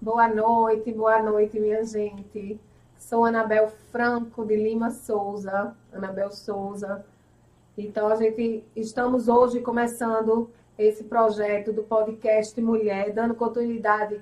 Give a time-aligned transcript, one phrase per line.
[0.00, 2.60] Boa noite, boa noite, minha gente.
[2.98, 7.04] Sou Anabel Franco de Lima Souza, Anabel Souza.
[7.76, 14.20] Então a gente estamos hoje começando esse projeto do podcast Mulher, dando continuidade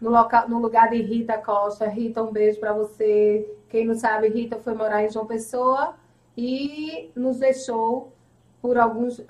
[0.00, 1.86] no, local, no lugar de Rita Costa.
[1.86, 3.48] Rita, um beijo para você.
[3.68, 5.94] Quem não sabe, Rita foi morar em João Pessoa
[6.36, 8.12] e nos deixou
[8.60, 9.22] por alguns,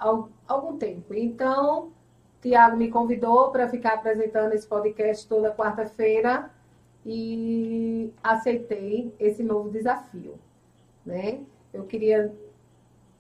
[0.49, 1.13] algum tempo.
[1.13, 1.93] Então,
[2.41, 6.51] Tiago me convidou para ficar apresentando esse podcast toda quarta-feira
[7.05, 10.39] e aceitei esse novo desafio.
[11.05, 11.41] Né?
[11.73, 12.33] Eu queria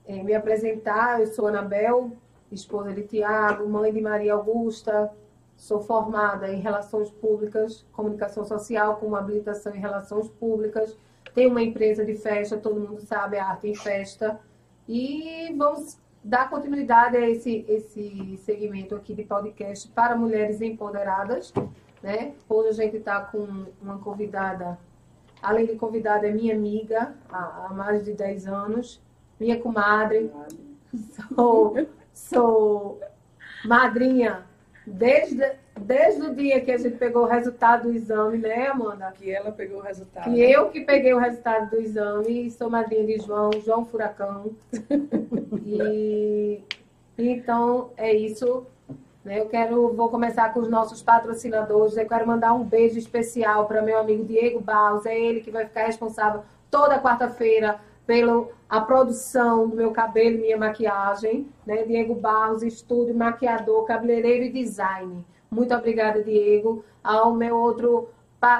[0.06, 2.12] é, me apresentar, eu sou Anabel,
[2.50, 5.12] esposa de Tiago, mãe de Maria Augusta,
[5.56, 10.96] sou formada em Relações Públicas, Comunicação Social, com uma habilitação em Relações Públicas,
[11.34, 14.38] tenho uma empresa de festa, todo mundo sabe, a Arte em Festa,
[14.88, 21.52] e vamos dar continuidade a esse, esse segmento aqui de podcast para mulheres empoderadas.
[22.02, 22.34] Né?
[22.48, 24.78] Hoje a gente está com uma convidada,
[25.40, 29.00] além de convidada, é minha amiga há, há mais de 10 anos,
[29.42, 30.30] minha comadre.
[31.34, 31.74] Sou,
[32.12, 33.00] sou
[33.64, 34.44] madrinha
[34.86, 39.12] desde, desde o dia que a gente pegou o resultado do exame, né, Amanda?
[39.12, 40.24] Que ela pegou o resultado.
[40.24, 44.52] Que eu que peguei o resultado do exame, sou madrinha de João, João Furacão.
[45.64, 46.62] e
[47.18, 48.64] então é isso.
[49.24, 49.40] Né?
[49.40, 51.96] Eu quero, vou começar com os nossos patrocinadores.
[51.96, 55.06] Eu quero mandar um beijo especial para meu amigo Diego Barros.
[55.06, 60.56] É ele que vai ficar responsável toda quarta-feira pela a produção do meu cabelo minha
[60.56, 61.84] maquiagem, né?
[61.84, 65.24] Diego Barros, estúdio, maquiador, cabeleireiro e design.
[65.50, 66.82] Muito obrigada, Diego.
[67.04, 68.08] Ao meu outro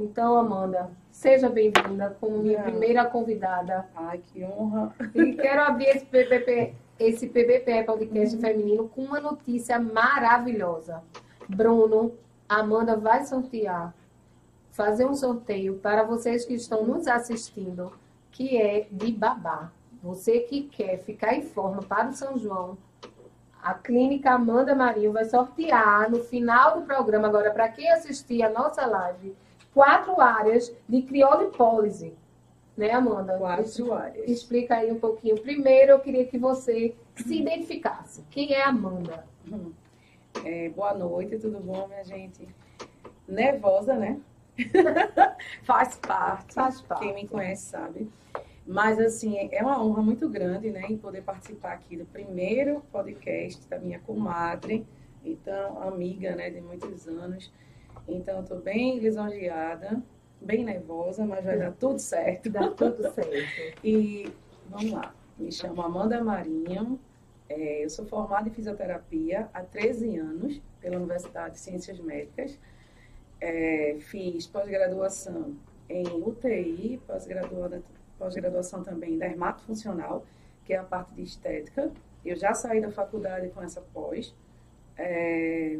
[0.00, 3.88] Então, Amanda, seja bem-vinda como minha primeira convidada.
[3.94, 4.92] Ai, que honra!
[5.14, 8.40] E quero abrir esse PBP esse PBP Podcast uhum.
[8.40, 11.02] Feminino com uma notícia maravilhosa.
[11.48, 12.14] Bruno,
[12.48, 13.94] Amanda vai sortear,
[14.70, 17.92] fazer um sorteio para vocês que estão nos assistindo,
[18.30, 19.70] que é de babá.
[20.02, 22.78] Você que quer ficar em forma para o São João,
[23.62, 28.50] a Clínica Amanda Marinho vai sortear no final do programa, agora, para quem assistir a
[28.50, 29.36] nossa live,
[29.74, 32.14] quatro áreas de criolipólise
[32.76, 33.38] né, Amanda?
[33.38, 34.28] Quatro áreas.
[34.28, 35.40] Explica aí um pouquinho.
[35.40, 38.22] Primeiro, eu queria que você se identificasse.
[38.30, 39.24] Quem é Amanda?
[39.50, 39.72] Hum.
[40.44, 42.46] É, boa noite, tudo bom, minha gente?
[43.26, 44.20] Nervosa, né?
[45.64, 46.54] Faz parte.
[46.54, 47.04] Faz parte.
[47.04, 48.10] Quem me conhece sabe.
[48.66, 53.64] Mas, assim, é uma honra muito grande, né, em poder participar aqui do primeiro podcast
[53.68, 54.84] da minha comadre,
[55.24, 57.52] então, amiga, né, de muitos anos.
[58.08, 60.02] Então, estou bem lisonjeada
[60.40, 62.50] bem nervosa, mas vai dar tudo certo.
[62.50, 63.80] Dá tudo certo.
[63.84, 64.30] e
[64.68, 65.14] vamos lá.
[65.38, 66.98] Me chamo Amanda Marinho.
[67.48, 72.58] É, eu sou formada em fisioterapia há 13 anos pela Universidade de Ciências Médicas.
[73.40, 75.54] É, fiz pós-graduação
[75.88, 77.00] em UTI,
[78.18, 80.24] pós-graduação também em dermatofuncional,
[80.64, 81.92] que é a parte de estética.
[82.24, 84.34] Eu já saí da faculdade com essa pós.
[84.96, 85.78] É,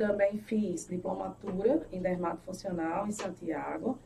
[0.00, 3.98] também fiz diplomatura em dermatofuncional em Santiago.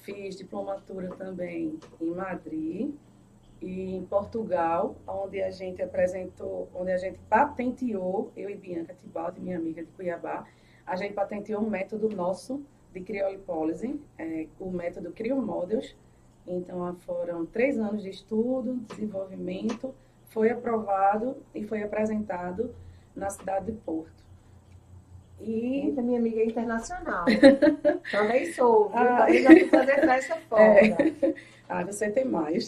[0.00, 2.94] Fiz diplomatura também em Madrid
[3.60, 9.38] e em Portugal, onde a gente apresentou, onde a gente patenteou, eu e Bianca Tibaldi,
[9.38, 10.46] minha amiga de Cuiabá,
[10.86, 12.64] a gente patenteou um método nosso
[12.94, 15.94] de criolipólise, é, o método Criomodels.
[16.46, 19.94] Então, foram três anos de estudo, desenvolvimento,
[20.30, 22.74] foi aprovado e foi apresentado
[23.14, 24.27] na cidade de Porto.
[25.40, 27.24] E Eita, minha amiga é internacional.
[28.10, 28.98] Também sou, viu?
[28.98, 29.26] Ah.
[29.26, 30.62] Fui fazer festa fora.
[30.62, 31.34] É.
[31.70, 32.64] Ah, você tem mais.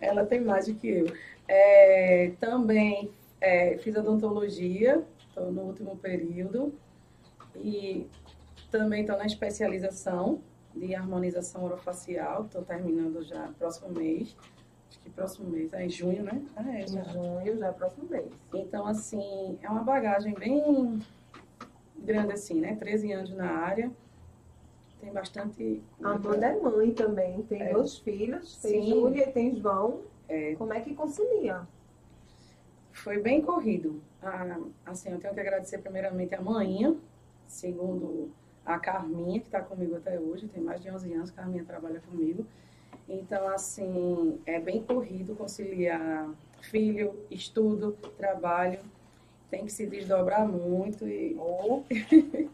[0.00, 1.12] Ela tem mais do que eu.
[1.46, 6.72] É, também é, fiz odontologia, estou no último período.
[7.54, 8.06] E
[8.70, 10.40] também estou na especialização
[10.74, 14.34] de harmonização orofacial, estou terminando já próximo mês.
[14.88, 16.42] Acho que próximo mês, é em junho, né?
[16.56, 17.00] Ah, é, já.
[17.00, 18.32] Em junho, já é próximo mês.
[18.54, 20.98] Então, assim, é uma bagagem bem
[21.98, 22.74] grande assim, né?
[22.76, 23.90] 13 anos na área.
[25.00, 25.82] Tem bastante.
[26.02, 27.72] A Amanda é mãe também, tem é.
[27.72, 28.90] dois filhos, tem Sim.
[28.90, 30.02] Júlia e tem João.
[30.28, 30.54] É.
[30.56, 31.66] Como é que concilia?
[32.92, 34.00] Foi bem corrido.
[34.22, 36.96] Ah, assim, eu tenho que agradecer primeiramente a mãinha,
[37.46, 38.30] segundo
[38.64, 42.00] a Carminha, que está comigo até hoje, tem mais de 11 anos, a Carminha trabalha
[42.00, 42.44] comigo.
[43.08, 46.28] Então, assim, é bem corrido conciliar
[46.62, 48.80] filho, estudo, trabalho
[49.50, 51.36] tem que se desdobrar muito e.
[51.38, 51.82] Oh.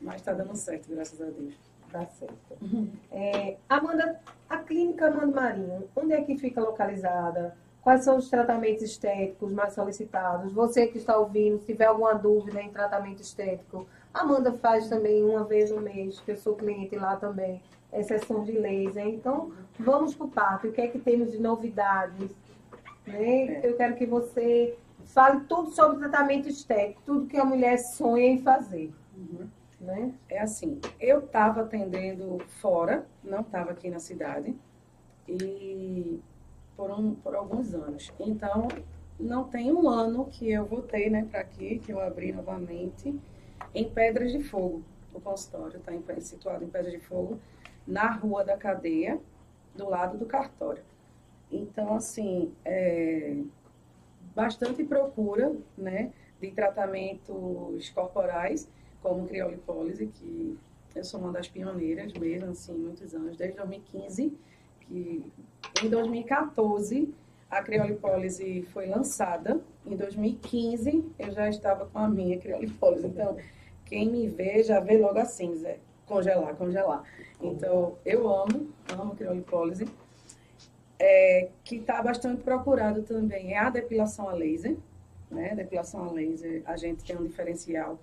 [0.00, 1.54] Mas está dando certo, graças a Deus.
[1.90, 2.56] Dá certo.
[2.60, 2.88] Uhum.
[3.10, 7.56] É, Amanda, a clínica Amanda Marinho, onde é que fica localizada?
[7.82, 10.52] Quais são os tratamentos estéticos mais solicitados?
[10.52, 15.44] Você que está ouvindo, se tiver alguma dúvida em tratamento estético, Amanda faz também uma
[15.44, 17.62] vez no mês, que eu sou cliente lá também,
[17.92, 19.06] exceção de laser.
[19.06, 20.68] Então, vamos para o parto.
[20.68, 22.30] O que é que temos de novidades?
[23.06, 23.62] Né?
[23.62, 23.66] É.
[23.66, 24.76] Eu quero que você
[25.08, 28.92] Fale tudo sobre tratamento estético, tudo que a mulher sonha em fazer.
[29.16, 29.48] Uhum.
[29.80, 30.12] Né?
[30.28, 34.54] É assim, eu estava atendendo fora, não estava aqui na cidade,
[35.26, 36.20] e
[36.76, 38.12] por, um, por alguns anos.
[38.20, 38.68] Então,
[39.18, 43.18] não tem um ano que eu voltei né, para aqui, que eu abri novamente,
[43.74, 44.82] em Pedras de Fogo.
[45.14, 47.40] O consultório está situado em Pedras de Fogo,
[47.86, 49.18] na Rua da Cadeia,
[49.74, 50.82] do lado do cartório.
[51.50, 53.38] Então, assim, é,
[54.38, 58.70] bastante procura, né, de tratamentos corporais,
[59.02, 60.56] como criolipólise, que
[60.94, 64.38] eu sou uma das pioneiras mesmo, assim, muitos anos, desde 2015,
[64.82, 65.24] que
[65.82, 67.12] em 2014
[67.50, 73.36] a criolipólise foi lançada, em 2015 eu já estava com a minha criolipólise, então
[73.86, 77.02] quem me vê já vê logo assim, Zé, congelar, congelar.
[77.42, 79.84] Então eu amo, amo criolipólise
[80.98, 84.76] é, que está bastante procurado também é a depilação a laser.
[85.30, 85.54] Né?
[85.54, 87.98] Depilação a laser, a gente tem um diferencial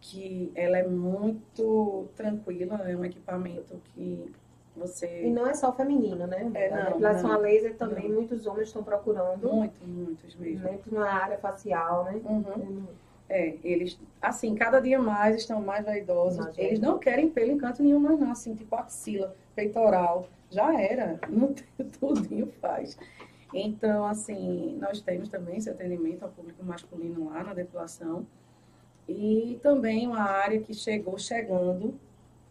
[0.00, 4.32] que ela é muito tranquila, é um equipamento que
[4.76, 5.26] você...
[5.26, 6.50] E não é só feminino, né?
[6.54, 8.16] É, a depilação não, a laser também não.
[8.16, 9.48] muitos homens estão procurando.
[9.48, 10.66] Muitos, muitos mesmo.
[10.66, 12.20] Muito na área facial, né?
[12.24, 12.44] Uhum.
[12.56, 12.86] Uhum.
[13.28, 16.38] É, eles, assim, cada dia mais estão mais vaidosos.
[16.38, 16.66] Imagina.
[16.66, 21.18] Eles não querem pelo em canto nenhum mais não, assim, tipo axila, peitoral já era,
[21.28, 21.66] não tem
[21.98, 22.96] tudinho faz.
[23.52, 28.26] Então, assim, nós temos também esse atendimento ao público masculino lá na depilação.
[29.08, 31.94] E também uma área que chegou chegando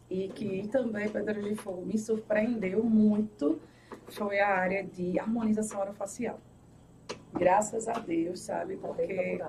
[0.10, 3.60] e que também Pedra de Fogo me surpreendeu muito
[4.10, 6.40] foi a área de harmonização orofacial.
[7.34, 8.76] Graças a Deus, sabe?
[8.76, 9.40] Tá Porque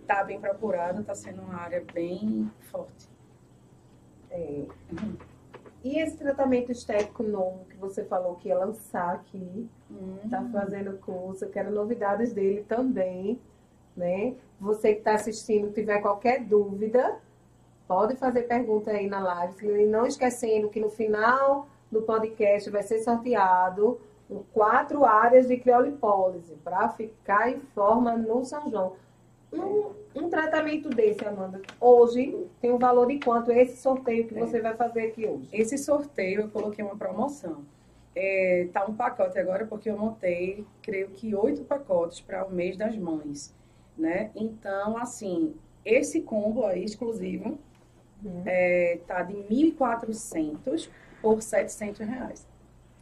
[0.00, 3.08] está bem procurado, está sendo uma área bem forte.
[4.30, 4.64] É.
[4.92, 5.16] Uhum.
[5.84, 9.68] E esse tratamento estético novo que você falou que ia lançar aqui,
[10.24, 10.50] está uhum.
[10.50, 13.40] fazendo curso, eu quero novidades dele também,
[13.96, 14.34] né?
[14.60, 17.18] Você que está assistindo, tiver qualquer dúvida,
[17.86, 19.66] pode fazer pergunta aí na live.
[19.66, 24.00] E não esquecendo que no final do podcast vai ser sorteado
[24.52, 28.96] quatro áreas de criolipólise para ficar em forma no São João.
[29.52, 34.60] Um, um, tratamento desse, Amanda, hoje tem um valor de quanto esse sorteio que você
[34.60, 35.48] vai fazer aqui hoje?
[35.52, 37.64] Esse sorteio eu coloquei uma promoção.
[38.14, 42.76] É, tá um pacote agora porque eu montei, creio que oito pacotes para o mês
[42.76, 43.54] das mães,
[43.96, 44.30] né?
[44.34, 47.58] Então, assim, esse combo aí exclusivo
[48.22, 48.42] uhum.
[48.44, 50.90] é, tá de 1.400
[51.22, 52.46] por 700 reais.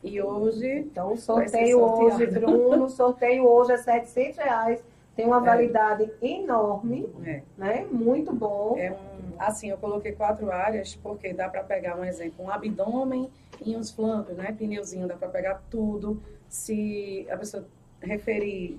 [0.05, 0.81] E hoje.
[0.81, 4.85] Então, o sorteio hoje, Bruno, sorteio hoje é 700 reais
[5.17, 7.43] Tem uma validade enorme, É.
[7.57, 7.87] né?
[7.91, 8.77] Muito bom.
[8.79, 8.97] É um,
[9.39, 13.31] assim, eu coloquei quatro áreas porque dá para pegar um exemplo, um abdômen
[13.65, 14.53] e uns flancos, né?
[14.57, 16.23] Pneuzinho, dá para pegar tudo.
[16.49, 17.67] Se a pessoa
[18.01, 18.79] referir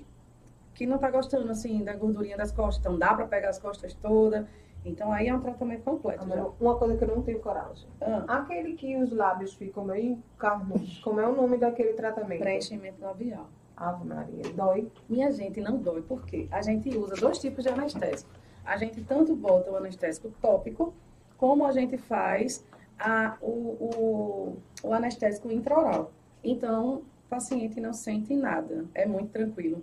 [0.74, 3.92] que não tá gostando assim da gordurinha das costas, então dá para pegar as costas
[3.94, 4.46] todas.
[4.84, 6.22] Então aí é um tratamento completo.
[6.22, 7.88] Amor, Uma coisa que eu não tenho coragem.
[8.00, 11.00] Ah, Aquele que os lábios ficam meio carnudos.
[11.00, 12.38] Como é o nome daquele tratamento?
[12.38, 13.48] preenchimento labial.
[13.78, 14.42] Ave Maria.
[14.54, 14.90] Dói.
[15.08, 16.48] Minha gente, não dói, por quê?
[16.50, 18.30] A gente usa dois tipos de anestésico.
[18.64, 20.92] A gente tanto bota o anestésico tópico,
[21.36, 22.64] como a gente faz
[22.98, 26.10] a- o, o, o anestésico intraoral.
[26.42, 28.84] Então, o paciente não sente nada.
[28.94, 29.82] É muito tranquilo.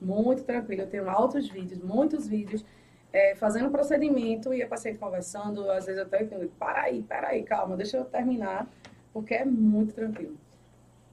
[0.00, 0.82] Muito tranquilo.
[0.82, 2.64] Eu tenho altos vídeos, muitos vídeos,
[3.12, 5.68] é, fazendo procedimento e a paciente conversando.
[5.70, 8.68] Às vezes eu até digo, para aí, para aí, calma, deixa eu terminar,
[9.12, 10.36] porque é muito tranquilo.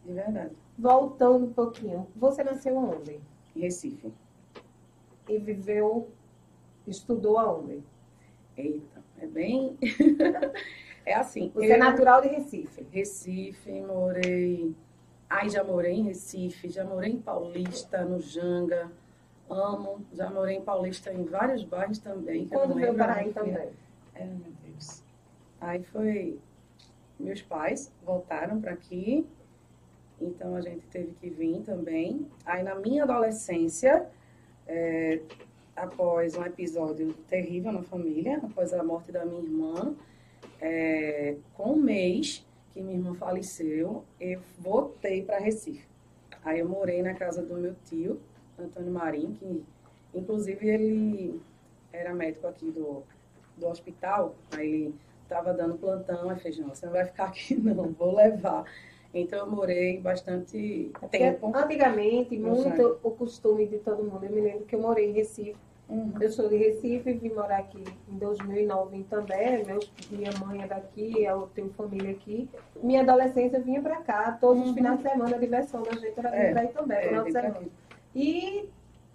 [0.06, 0.52] De verdade.
[0.84, 2.06] Voltando um pouquinho.
[2.14, 3.18] Você nasceu onde?
[3.56, 4.12] Em Recife.
[5.30, 6.10] E viveu,
[6.86, 7.82] estudou aonde?
[8.58, 9.78] Eita, é bem.
[11.06, 11.50] é assim.
[11.56, 12.86] Você é eu- natural de Recife.
[12.92, 14.76] Recife, morei.
[15.30, 18.92] Ai, já morei em Recife, já morei em Paulista, no Janga.
[19.50, 20.06] Amo.
[20.12, 22.46] Já morei em Paulista em vários bairros também.
[22.50, 23.70] Quando veio para aí também?
[24.16, 25.02] É, meu Deus.
[25.62, 26.38] Aí foi.
[27.18, 29.26] Meus pais voltaram para aqui,
[30.24, 32.28] então a gente teve que vir também.
[32.46, 34.08] Aí na minha adolescência,
[34.68, 35.20] é,
[35.76, 39.96] após um episódio terrível na família, após a morte da minha irmã,
[40.62, 45.86] é, com um mês que minha irmã faleceu, eu voltei para Recife.
[46.44, 48.20] Aí eu morei na casa do meu tio,
[48.58, 49.64] Antônio Marinho, que
[50.14, 51.42] inclusive ele
[51.92, 53.04] era médico aqui do,
[53.58, 57.56] do hospital, aí ele estava dando plantão, aí fez, não, você não vai ficar aqui
[57.56, 58.66] não, vou levar.
[59.14, 61.52] Então eu morei bastante Porque tempo.
[61.56, 64.24] Antigamente, muito o costume de todo mundo.
[64.26, 65.56] Eu me lembro que eu morei em Recife.
[65.90, 66.14] Uhum.
[66.20, 69.64] Eu sou de Recife, vim morar aqui em 2009 em També.
[69.68, 72.50] Meus, minha mãe é daqui, eu tenho família aqui.
[72.82, 74.38] Minha adolescência vinha pra cá.
[74.42, 74.74] Todos os Uhum.
[74.76, 77.58] finais de semana, a diversão da gente era vir É, Itambé, É, final de semana.
[78.16, 78.70] E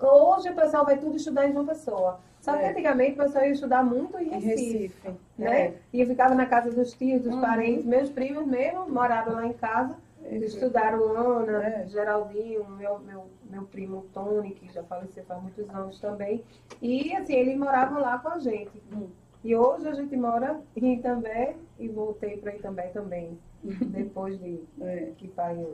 [0.07, 2.21] hoje o pessoal vai tudo estudar em João Pessoa.
[2.41, 2.71] Só que É.
[2.71, 4.73] antigamente o pessoal ia estudar muito em Em Recife.
[4.79, 5.11] Recife.
[5.37, 5.61] Né?
[5.67, 5.75] É.
[5.93, 7.41] E eu ficava na casa dos tios, dos Uhum.
[7.41, 7.85] parentes.
[7.85, 9.97] Meus primos mesmo moraram lá em casa.
[10.31, 10.57] Isso.
[10.57, 11.87] Estudaram Ana, É.
[11.87, 16.45] Geraldinho, meu, meu, meu primo Tony, que já faleceu faz muitos anos também.
[16.83, 18.83] E assim, eles moravam lá com a gente.
[18.93, 19.09] Hum.
[19.43, 23.39] E hoje a gente mora em Itambé e voltei para Itambé também.
[23.65, 25.67] Depois de É, que pai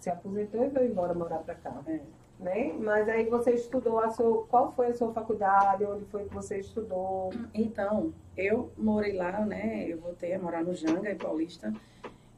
[0.00, 1.72] se aposentou e veio embora morar para cá.
[1.86, 2.00] é.
[2.44, 2.74] Né?
[2.78, 4.44] Mas aí você estudou a sua.
[4.48, 5.82] Qual foi a sua faculdade?
[5.84, 7.32] Onde foi que você estudou?
[7.54, 9.86] Então, eu morei lá, né?
[9.88, 11.72] Eu voltei a morar no Janga, em Paulista.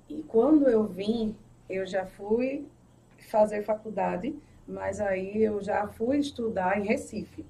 [0.09, 1.35] E quando eu vim,
[1.69, 2.69] eu já fui
[3.29, 4.33] fazer faculdade,
[4.69, 7.45] mas aí eu já fui estudar em Recife.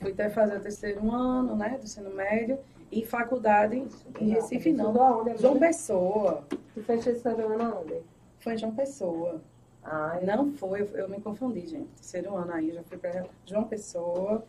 [0.00, 2.58] Fui até fazer o terceiro ano, né, do ensino médio,
[2.90, 3.86] e faculdade
[4.20, 4.92] em Recife não.
[5.36, 5.58] João?
[5.60, 6.44] Pessoa.
[6.74, 8.02] Tu fez terceiro ano aonde?
[8.40, 9.40] Foi em João Pessoa.
[9.84, 11.88] Ah, Não foi, eu, eu me confundi, gente.
[11.96, 14.44] Terceiro ano aí, já fui para João Pessoa,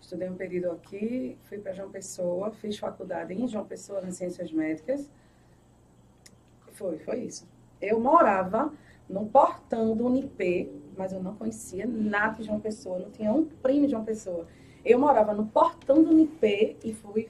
[0.00, 4.52] estudei um período aqui, fui para João Pessoa, fiz faculdade em João Pessoa, nas Ciências
[4.52, 5.10] Médicas.
[6.72, 7.48] Foi, foi isso.
[7.80, 8.72] Eu morava
[9.08, 13.44] no portão do Unip, mas eu não conhecia nada de João Pessoa, não tinha um
[13.44, 14.46] primo de João Pessoa.
[14.84, 17.28] Eu morava no portão do Unip e fui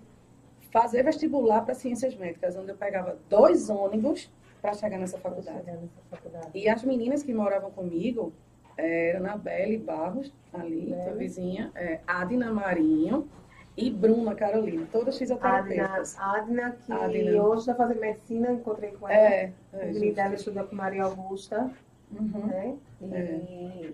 [0.70, 4.30] fazer vestibular para Ciências Médicas, onde eu pegava dois ônibus
[4.66, 5.58] para chegar nessa faculdade.
[5.58, 6.48] Chegar nessa faculdade.
[6.54, 8.32] E as meninas que moravam comigo
[8.76, 13.28] eram Anabelle Barros, ali, tua vizinha, é, Adina Marinho
[13.76, 16.18] e Bruna Carolina, todas fisioterapeutas.
[16.18, 17.42] Adna, que Adna.
[17.42, 19.34] hoje está fazendo medicina, encontrei com ela.
[19.34, 21.70] É, o é, menino dela estuda com Maria Augusta,
[22.10, 22.46] Uhum.
[22.46, 22.76] né?
[23.00, 23.90] E, É.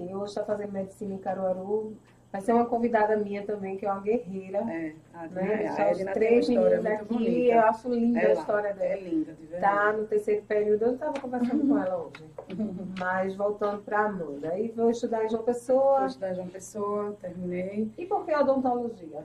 [0.00, 1.96] e hoje está fazendo medicina em Caruaru.
[2.34, 4.58] Vai ser uma convidada minha também, que é uma guerreira.
[4.58, 5.68] É, a Né?
[5.68, 7.54] a tem uma três meninos muito aqui, bonita.
[7.54, 9.00] eu acho linda a Ela história É dela.
[9.02, 9.72] linda, de verdade.
[9.76, 12.24] Tá no terceiro período, eu estava conversando com ela hoje.
[12.98, 14.48] Mas voltando para Amanda.
[14.50, 16.06] Aí vou estudar em João Pessoa.
[16.06, 17.88] estudar João Pessoa, terminei.
[17.96, 19.24] E por que odontologia?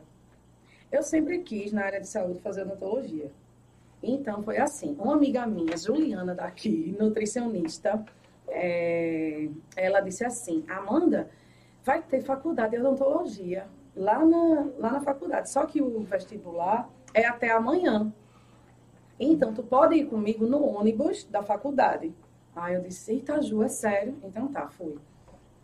[0.92, 3.32] Eu sempre quis, na área de saúde, fazer odontologia.
[4.04, 4.96] Então, foi assim.
[5.00, 8.06] Uma amiga minha, Juliana, daqui, nutricionista,
[8.48, 11.28] é, ela disse assim, Amanda,
[11.90, 13.66] vai ter faculdade de odontologia
[13.96, 15.50] lá na, lá na faculdade.
[15.50, 18.14] Só que o vestibular é até amanhã.
[19.20, 22.14] Então, tu pode ir comigo no ônibus da faculdade.
[22.56, 24.16] Aí eu disse, eita, Ju, é sério?
[24.24, 25.00] Então tá, fui.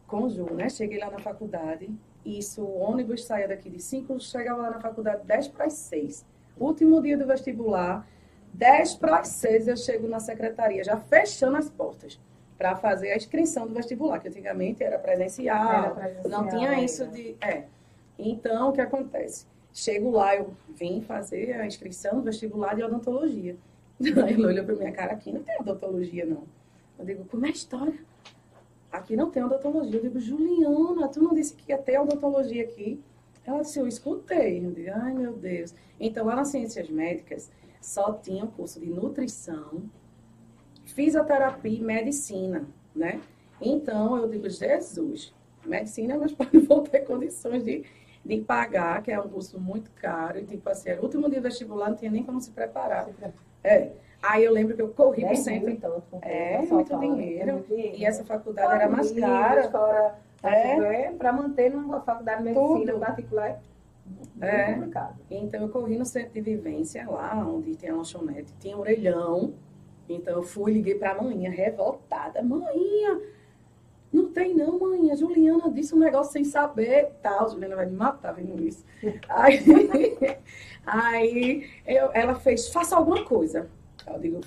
[0.07, 0.67] Com Ju, né?
[0.67, 1.95] Cheguei lá na faculdade.
[2.25, 6.25] Isso, o ônibus saía daqui de 5, chegava lá na faculdade 10 para as 6.
[6.57, 8.07] Último dia do vestibular,
[8.51, 12.19] 10 para as 6 eu chego na secretaria, já fechando as portas.
[12.57, 16.81] Para fazer a inscrição do vestibular, que antigamente era presencial, Era presencial, não tinha era.
[16.81, 17.35] isso de.
[17.41, 17.65] É.
[18.17, 19.45] Então, o que acontece?
[19.73, 23.57] Chego lá, eu vim fazer a inscrição do vestibular de odontologia.
[23.99, 26.43] Aí ele olhou para minha cara, aqui não tem odontologia, não.
[26.97, 27.99] Eu digo, como é a história?
[28.89, 29.97] Aqui não tem odontologia.
[29.99, 33.01] Eu digo, Juliana, tu não disse que ia ter odontologia aqui?
[33.45, 34.65] Ela disse, eu escutei.
[34.65, 35.75] Eu digo, ai meu Deus.
[35.99, 39.83] Então, lá nas ciências médicas, só tinha o curso de nutrição,
[40.95, 42.63] fisioterapia e medicina,
[42.95, 43.19] né?
[43.61, 45.33] Então, eu digo, Jesus,
[45.65, 47.83] medicina meus pais não ter condições de,
[48.23, 50.39] de pagar, que é um curso muito caro.
[50.39, 53.07] E, tipo assim, era o último dia do vestibular, não tinha nem como se preparar.
[53.63, 53.91] É.
[54.23, 55.69] Aí eu lembro que eu corri pro 10 centro.
[55.69, 56.01] e tanto.
[56.09, 57.53] com É, muito dinheiro.
[57.53, 57.97] Muito dinheiro.
[57.97, 59.69] E essa faculdade era mais cara.
[59.69, 61.03] Fora, É.
[61.07, 61.11] é.
[61.11, 62.99] para manter numa faculdade de medicina Tudo.
[63.05, 63.61] particular
[64.41, 64.73] é É.
[64.73, 65.15] complicado.
[65.29, 69.53] Então eu corri no centro de vivência, lá onde tem a lanchonete, tinha orelhão.
[70.07, 72.41] Então eu fui, liguei pra manhã, revoltada.
[72.41, 73.19] Manhã,
[74.13, 75.11] não tem não, mãe.
[75.11, 77.11] A Juliana disse um negócio sem saber.
[77.21, 78.85] Tal, Juliana vai me matar vendo isso.
[79.27, 79.59] Aí,
[80.85, 83.69] aí eu- ela fez, faça alguma coisa.
[84.07, 84.41] Eu digo,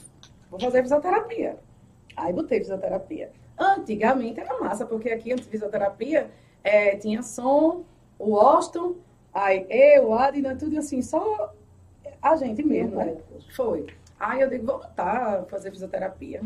[0.50, 1.58] vou fazer fisioterapia.
[2.16, 3.30] Aí botei fisioterapia.
[3.58, 6.30] Antigamente era massa, porque aqui antes de fisioterapia
[6.62, 7.84] eh, tinha som,
[8.18, 8.96] o Austin,
[9.34, 11.52] aí eu, Adina, tudo assim, só
[12.22, 13.16] a gente mesmo, né?
[13.54, 13.86] Foi.
[14.18, 16.42] Aí eu digo, vou voltar a fazer fisioterapia.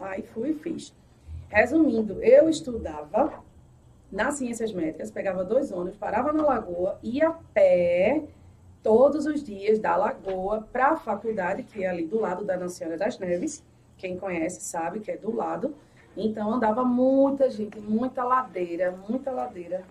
[0.00, 0.94] Aí fui e fiz.
[1.48, 3.42] Resumindo, eu estudava
[4.10, 8.24] nas ciências médicas, pegava dois ônibus, parava na lagoa, ia a pé
[8.82, 12.76] todos os dias da lagoa para a faculdade, que é ali do lado da Nossa
[12.76, 13.64] Senhora das Neves.
[13.96, 15.74] Quem conhece sabe que é do lado.
[16.16, 19.82] Então andava muita gente, muita ladeira, muita ladeira.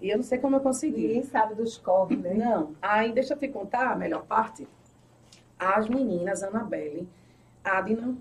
[0.00, 1.06] E eu não sei como eu consegui.
[1.06, 2.34] Ninguém sabe dos corres, né?
[2.34, 2.74] Não.
[2.82, 4.68] Aí deixa eu te contar a melhor parte.
[5.58, 7.08] As meninas, Anabelle,
[7.64, 8.14] Adina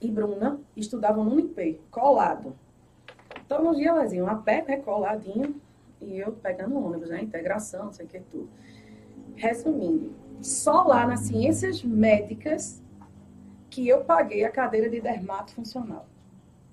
[0.00, 2.54] e Bruna, estudavam no Unip, colado.
[3.44, 5.60] Então, um dia elas iam a pé, né, coladinho,
[6.00, 8.48] e eu pegando ônibus, né, integração, não sei o que, tudo.
[9.36, 12.82] Resumindo, só lá nas ciências médicas
[13.70, 16.06] que eu paguei a cadeira de dermato funcional.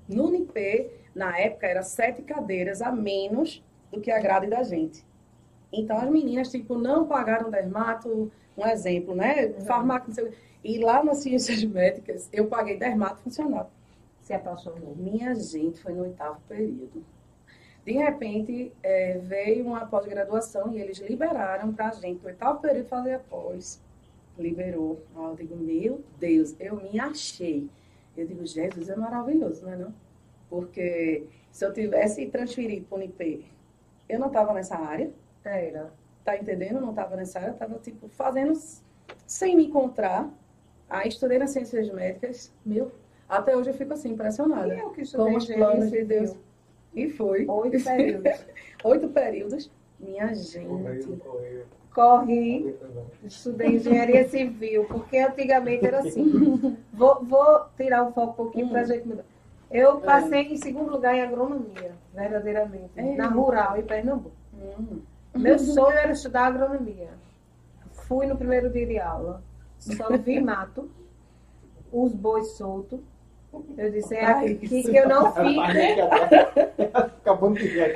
[0.07, 5.05] No Unip, na época, era sete cadeiras a menos do que a grade da gente.
[5.71, 9.49] Então, as meninas, tipo, não pagaram dermato, um exemplo, né?
[9.65, 10.37] Farmácia, não sei o quê.
[10.63, 13.71] E lá nas ciências médicas, eu paguei dermato funcional.
[14.21, 14.95] Se apaixonou.
[14.95, 17.03] Minha gente, foi no oitavo período.
[17.85, 23.15] De repente, eh, veio uma pós-graduação e eles liberaram pra gente, no oitavo período, fazer
[23.15, 23.81] a pós.
[24.37, 25.03] Liberou.
[25.15, 27.69] Aí eu digo, meu Deus, eu me achei.
[28.15, 29.93] Eu digo, Jesus é maravilhoso, não é não?
[30.49, 33.45] Porque se eu tivesse transferido para o Unip,
[34.07, 35.11] eu não estava nessa área.
[35.43, 35.91] Era.
[36.23, 36.79] Tá entendendo?
[36.79, 38.53] Não estava nessa área, estava tipo fazendo
[39.27, 40.29] sem me encontrar.
[40.89, 42.91] Aí estudei nas ciências médicas, meu,
[43.27, 44.73] até hoje eu fico assim impressionada.
[44.73, 46.03] E eu que estudei Como os engenharia planos de.
[46.03, 46.35] Deus.
[46.93, 47.45] E foi.
[47.47, 48.45] Oito períodos.
[48.83, 49.71] Oito períodos.
[49.99, 50.65] Minha gente.
[51.19, 51.65] correio.
[51.93, 52.75] Corri,
[53.23, 56.75] estudei engenharia civil, porque antigamente era assim.
[56.91, 59.25] Vou, vou tirar o foco um pouquinho para a gente mudar.
[59.69, 63.15] Eu passei em segundo lugar em agronomia, verdadeiramente, É.
[63.15, 64.35] na rural, em Pernambuco.
[64.53, 65.01] Hum.
[65.35, 67.09] Meu sonho era estudar agronomia.
[68.07, 69.41] Fui no primeiro dia de aula,
[69.79, 70.89] só vi mato,
[71.91, 72.99] os bois soltos.
[73.77, 75.61] Eu disse, é Ai, aqui que eu não fico.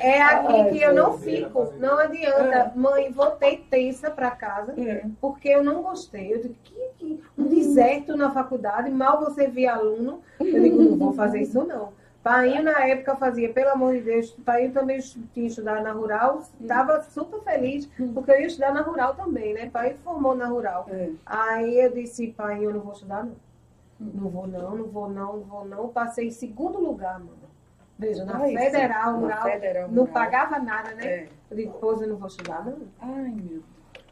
[0.00, 1.72] É aqui que eu não fico.
[1.78, 2.72] Não adianta.
[2.76, 5.04] Mãe, voltei tensa para casa, É.
[5.20, 6.32] porque eu não gostei.
[6.32, 10.20] Eu digo, que, que um deserto na faculdade, mal você via aluno.
[10.38, 11.92] Eu digo, não vou fazer isso não.
[12.28, 15.00] Painho, na época, fazia, pelo amor de Deus, Painho também
[15.32, 19.70] tinha estudado na Rural, estava super feliz, porque eu ia estudar na Rural também, né?
[19.70, 20.86] Painho formou na Rural.
[20.90, 21.10] É.
[21.24, 23.36] Aí eu disse, pai, eu não vou estudar, não.
[23.98, 25.88] Não vou, não, não vou, não, não vou, não.
[25.88, 27.48] Passei em segundo lugar, mano.
[27.98, 30.14] Veja, na Ai, Federal, na Rural, Federal não Rural.
[30.14, 31.06] pagava nada, né?
[31.06, 31.28] É.
[31.50, 32.78] Eu disse, pois eu não vou estudar, não.
[33.00, 33.62] Ai, meu.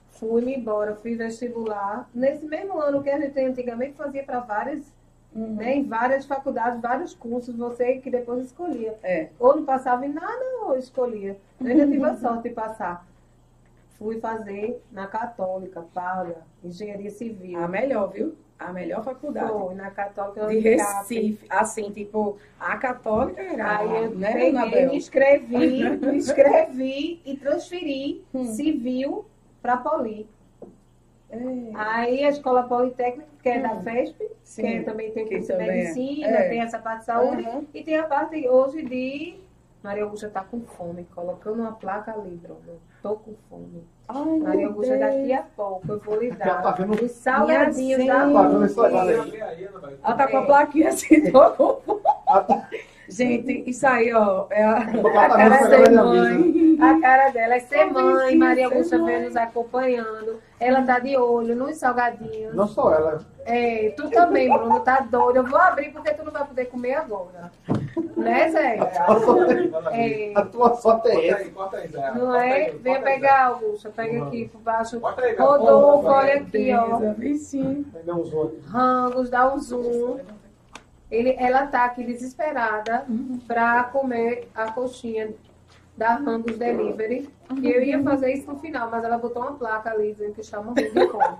[0.08, 2.08] Fui-me embora, fiz vestibular.
[2.14, 4.90] Nesse mesmo ano que a gente antigamente fazia para várias,
[5.36, 5.54] Uhum.
[5.56, 8.94] né, em várias faculdades, vários cursos, você que depois escolhia.
[9.02, 9.28] É.
[9.38, 11.36] Ou não passava em nada, ou escolhia.
[11.60, 13.06] Eu ainda tive a sorte de passar.
[13.98, 17.62] Fui fazer na Católica, paga, engenharia civil.
[17.62, 18.34] A melhor, viu?
[18.58, 19.50] A melhor faculdade.
[19.52, 20.98] Foi, na Católica De Unicap.
[20.98, 21.46] Recife.
[21.50, 23.78] Assim, tipo, a católica era.
[23.78, 28.44] Aí eu né, peguei, me inscrevi, me inscrevi e transferi Hum.
[28.54, 29.26] civil
[29.60, 30.26] para Poli.
[31.30, 31.38] É.
[31.74, 33.82] Aí a escola politécnica, que é da Hum.
[33.82, 34.62] FESP, Sim.
[34.62, 35.74] que é também tem que curso de também é.
[35.74, 36.48] medicina, É.
[36.48, 37.66] tem essa parte de saúde, Uhum.
[37.74, 39.40] e tem a parte hoje de.
[39.82, 42.80] Maria Augusta tá com fome, colocando uma placa ali, Bruno.
[43.02, 43.84] Tô com fome.
[44.08, 45.00] Ai, Maria Augusta, Deus.
[45.14, 47.04] daqui a pouco eu vou lhe Já dar tá vendo?
[47.04, 49.90] os salgadinhos da Tá?
[50.02, 52.00] Ela tá com a plaquinha assim, tô com fome.
[53.08, 56.76] Gente, isso aí, ó, é a, a cara essa ser mãe.
[56.80, 60.40] A cara dela é ser mãe, Maria ser Augusta vem nos acompanhando.
[60.58, 62.54] Ela tá de olho nos salgadinhos.
[62.54, 63.20] Não só ela.
[63.44, 65.36] É, tu também, Bruno, tá doido.
[65.36, 67.52] Eu vou abrir porque tu não vai poder comer agora.
[68.16, 68.78] Né, Zé?
[70.34, 72.14] A tua sorte É, é essa.
[72.14, 72.52] não é?
[72.52, 73.90] aí, pegar, Augusta.
[73.94, 74.98] Pega aqui por baixo.
[75.38, 76.96] Rodolfo, olha aqui, ó.
[78.16, 78.66] Uns outros.
[78.66, 80.18] Rangos, dá um zoom.
[81.10, 83.06] Ele, ela tá aqui desesperada
[83.46, 85.32] pra comer a coxinha
[85.96, 87.28] da Rangos Delivery.
[87.62, 90.40] E eu ia fazer isso no final, mas ela botou uma placa ali dizendo que
[90.40, 91.36] está morrendo de fome.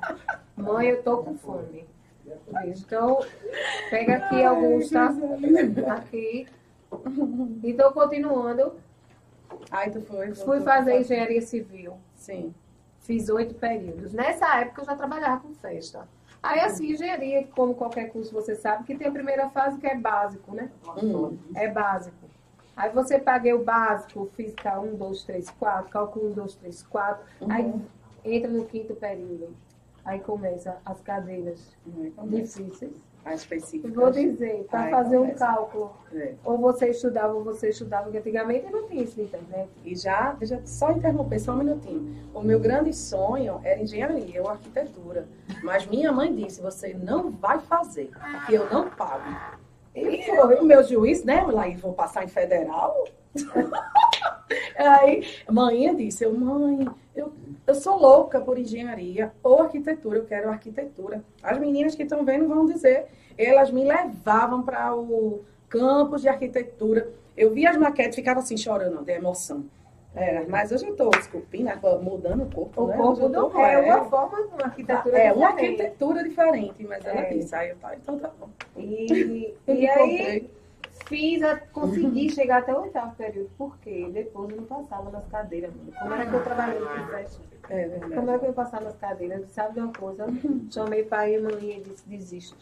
[0.56, 1.84] Mãe, eu tô com fome.
[2.64, 3.18] Então,
[3.90, 5.10] pega aqui, Augusta.
[5.92, 6.46] Aqui.
[7.62, 8.74] Então, continuando,
[9.70, 10.28] Ai, tu foi.
[10.34, 10.62] fui voltou.
[10.64, 11.94] fazer engenharia civil.
[12.14, 12.54] Sim.
[13.00, 14.12] Fiz oito períodos.
[14.12, 16.08] Nessa época eu já trabalhava com festa.
[16.42, 19.96] Aí, assim, engenharia, como qualquer curso você sabe, que tem a primeira fase que é
[19.96, 20.70] básico, né?
[21.02, 21.36] Hum.
[21.54, 22.26] É básico.
[22.76, 27.24] Aí você paguei o básico, física 1, 2, 3, 4, cálculo 1, 2, 3, 4.
[27.48, 27.74] Aí
[28.24, 29.56] entra no quinto período.
[30.04, 32.10] Aí começa as cadeiras Não é
[33.88, 36.34] Vou dizer, para fazer um cálculo, É.
[36.44, 39.68] ou você estudava ou você estudava, porque antigamente não tinha isso na internet.
[39.84, 42.14] E já, deixa eu só interromper só um minutinho.
[42.32, 45.26] O meu grande sonho era engenharia ou arquitetura.
[45.62, 48.10] Mas minha mãe disse: você não vai fazer,
[48.46, 49.24] que eu não pago.
[49.94, 51.42] E o meu juiz, né?
[51.42, 53.06] Lá, e vou passar em federal.
[54.76, 57.32] Aí, mãe disse: eu, mãe, eu,
[57.66, 61.22] eu sou louca por engenharia ou arquitetura, eu quero arquitetura.
[61.42, 67.08] As meninas que estão vendo vão dizer, elas me levavam para o campus de arquitetura.
[67.36, 69.64] Eu via as maquetes ficava assim, chorando de emoção.
[70.14, 71.68] É, mas hoje eu estou esculpindo,
[72.02, 72.96] mudando o corpo, O né?
[72.96, 75.82] corpo do tô- é é, uma forma, uma arquitetura é uma diferente.
[75.82, 77.34] arquitetura diferente, mas ela É.
[77.34, 78.48] disse, aí eu tá, então tá bom.
[78.78, 80.50] E, e aí.
[81.06, 85.72] Fiz, a, consegui chegar até o oitavo período, porque depois eu não passava nas cadeiras.
[85.74, 85.92] mano.
[85.98, 87.42] Como era que eu trabalhei no festa?
[87.68, 88.30] É Como verdade.
[88.30, 89.50] é que eu ia passar nas cadeiras?
[89.50, 90.26] Sabe de uma coisa?
[90.70, 92.56] Chamei pai e mãe e disse, desisto.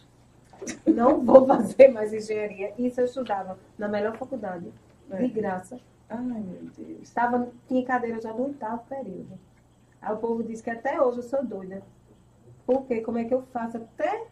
[0.86, 2.72] Não vou fazer mais engenharia.
[2.78, 4.72] Isso eu estudava na melhor faculdade,
[5.10, 5.16] É.
[5.18, 5.78] de graça.
[6.08, 7.02] Ai, meu Deus.
[7.02, 9.38] Estava, tinha cadeira já no oitavo período.
[10.00, 11.82] Aí o povo disse que até hoje eu sou doida.
[12.66, 13.00] Por quê?
[13.00, 14.26] Como é que eu faço até...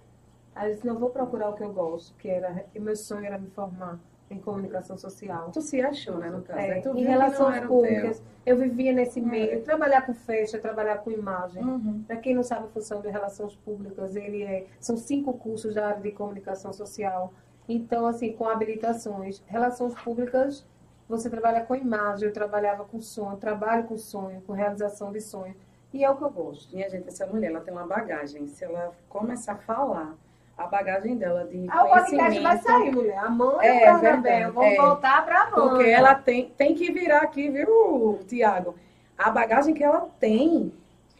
[0.54, 2.64] Aí eu disse, não vou procurar o que eu gosto, que era...
[2.74, 3.98] E meu sonho era me formar
[4.30, 5.50] em comunicação social.
[5.50, 6.58] Tu se achou, né, no caso.
[6.58, 6.78] É, né?
[6.78, 9.22] Em que relações públicas, eu vivia nesse É.
[9.22, 9.62] meio.
[9.62, 11.62] Trabalhar com festa, trabalhar com imagem.
[11.62, 12.02] Uhum.
[12.06, 15.88] Para quem não sabe a função de relações públicas, ele é, são cinco cursos da
[15.88, 17.32] área de comunicação social.
[17.68, 19.42] Então, assim, com habilitações.
[19.46, 20.66] Relações públicas,
[21.08, 25.54] você trabalha com imagem, eu trabalhava com sonho, trabalho com sonho, com realização de sonho.
[25.92, 26.74] E é o que eu gosto.
[26.74, 28.46] Minha gente, essa mulher, ela tem uma bagagem.
[28.46, 30.16] Se ela começar a falar,
[30.56, 32.62] a bagagem dela de Ah, o podcast vai conhecimento...
[32.62, 33.18] sair, mulher.
[33.18, 34.76] A mãe É, e o Vamos é.
[34.76, 35.68] voltar para a mãe.
[35.68, 38.74] Porque ela tem, tem que virar aqui, viu, Tiago?
[39.16, 40.72] A bagagem que ela tem,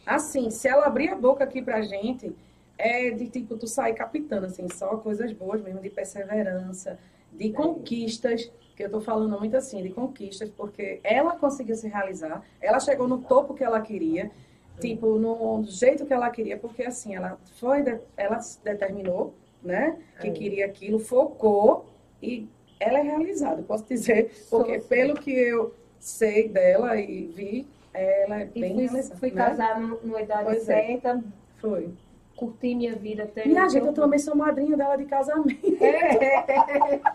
[0.05, 2.35] assim, se ela abrir a boca aqui pra gente,
[2.77, 6.99] é de tipo, tu sair capitando, assim, só coisas boas mesmo, de perseverança,
[7.31, 12.41] de conquistas, que eu tô falando muito assim, de conquistas, porque ela conseguiu se realizar,
[12.59, 14.31] ela chegou no topo que ela queria,
[14.79, 19.33] tipo, no jeito que ela queria, porque assim, ela foi, de- ela determinou,
[19.63, 20.31] né, que É.
[20.31, 21.85] queria aquilo, focou
[22.21, 22.47] e
[22.79, 28.41] ela é realizada, posso dizer, porque Sou, pelo que eu sei dela e vi, ela
[28.41, 29.19] é E bem fui, realizada.
[29.19, 29.35] fui né?
[29.35, 30.85] casar nu- numa idade Pois é.
[30.87, 31.23] certa,
[31.61, 31.89] Foi.
[32.35, 33.45] curti minha vida até.
[33.47, 35.59] Minha gente, eu também sou madrinha dela de casamento.
[35.81, 36.99] É,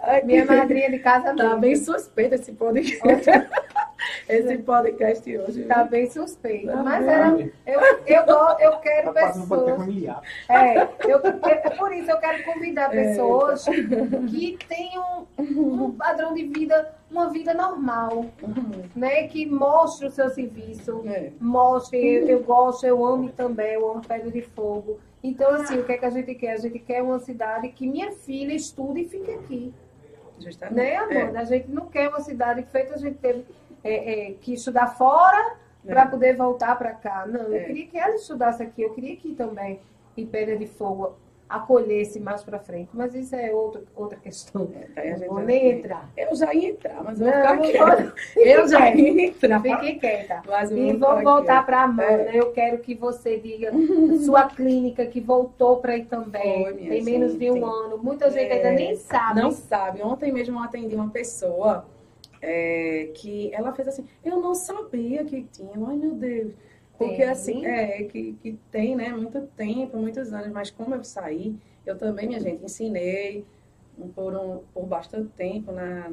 [0.00, 3.24] Ai, minha madrinha de casa Tá bem suspeito esse podcast.
[4.28, 5.64] esse podcast hoje.
[5.64, 6.66] Tá bem suspeito.
[6.66, 7.28] Tá Mas era,
[7.66, 8.24] eu, eu,
[8.60, 9.88] eu quero Tá pessoas.
[10.48, 16.44] É, eu, é por isso eu quero convidar É, pessoas que tenham um padrão de
[16.44, 18.82] vida, uma vida normal, Uhum.
[18.94, 19.26] né?
[19.28, 21.30] Que mostre o seu serviço, É.
[21.40, 24.98] mostre, eu, eu gosto, eu amo também, eu amo Pedra de Fogo.
[25.22, 26.52] Então, assim, o que é que a gente quer?
[26.52, 29.72] A gente quer uma cidade que minha filha estude e fique aqui.
[30.40, 30.74] Justamente.
[30.74, 31.38] Né, Amanda?
[31.38, 33.44] A gente não quer uma cidade feita, a gente teve
[33.84, 35.92] é, é, que estudar fora É.
[35.92, 37.26] para poder voltar para cá.
[37.26, 37.60] Não, eu É.
[37.64, 39.80] queria que ela estudasse aqui, eu queria que também
[40.16, 41.16] em Pedra de Fogo
[41.48, 42.88] acolhesse mais para frente.
[42.94, 44.70] Mas isso é outro, outra questão.
[44.74, 46.08] É, tá, gente vou nem entrar.
[46.16, 47.84] Eu já ia entrar, mas eu vou Não, ficar quieta.
[47.84, 48.12] pode.
[48.40, 49.60] Eu já ia entrar.
[49.60, 50.42] Fique quieta.
[50.48, 52.02] Mas E vou vou ficar voltar para a Amanda.
[52.30, 52.40] É.
[52.40, 53.70] Eu quero que você diga
[54.24, 56.62] sua clínica que voltou para aí também.
[56.64, 57.64] Foi, Tem menos de um gente.
[57.64, 57.98] ano.
[57.98, 58.54] Muita gente É.
[58.54, 59.40] ainda nem sabe.
[59.42, 60.02] Não sabe.
[60.02, 61.84] Ontem mesmo eu atendi uma pessoa
[62.42, 65.70] é, que ela fez assim, eu não sabia que tinha.
[65.86, 66.52] Ai, meu Deus.
[66.98, 67.28] Porque Tem.
[67.28, 71.96] assim, é, que, que tem, né, muito tempo, muitos anos, mas como eu saí, eu
[71.96, 73.44] também, minha gente, ensinei,
[74.14, 76.12] por, um, por bastante tempo na,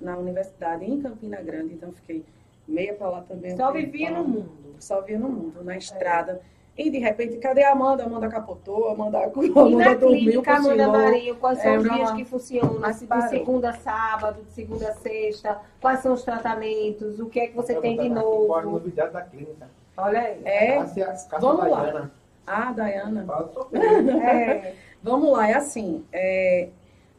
[0.00, 2.24] na universidade em Campina Grande, então fiquei
[2.66, 3.56] meia para lá também.
[3.56, 4.76] Só vivia no mundo.
[4.78, 6.40] Só via no mundo, na estrada.
[6.76, 8.02] E de repente, cadê a Amanda?
[8.02, 10.88] A Amanda capotou, a Amanda, a E Amanda na dormiu, clínica Amanda.
[10.88, 12.78] Marinho, quais são É, os dias que funcionam?
[12.80, 15.60] Mas De segunda a sábado, de segunda a sexta?
[15.80, 17.20] Quais são os tratamentos?
[17.20, 18.70] O que é que você Eu tem de aqui, Qual a novo?
[18.72, 19.68] novidade da clínica?
[19.96, 20.40] Olha aí.
[20.44, 22.10] É, Cássia, Cássia vamos lá.
[22.46, 23.24] Ah, Dayana.
[24.24, 24.74] É.
[25.02, 26.04] Vamos lá, é assim.
[26.12, 26.68] é,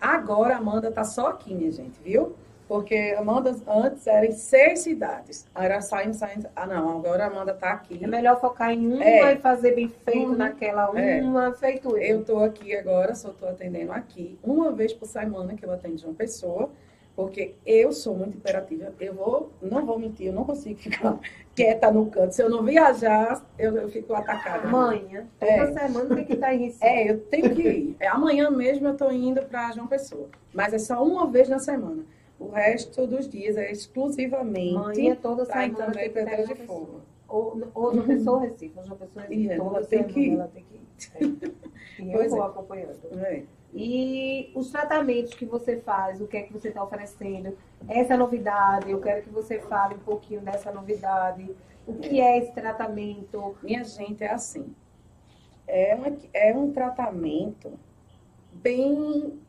[0.01, 2.35] Agora a Amanda tá só aqui, minha gente, viu?
[2.67, 5.45] Porque Amanda antes era em seis cidades.
[5.53, 6.47] Aí Era saindo, saindo.
[6.55, 7.99] Ah, não, agora a Amanda tá aqui.
[8.03, 9.33] É melhor focar em uma É.
[9.33, 10.35] e fazer bem feito Uhum.
[10.35, 11.21] naquela É.
[11.21, 15.63] uma, feito Eu tô aqui agora, só tô atendendo aqui, uma vez por semana que
[15.63, 16.71] eu atendo de uma pessoa,
[17.15, 18.91] porque eu sou muito imperativa.
[18.99, 21.19] Eu vou, não vou mentir, eu não consigo ficar
[21.55, 22.33] quieta no canto.
[22.33, 24.67] Se eu não viajar, eu, eu fico atacada.
[24.67, 25.71] Manhã, toda É.
[25.71, 26.83] semana tem que estar em Recife.
[26.83, 27.95] É, eu tenho que ir.
[27.99, 30.27] É, amanhã mesmo eu tô indo para João Pessoa.
[30.51, 32.03] Mas é só uma vez na semana.
[32.39, 36.55] O resto dos dias é exclusivamente Manhã toda ir semana também tem que Pedra de
[36.65, 37.01] Fogo.
[37.27, 39.49] Ou, ou uma pessoa Recife, uma pessoa Recife.
[39.49, 40.85] ela Toda tem que ela tem que ir.
[41.15, 41.55] É.
[41.97, 42.47] E eu Pois vou é.
[42.47, 42.99] acompanhando.
[43.23, 43.43] É.
[43.73, 47.57] E os tratamentos que você faz, o que é que você está oferecendo?
[47.87, 51.49] Essa novidade, eu quero que você fale um pouquinho dessa novidade.
[51.85, 53.55] O que é esse tratamento?
[53.61, 54.73] Minha gente, é assim.
[55.67, 57.73] É, uma, é um tratamento
[58.53, 59.39] bem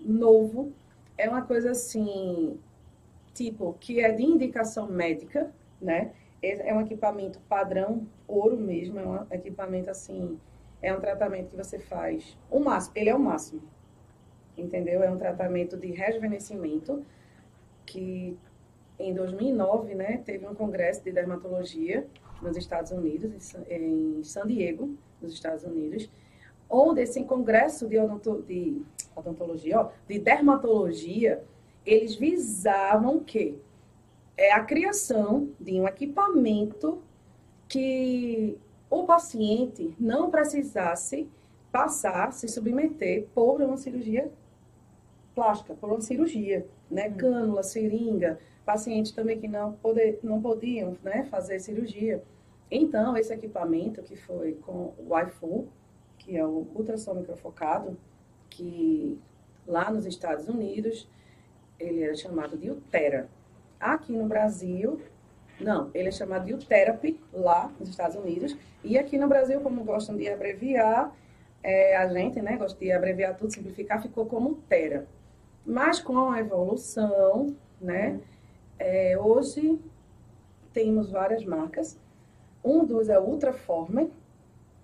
[0.00, 0.72] novo.
[1.16, 2.58] É uma coisa assim,
[3.32, 6.12] tipo, que é de indicação médica, né?
[6.42, 10.38] É é um equipamento padrão ouro mesmo, é um equipamento assim,
[10.82, 13.62] é um tratamento que você faz o máximo, ele é o máximo.
[14.56, 15.02] Entendeu?
[15.02, 17.04] É um tratamento de rejuvenescimento
[17.86, 18.36] que
[18.98, 22.06] em 2009, né, teve um congresso de dermatologia
[22.40, 23.32] nos Estados Unidos,
[23.68, 26.08] em San- Diego, nos Estados Unidos,
[26.70, 27.98] onde esse congresso de
[29.14, 31.42] odontologia, ó, de dermatologia,
[31.84, 33.58] eles visavam que
[34.36, 37.00] é a criação de um equipamento
[37.68, 38.58] que
[38.90, 41.28] o paciente não precisasse
[41.70, 44.30] passar, se submeter por uma cirurgia
[45.34, 47.10] plástica, por uma cirurgia, né?
[47.10, 52.22] Cânula, seringa, pacientes também que não, poder, não podiam né, fazer cirurgia.
[52.70, 55.68] Então, esse equipamento que foi com o iFu,
[56.18, 57.96] que é o ultrassom microfocado,
[58.56, 59.18] que
[59.66, 61.08] lá nos Estados Unidos
[61.78, 63.28] ele era chamado de Utera.
[63.80, 65.00] Aqui no Brasil,
[65.60, 68.56] não, ele é chamado de Utherapy lá nos Estados Unidos.
[68.82, 71.12] E aqui no Brasil, como gostam de abreviar,
[71.62, 75.06] é, a gente né, gosta de abreviar tudo, simplificar, ficou como Utera.
[75.66, 78.20] Mas com a evolução, né,
[78.78, 79.80] é, hoje
[80.72, 81.98] temos várias marcas.
[82.62, 84.08] Um dos é o Ultraformer,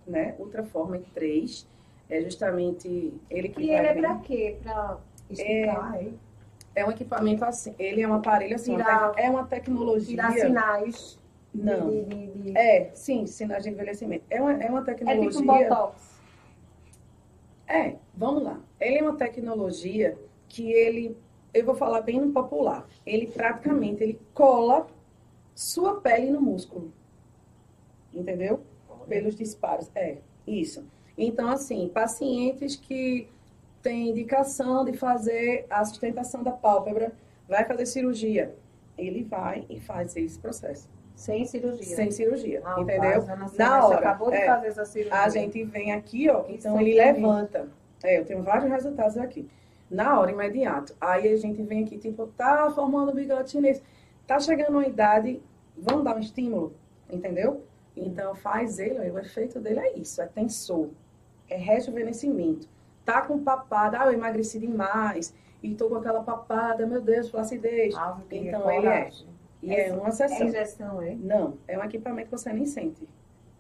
[0.07, 0.35] né?
[0.39, 1.67] Ultraformer 3.
[2.11, 4.57] É justamente ele que E ele é pra quê?
[4.63, 4.99] Pra
[5.31, 6.09] explicar, é.
[6.75, 10.17] é um equipamento assim, ele é um aparelho assim, Tirar- é uma tecnologia.
[10.17, 11.19] Tirar sinais
[11.55, 11.89] Não.
[11.89, 14.25] de, de, de- É, sim, sinais de envelhecimento.
[14.29, 15.31] É uma, é uma É tecnologia.
[15.31, 16.21] tipo um botox.
[17.69, 18.59] É, vamos lá.
[18.81, 20.19] Ele é uma tecnologia
[20.49, 21.17] que ele,
[21.55, 22.85] eu vou falar bem no popular.
[23.07, 24.89] Ele praticamente ele cola
[25.55, 26.93] sua pele no músculo.
[28.13, 28.61] Entendeu?
[29.09, 29.89] Pelos disparos.
[29.95, 30.85] É, isso.
[31.23, 33.29] Então, assim, pacientes que
[33.83, 37.13] têm indicação de fazer a sustentação da pálpebra,
[37.47, 38.55] vai fazer cirurgia.
[38.97, 40.89] Ele vai e faz esse processo.
[41.15, 41.95] Sem cirurgia.
[41.95, 42.63] Sem cirurgia.
[42.65, 43.27] Ah, entendeu?
[43.27, 43.99] Na você hora.
[43.99, 44.47] acabou de é.
[44.47, 45.21] fazer essa cirurgia.
[45.21, 47.21] A gente vem aqui, ó, então ele Exatamente.
[47.21, 47.69] levanta.
[48.03, 49.47] É, eu tenho vários resultados aqui.
[49.91, 50.97] Na hora, imediato.
[50.99, 53.83] Aí a gente vem aqui, tipo, tá formando bigode chinês.
[54.27, 55.43] Tá chegando uma idade,
[55.77, 56.75] vamos dar um estímulo,
[57.11, 57.63] entendeu?
[57.95, 60.89] Então faz ele, o efeito dele é isso, é tensor,
[61.51, 62.69] é rejuvenescimento.
[63.05, 67.95] Tá com papada, ah, eu emagreci demais, e tô com aquela papada, meu Deus, flacidez.
[67.97, 69.11] Ah, eu queria Então, ele é.
[69.63, 70.39] E é uma sessão.
[70.39, 71.15] É injeção, é?
[71.17, 73.07] Não, é um equipamento que você nem sente.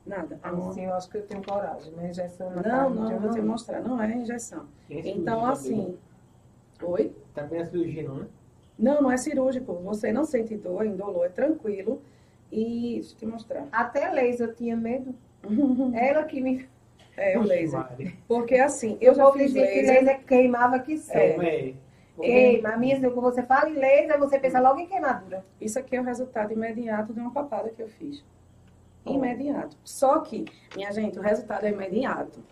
[0.07, 0.37] Nada.
[0.42, 2.96] É Ah, uma- sim, eu acho que eu tenho coragem, mas injeção na Não, carne
[2.96, 3.46] não, tenho vou te não.
[3.46, 3.81] mostrar.
[3.83, 4.66] Não é injeção.
[4.87, 5.53] Cirurgia Então, também.
[5.53, 5.98] assim.
[6.83, 7.12] Oi?
[7.35, 8.26] Também é cirurgia, não, né?
[8.79, 9.74] Não, não é cirúrgico.
[9.74, 12.00] Você não sente dor, indolor, é tranquilo.
[12.50, 13.68] E deixa eu te mostrar.
[13.70, 15.14] Até laser eu tinha medo.
[15.94, 16.66] Ela que me.
[17.16, 17.85] É o laser.
[18.27, 19.94] Porque assim, eu já ouvi fiz dizer que laser.
[20.05, 20.99] laser queimava que.
[20.99, 21.75] Como é?
[22.20, 22.70] Queima.
[22.70, 25.44] A minha, quando você fala em laser, você pensa logo em queimadura.
[25.61, 28.23] Isso aqui é o resultado imediato de uma papada que eu fiz.
[29.07, 29.77] Imediato.
[29.83, 30.44] Só que,
[30.77, 32.42] minha gente, o resultado é imediato.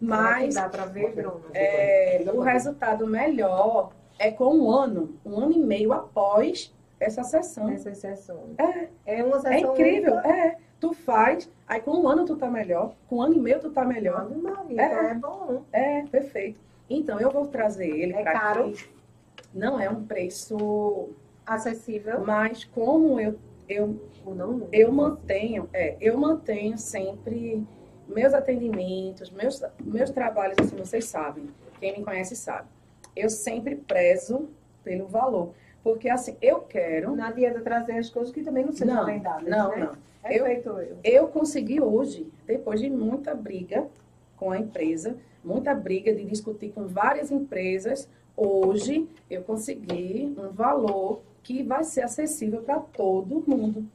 [0.00, 1.42] Mas dá pra ver, Bruno?
[1.54, 7.68] é, o resultado melhor é com um ano, um ano e meio após essa sessão.
[7.70, 8.56] Essas sessões.
[8.58, 9.52] É, É uma sessão.
[9.52, 10.28] É incrível, única.
[10.28, 10.56] é.
[10.80, 13.70] Tu faz, aí com um ano tu tá melhor, com um ano e meio tu
[13.70, 14.28] tá melhor.
[14.30, 14.86] Maria, É.
[14.86, 15.62] então é bom.
[15.72, 16.60] É, perfeito.
[16.88, 18.66] Então, eu vou trazer ele É caro?
[18.68, 18.88] aqui.
[19.54, 21.08] Não é um preço,
[21.46, 22.24] Acessível?
[22.24, 23.36] mas como eu,
[23.68, 24.68] eu, Ou não?
[24.70, 27.66] eu mantenho, é, eu mantenho sempre
[28.06, 31.48] meus atendimentos, meus, meus trabalhos, assim, vocês sabem,
[31.80, 32.68] quem me conhece sabe.
[33.16, 34.48] Eu sempre prezo
[34.84, 35.52] pelo valor.
[35.82, 37.14] Porque, assim, eu quero.
[37.16, 39.76] Não adianta trazer as coisas que também não sejam Não, vendáveis, não, né?
[39.76, 39.92] não.
[39.92, 39.96] É
[40.32, 40.96] Eu- feito eu.
[41.04, 43.86] Eu consegui hoje, depois de muita briga
[44.36, 51.20] com a empresa, muita briga de discutir com várias empresas, hoje eu consegui um valor
[51.42, 53.86] que vai ser acessível para todo mundo.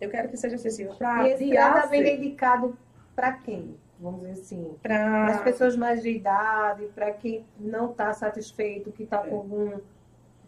[0.00, 2.76] Eu quero que seja acessível para E esse tratamento é indicado
[3.14, 3.74] para quem?
[3.98, 4.74] Vamos dizer assim.
[4.82, 9.30] Para as pessoas mais de idade, para quem não está satisfeito, que está É.
[9.30, 9.78] com algum.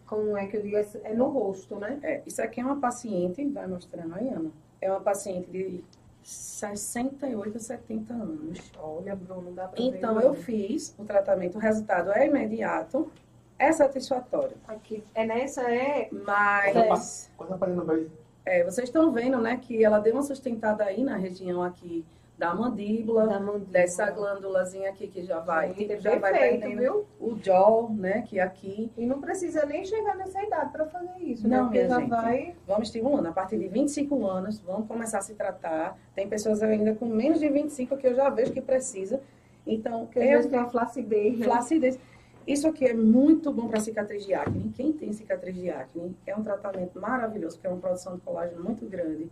[0.05, 0.77] Como é que eu digo?
[1.03, 1.97] É no rosto, né?
[2.03, 4.51] É, isso aqui é uma paciente, vai mostrando aí, Ana.
[4.81, 5.83] É uma paciente de
[6.23, 8.71] 68 a 70 anos.
[8.79, 10.25] Olha, Bruno, dá para Então, ver.
[10.25, 13.11] eu fiz o tratamento, o resultado é imediato,
[13.57, 14.55] é satisfatório.
[14.67, 16.09] Aqui, é nessa, é.
[16.11, 18.09] Mas, Quando aparece no
[18.45, 22.05] é, vocês estão vendo, né, que ela deu uma sustentada aí na região aqui
[22.39, 23.65] da mandíbula, Da mandíbula.
[23.69, 27.05] dessa glândulazinha aqui que já vai, já vai perfeito, perdendo viu?
[27.19, 28.89] o jaw, né, que aqui.
[28.97, 31.57] E não precisa nem chegar nessa idade para fazer isso, né?
[31.57, 32.09] Não, Porque minha já gente.
[32.09, 32.55] vai.
[32.65, 33.25] Vamos estimulando.
[33.27, 35.99] A partir de 25 anos, vamos começar a se tratar.
[36.15, 39.21] Tem pessoas ainda com menos de 25 que eu já vejo que precisa.
[39.67, 41.45] Então, Porque às eu tem uma flacidez, né?
[41.45, 41.99] Flacidez.
[42.47, 44.71] Isso aqui é muito bom para cicatriz de acne.
[44.75, 48.63] Quem tem cicatriz de acne é um tratamento maravilhoso, porque é uma produção de colágeno
[48.63, 49.29] muito grande.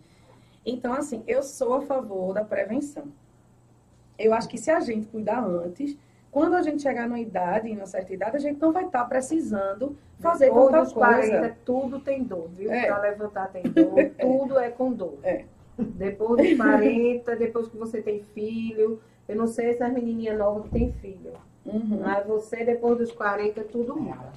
[0.70, 3.06] Então, assim, eu sou a favor da prevenção.
[4.20, 5.98] Eu acho que se a gente cuidar antes,
[6.30, 9.06] quando a gente chegar numa idade, em uma certa idade, a gente não vai estar
[9.06, 11.58] precisando fazer Depois tanta dos 40, coisa.
[11.64, 12.70] tudo tem dor, viu?
[12.70, 12.88] É.
[12.88, 15.18] Para levantar tem dor, tudo é com dor.
[15.24, 15.46] É.
[15.80, 19.00] Depois dos 40, depois que você tem filho.
[19.26, 21.34] Eu não sei se as menininhas novas que tem filho.
[21.66, 22.02] Uhum.
[22.02, 24.32] Mas você, depois dos 40, tudo muda.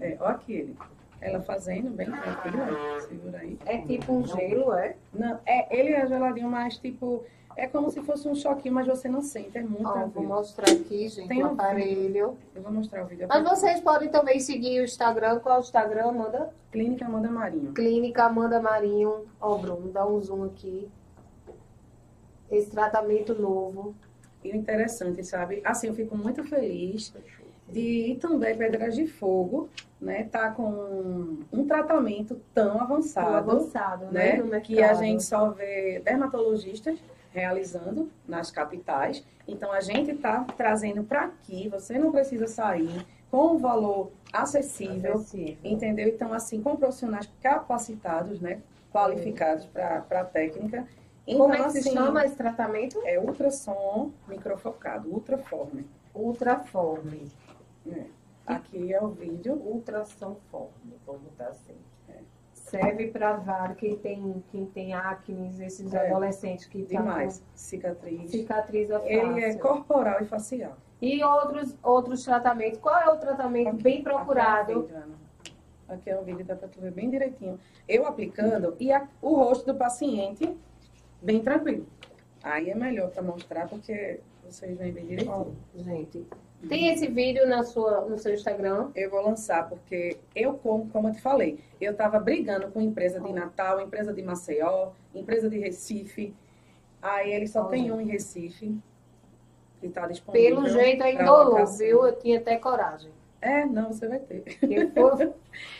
[0.00, 0.74] É, ó aquele.
[1.20, 3.00] Ela fazendo bem tranquilo.
[3.00, 3.58] Segura aí.
[3.66, 4.96] É tipo um gelo, é?
[5.12, 7.24] Não, é, ele é geladinho, mas tipo,
[7.56, 9.56] é como se fosse um choquinho, mas você não sente.
[9.56, 12.36] É muito Ó, vou mostrar aqui, gente, Tem o um aparelho.
[12.54, 13.26] Eu vou mostrar o vídeo.
[13.26, 15.40] Mas vocês podem também seguir o Instagram.
[15.40, 16.50] Qual é o Instagram, Amanda?
[16.70, 17.72] Clínica Amanda Marinho.
[17.72, 19.26] Clínica Amanda Marinho.
[19.40, 20.86] Ó, Bruno, dá um zoom aqui.
[22.50, 23.94] Esse tratamento novo.
[24.44, 25.62] E o interessante, sabe?
[25.64, 27.12] Assim, eu fico muito feliz
[27.68, 29.68] de também Pedras de Fogo,
[30.00, 30.24] né?
[30.24, 34.42] Tá com um tratamento tão Tão avançado, avançado, né?
[34.42, 34.60] né?
[34.60, 36.98] Que a gente só vê dermatologistas
[37.32, 39.24] realizando nas capitais.
[39.46, 45.14] Então a gente tá trazendo para aqui, você não precisa sair com um valor acessível,
[45.14, 45.56] Acessível.
[45.64, 46.08] Entendeu?
[46.08, 48.60] Então, assim, com profissionais capacitados, né?
[48.92, 50.86] Qualificados para a técnica.
[51.26, 53.00] Então, Como é que se assim, chama esse tratamento?
[53.04, 55.84] É ultrassom microfocado, ultraforme.
[56.14, 57.28] Ultraforme.
[58.46, 59.54] Aqui é o vídeo.
[59.54, 60.70] Ultrassom forme,
[61.04, 61.74] vamos botar assim.
[62.08, 62.18] É.
[62.52, 66.06] Serve para vários, quem tem, quem tem acne, esses É.
[66.08, 67.38] adolescentes que tá Demais.
[67.40, 68.30] com Cicatriz.
[68.30, 69.12] cicatriza fácil.
[69.12, 70.76] Ele é corporal e facial.
[71.02, 72.78] E outros, outros tratamentos.
[72.78, 74.88] Qual é o tratamento Aqui- bem Aqui é o procurado?
[75.88, 77.58] Aqui é o vídeo, dá para tu ver bem direitinho.
[77.88, 80.56] Eu aplicando e a- o rosto do paciente
[81.22, 81.86] bem tranquilo.
[82.42, 85.56] Aí é melhor para mostrar porque vocês veem bem direitinho.
[85.76, 86.26] gente,
[86.68, 88.90] tem esse vídeo na sua, no seu Instagram.
[88.94, 93.20] Eu vou lançar porque eu, como, como eu te falei, eu estava brigando com empresa
[93.20, 96.34] de Natal, empresa de Maceió, empresa de Recife.
[97.00, 98.76] Aí ele só Ó, tem um em Recife
[99.80, 100.56] que está disponível.
[100.56, 101.78] Pelo jeito é indolor, locação.
[101.78, 102.06] viu?
[102.06, 103.10] Eu tinha até coragem.
[103.40, 104.42] É, não, você vai ter.
[104.62, 105.34] Eu, for-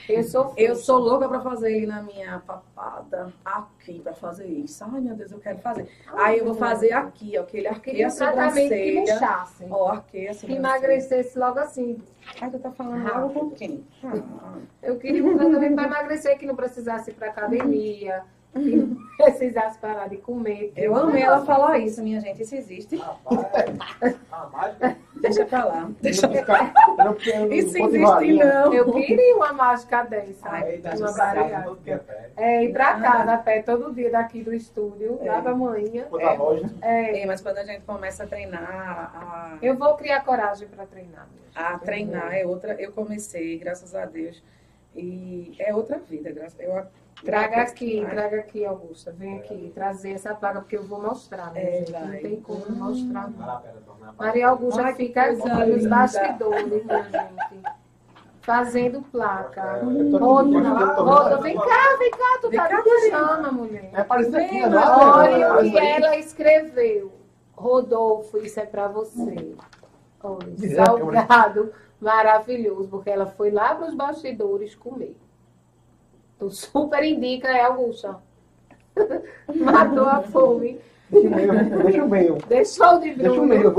[0.09, 4.85] eu sou Eu sou louca pra fazer na minha papada aqui pra fazer isso.
[4.85, 5.89] Ai, meu Deus, eu quero fazer.
[6.15, 9.01] Aí eu vou fazer aqui, ó, que ele arqueia a tratamento que sobrancelha.
[9.01, 9.67] murchasse.
[9.71, 10.59] Ó, arqueia a sobrancelha.
[10.59, 11.99] emagrecesse logo assim.
[12.41, 13.21] Ai, tu tá falando Rápido.
[13.23, 13.85] logo com quem?
[14.05, 18.23] Ah, Eu queria um tratamento para emagrecer que não precisasse ir para academia,
[19.17, 20.73] precisasse parar de comer.
[20.77, 22.43] eu amei ela falar isso, minha gente.
[22.43, 22.97] Isso existe.
[22.97, 24.97] Rapaz, a mágica.
[25.21, 25.91] Deixa pra lá.
[26.01, 26.33] Deixa eu.
[27.07, 27.53] Eu quero.
[27.53, 28.73] Isso existe não.
[28.73, 30.49] Eu queria uma mágica dessa.
[30.51, 31.13] Aí uma
[31.77, 32.31] pé.
[32.37, 33.01] É, ir pra Ah.
[33.01, 35.31] casa a pé todo dia daqui do estúdio, É.
[35.33, 36.05] lá pra manhã.
[36.11, 36.37] Da É.
[36.83, 38.63] É, É, mas quando a gente começa a treinar,
[39.15, 41.27] a, eu vou criar coragem pra treinar.
[41.55, 42.75] a treinar é outra.
[42.81, 44.43] Eu comecei, graças a Deus.
[44.95, 46.77] E é outra vida, graças eu
[47.25, 49.11] Traga aqui, Ai, traga aqui, Augusta.
[49.13, 51.93] Vem aqui trazer essa placa, porque eu vou mostrar, né, É, gente?
[51.93, 53.31] Não tem como mostrar.
[53.31, 54.15] Não.
[54.19, 57.77] Maria Augusta Ai, que fica nos bastidores, minha gente.
[58.43, 59.81] Fazendo placa.
[59.83, 60.53] Eu tô Rodo,
[61.03, 63.91] Rodo, vem cá, vem cá, tu Vem tá cá, me deixando, mulher.
[63.93, 64.77] É parecido aqui, Vem, né?
[64.79, 65.91] Olha o Parece que aí.
[66.03, 67.13] ela escreveu.
[67.57, 69.57] Rodolfo, isso é pra você.
[70.23, 75.17] Olha, salgado maravilhoso, porque ela foi lá para os bastidores comer.
[76.39, 78.19] Tu super indica, é Augusta.
[79.55, 80.81] Matou a fome.
[81.11, 82.35] Deixa o meu, deixa o meu.
[82.49, 83.47] Deixou de Deixa o Bruno.
[83.47, 83.73] meu.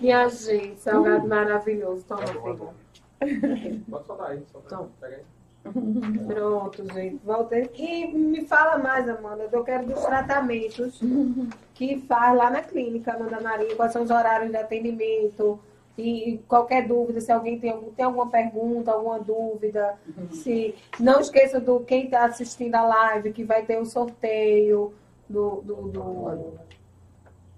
[0.00, 2.04] Minha gente, salgado maravilhoso.
[2.04, 3.82] Toma, filha.
[3.88, 4.42] Pode soltar aí.
[5.00, 5.22] Pega aí.
[6.26, 7.20] Pronto, gente.
[7.24, 7.70] Voltei.
[7.76, 9.48] E me fala mais, Amanda.
[9.52, 11.00] Eu quero dos tratamentos
[11.74, 13.76] que faz lá na clínica, Amanda Maria.
[13.76, 15.60] Quais são os horários de atendimento?
[15.98, 19.94] E qualquer dúvida, se alguém tem, algum, tem alguma pergunta, alguma dúvida.
[20.30, 24.94] Se Não esqueça do quem está assistindo a live, que vai ter o sorteio
[25.28, 26.52] do, do, do-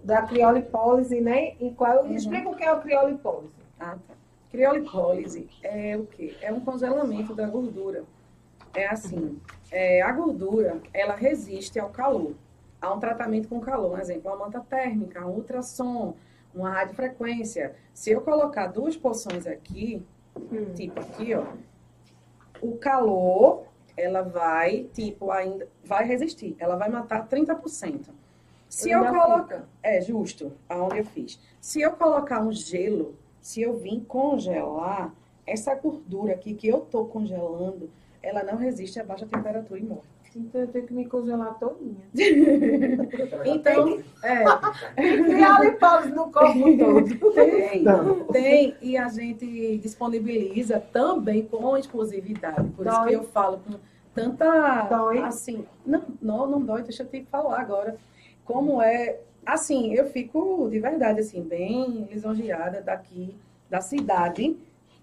[0.03, 1.55] da criolipólise, né?
[1.61, 3.53] E qual, Explica o que é o criolipólise.
[3.79, 4.15] Ah, tá.
[4.51, 6.35] Criolipólise é o quê?
[6.43, 8.05] É um congelamento da gordura.
[8.75, 9.39] É assim,
[9.71, 12.33] é, a gordura, ela resiste ao calor,
[12.83, 13.91] a um tratamento com calor.
[13.91, 16.15] Por exemplo, uma manta térmica, um ultrassom,
[16.55, 17.75] uma radiofrequência.
[17.93, 20.05] Se eu colocar duas porções aqui,
[20.37, 20.73] Hum.
[20.75, 21.45] tipo aqui, ó,
[22.61, 26.57] o calor, ela vai, tipo, ainda vai resistir.
[26.59, 28.11] Ela vai matar 30%.
[28.69, 31.39] Se eu Ainda colocar, é justo, aonde eu fiz.
[31.61, 35.15] Se eu colocar um gelo, se eu vir congelar,
[35.47, 37.89] essa gordura aqui que eu tô congelando,
[38.23, 40.09] ela não resiste a baixa temperatura e morre.
[40.37, 42.05] Então eu tenho que me congelar todinha.
[43.45, 44.45] Então, é,
[44.95, 47.33] Criolipólise no corpo todo.
[47.35, 48.25] tem, Não.
[48.27, 52.69] tem, e a gente disponibiliza também com exclusividade.
[52.71, 53.09] Por isso Dói?
[53.09, 53.75] que eu falo com
[54.15, 55.19] tanta, Dói?
[55.19, 57.97] assim, não, não, não dói, deixa eu te falar agora.
[58.45, 63.37] Como é, assim, eu fico de verdade, assim, bem lisonjeada daqui,
[63.69, 64.57] da cidade,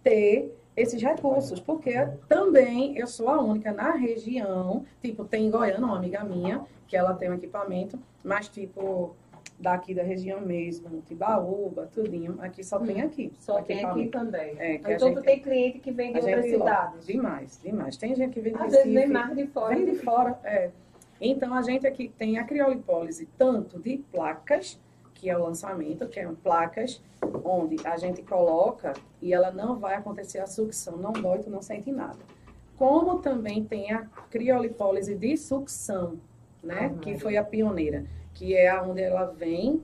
[0.04, 1.93] ter esses recursos, porque
[2.28, 6.95] também eu sou a única na região, tipo, tem em Goiânia uma amiga minha, que
[6.95, 9.15] ela tem um equipamento, mas tipo,
[9.59, 13.32] daqui da região mesmo, Tibaúba, tudinho, aqui só tem aqui.
[13.39, 14.55] Só tem aqui também.
[14.57, 17.05] É, então gente- tu tem cliente que vem de outras cidades.
[17.05, 17.97] Demais, demais.
[17.97, 19.76] Tem gente que vem de Às vezes vem mais de fora.
[19.76, 20.72] vem de fora, é.
[21.24, 24.80] Então, a gente aqui tem a criolipólise tanto de placas,
[25.22, 26.99] que é o lançamento, que são placas
[27.45, 31.61] onde a gente coloca e ela não vai acontecer a sucção, não dói, tu não
[31.61, 32.17] sente nada.
[32.76, 36.17] Como também tem a criolipólise de sucção,
[36.63, 36.91] né?
[36.91, 38.03] Ah, que foi a pioneira,
[38.34, 39.84] que é onde ela vem,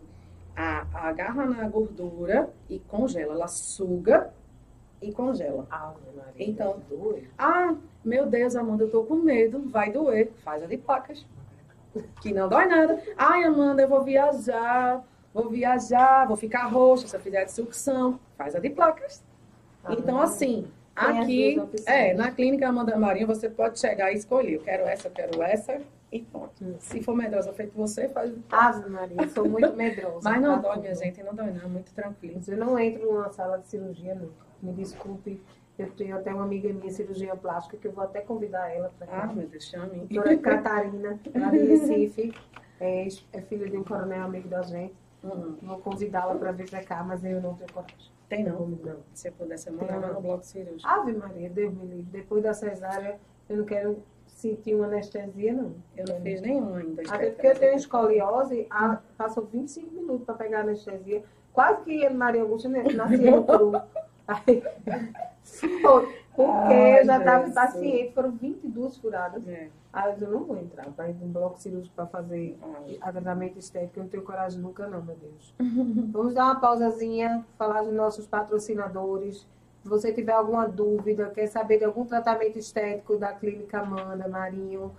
[0.56, 3.36] a, agarra na gordura e congela.
[3.36, 4.34] Ela suga
[5.00, 5.68] e congela.
[5.70, 7.28] Ave Maria, Então, doido.
[7.38, 10.32] Ah, meu Deus, Amanda, eu tô com medo, vai doer.
[10.44, 11.24] Faz a de placas,
[12.24, 13.00] que não dói nada.
[13.16, 15.06] Ai, Amanda, eu vou viajar,
[15.38, 18.20] vou viajar, vou ficar roxa se eu fizer de sucção.
[18.36, 19.24] Faz a de placas.
[19.84, 24.16] Ah, Então, assim, Tem as aqui, é, na clínica Amanda Marinha, você pode chegar e
[24.16, 24.56] escolher.
[24.56, 25.80] Eu quero essa, eu quero essa
[26.12, 26.54] e pronto.
[26.64, 26.76] Hum.
[26.80, 28.34] Se for medrosa feito você, faz.
[28.52, 30.28] Ave Maria, sou muito medrosa.
[30.28, 32.42] Mas não tá dói, minha gente, não dói não, muito tranquilo.
[32.48, 34.48] Eu não entro numa sala de cirurgia nunca.
[34.62, 35.40] Me desculpe.
[35.78, 39.08] Eu tenho até uma amiga minha, cirurgia plástica, que eu vou até convidar ela para
[39.12, 40.08] Ah, meu Deus, chame.
[40.10, 42.34] Doutora Catarina, lá de Recife.
[42.80, 44.96] É, é filha de um coronel amigo da gente.
[45.36, 47.96] Hum, Vou convidá-la para vir para cá, mas eu não tenho coragem.
[48.30, 48.66] tem não.
[48.68, 48.98] Não.
[49.14, 50.14] Se eu pudesse, eu não.
[50.14, 50.88] no bloco cirúrgico.
[50.88, 52.12] Ave Maria, Deus me livre.
[52.12, 53.20] Depois da cesárea,
[53.50, 55.74] eu não quero sentir uma anestesia, não.
[55.96, 57.02] Eu não fiz nenhum ainda.
[57.10, 61.24] Até porque eu tenho escoliose, a, passou 25 minutos para pegar anestesia.
[61.54, 63.82] Quase que Maria Augusta no cru.
[64.28, 64.62] Aí,
[65.82, 67.56] foi, porque Ai, eu já estava Jesus.
[67.56, 69.48] paciente, foram 22 furadas.
[69.48, 69.70] É.
[69.98, 72.56] Aí eu não vou entrar para ir num bloco cirúrgico para fazer
[73.02, 73.98] Ah, tratamento estético.
[74.00, 75.56] Eu não tenho coragem nunca, não, meu Deus.
[76.14, 79.48] Vamos dar uma pausazinha, falar dos nossos patrocinadores.
[79.82, 84.92] Se você tiver alguma dúvida, quer saber de algum tratamento estético da Clínica Amanda, Marinho,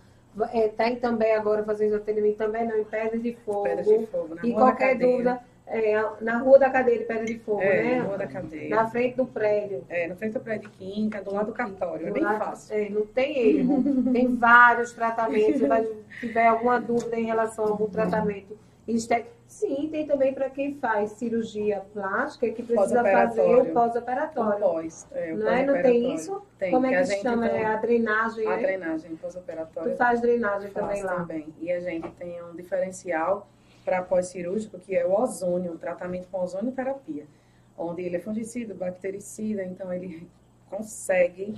[0.52, 3.62] é, tem também agora fazendo atendimento também não em Pedra de Fogo.
[3.62, 5.12] Pedra de fogo, na e qualquer cadeia.
[5.12, 5.40] dúvida,
[5.70, 7.98] é, na Rua da Cadeia de Pedra de Fogo, É, né?
[7.98, 8.68] na rua da cadeia.
[8.74, 9.84] Na frente do prédio.
[9.88, 12.06] É, na frente do prédio de Quinta, do lado do cartório.
[12.06, 12.74] É Do bem lado- fácil.
[12.76, 13.82] é, não tem erro.
[14.12, 15.60] tem vários tratamentos.
[15.60, 18.56] Se tiver alguma dúvida em relação a algum tratamento
[18.86, 19.36] estético.
[19.46, 24.60] Sim, tem também para quem faz cirurgia plástica que precisa fazer o Pós-operatório.
[24.60, 25.06] pós.
[25.10, 25.64] É, Não, é?
[25.64, 26.42] não tem isso?
[26.58, 27.48] Tem, Como que é que gente chama?
[27.48, 28.62] É a drenagem, a né?
[28.62, 29.92] drenagem pós-operatória.
[29.92, 31.14] Tu faz drenagem também lá.
[31.16, 31.48] também.
[31.62, 33.48] E a gente tem um diferencial
[33.88, 37.26] para pós-cirúrgico, que é o ozônio, o tratamento com ozonioterapia,
[37.76, 40.28] onde ele é fungicida, bactericida, então ele
[40.68, 41.54] consegue,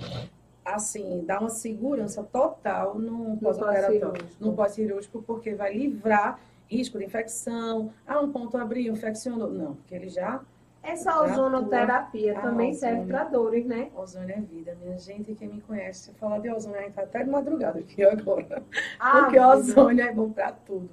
[0.64, 4.44] assim, dar uma segurança total no pós-operatório, pós-cirúrgico.
[4.44, 9.50] no pós-cirúrgico, porque vai livrar risco de infecção, ah, um ponto abriu, infeccionou.
[9.50, 10.40] Não, porque ele já,
[10.84, 13.90] Essa ozonoterapia também serve para dores, né?
[13.96, 17.02] ozônio é vida, minha gente, quem me conhece, se falar de ozônio, a gente tá
[17.02, 18.62] até de madrugada aqui agora.
[19.00, 20.88] Ah, Porque ozônio é bom para tudo.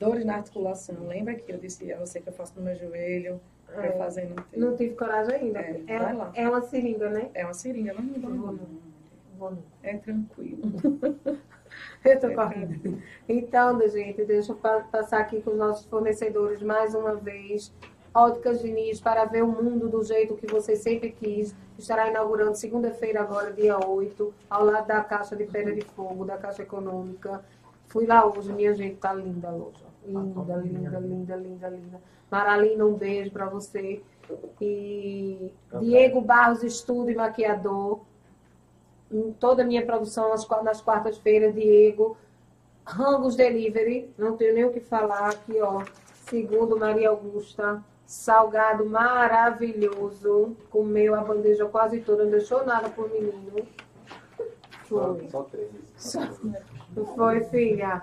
[0.00, 1.06] Dores na articulação.
[1.06, 3.40] Lembra que eu disse a você que eu faço no meu joelho?
[3.66, 3.92] Pra É.
[3.92, 5.60] fazer não tive coragem ainda.
[5.60, 6.32] É, É, lá.
[6.34, 7.30] é uma seringa, né?
[7.34, 8.58] É uma seringa, não me dá Vou não.
[9.38, 9.62] Vou não.
[9.82, 10.62] É tranquilo.
[12.04, 13.00] Eu tô correndo.
[13.28, 17.72] Então, né, gente, deixa eu pa- passar aqui com os nossos fornecedores mais uma vez.
[18.12, 21.54] Óticas Diniz, para ver o mundo do jeito que você sempre quis.
[21.78, 26.36] Estará inaugurando segunda-feira, agora, dia 8, ao lado da Caixa de Pedra de Fogo, da
[26.36, 27.44] Caixa Econômica.
[27.86, 29.89] Fui lá hoje, minha gente, tá linda a loja.
[30.06, 32.00] Linda, linda, linda, linda, linda.
[32.30, 34.02] Maralina, um beijo para você.
[34.60, 38.00] E Diego Barros, estudo e maquiador.
[39.10, 42.16] Em toda a minha produção nas qua- nas quartas-feiras, Diego.
[42.86, 45.82] Rangos Delivery, não tenho nem o que falar aqui, ó.
[46.28, 50.56] Segundo Maria Augusta, salgado maravilhoso.
[50.70, 53.66] Comeu a bandeja quase toda, não deixou nada pro menino.
[54.88, 55.28] Só, Foi.
[55.28, 55.70] só três.
[57.16, 58.02] Foi, filha.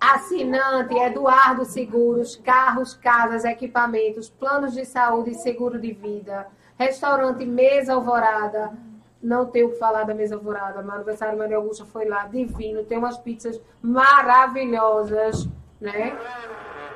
[0.00, 6.48] Assinante Eduardo Seguros, carros, casas, equipamentos, planos de saúde e seguro de vida.
[6.78, 8.72] Restaurante Mesa Alvorada.
[9.22, 12.82] Não tenho o que falar da Mesa Alvorada, o aniversário Maria Augusta foi lá, divino.
[12.84, 15.46] Tem umas pizzas maravilhosas,
[15.78, 16.18] né?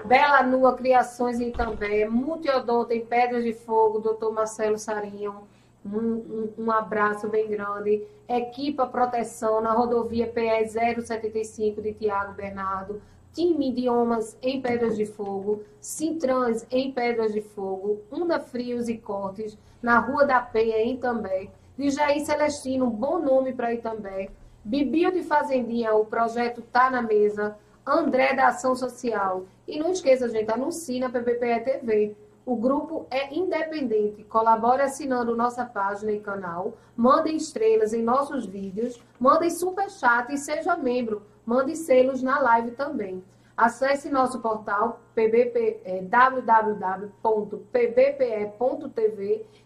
[0.07, 4.33] Bela Nua Criações em També, Multiodonto em Pedras de Fogo, Dr.
[4.33, 5.47] Marcelo Sarinho.
[5.85, 8.07] Um, um, um abraço bem grande.
[8.29, 10.69] Equipa Proteção na rodovia PE
[11.03, 13.03] 075 de Tiago Bernardo.
[13.33, 15.63] Time Idiomas em Pedras de Fogo.
[15.81, 18.01] Sintrans em Pedras de Fogo.
[18.11, 21.51] Una Frios e Cortes na Rua da Penha em També.
[21.77, 24.31] De Jair Celestino, bom nome para ir também.
[24.65, 27.59] Bibio de Fazendinha, o projeto tá na mesa.
[27.87, 29.45] André da Ação Social.
[29.69, 32.17] E não esqueça, gente, anuncie na PBPE TV.
[32.47, 34.23] O grupo é independente.
[34.25, 36.75] Colabore assinando nossa página e canal.
[36.95, 39.03] Mandem estrelas em nossos vídeos.
[39.19, 41.23] Mandem superchat e seja membro.
[41.47, 43.25] Mande selos na live também.
[43.57, 47.17] Acesse nosso portal pbp, eh, www.pbpe.tv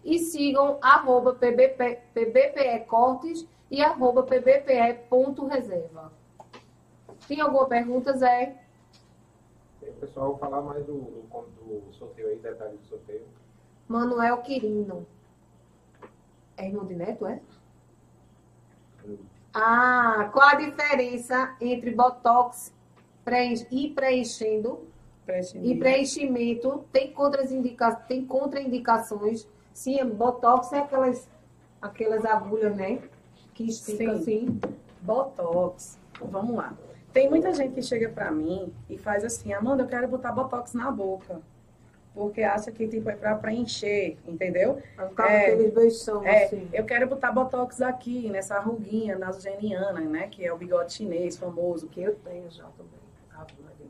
[0.04, 6.12] e sigam arroba pbp, pbpe cortes e arroba pbpe.reserva.
[7.26, 8.56] Tem alguma pergunta, Zé?
[9.82, 13.26] O pessoal falar mais do, do, do sorteio aí, detalhe do sorteio.
[13.88, 15.06] Manuel Quirino.
[16.56, 17.40] É irmão de Neto, é?
[19.54, 22.72] Ah, qual a diferença entre Botox
[23.24, 24.86] preenche- e preenchendo
[25.62, 26.84] e preenchimento?
[26.92, 29.46] Tem, contraindica, tem contraindicações?
[29.72, 31.28] Sim, Botox é aquelas,
[31.80, 33.00] aquelas agulhas, né?
[33.54, 34.20] Que estica Sim.
[34.20, 34.60] assim.
[35.02, 35.98] Botox.
[36.20, 36.76] Vamos lá.
[37.12, 40.74] Tem muita gente que chega pra mim e faz assim, Amanda, eu quero botar botox
[40.74, 41.40] na boca.
[42.14, 44.82] Porque acha que tipo, é pra preencher, entendeu?
[44.96, 45.46] Acaba É.
[45.52, 46.68] aqueles beição, É, assim.
[46.72, 50.26] eu quero botar botox aqui, nessa ruguinha nasogeniana, né?
[50.28, 51.86] Que é o bigode chinês famoso.
[51.86, 52.98] Que eu tenho já também.
[53.62, 53.86] Maria.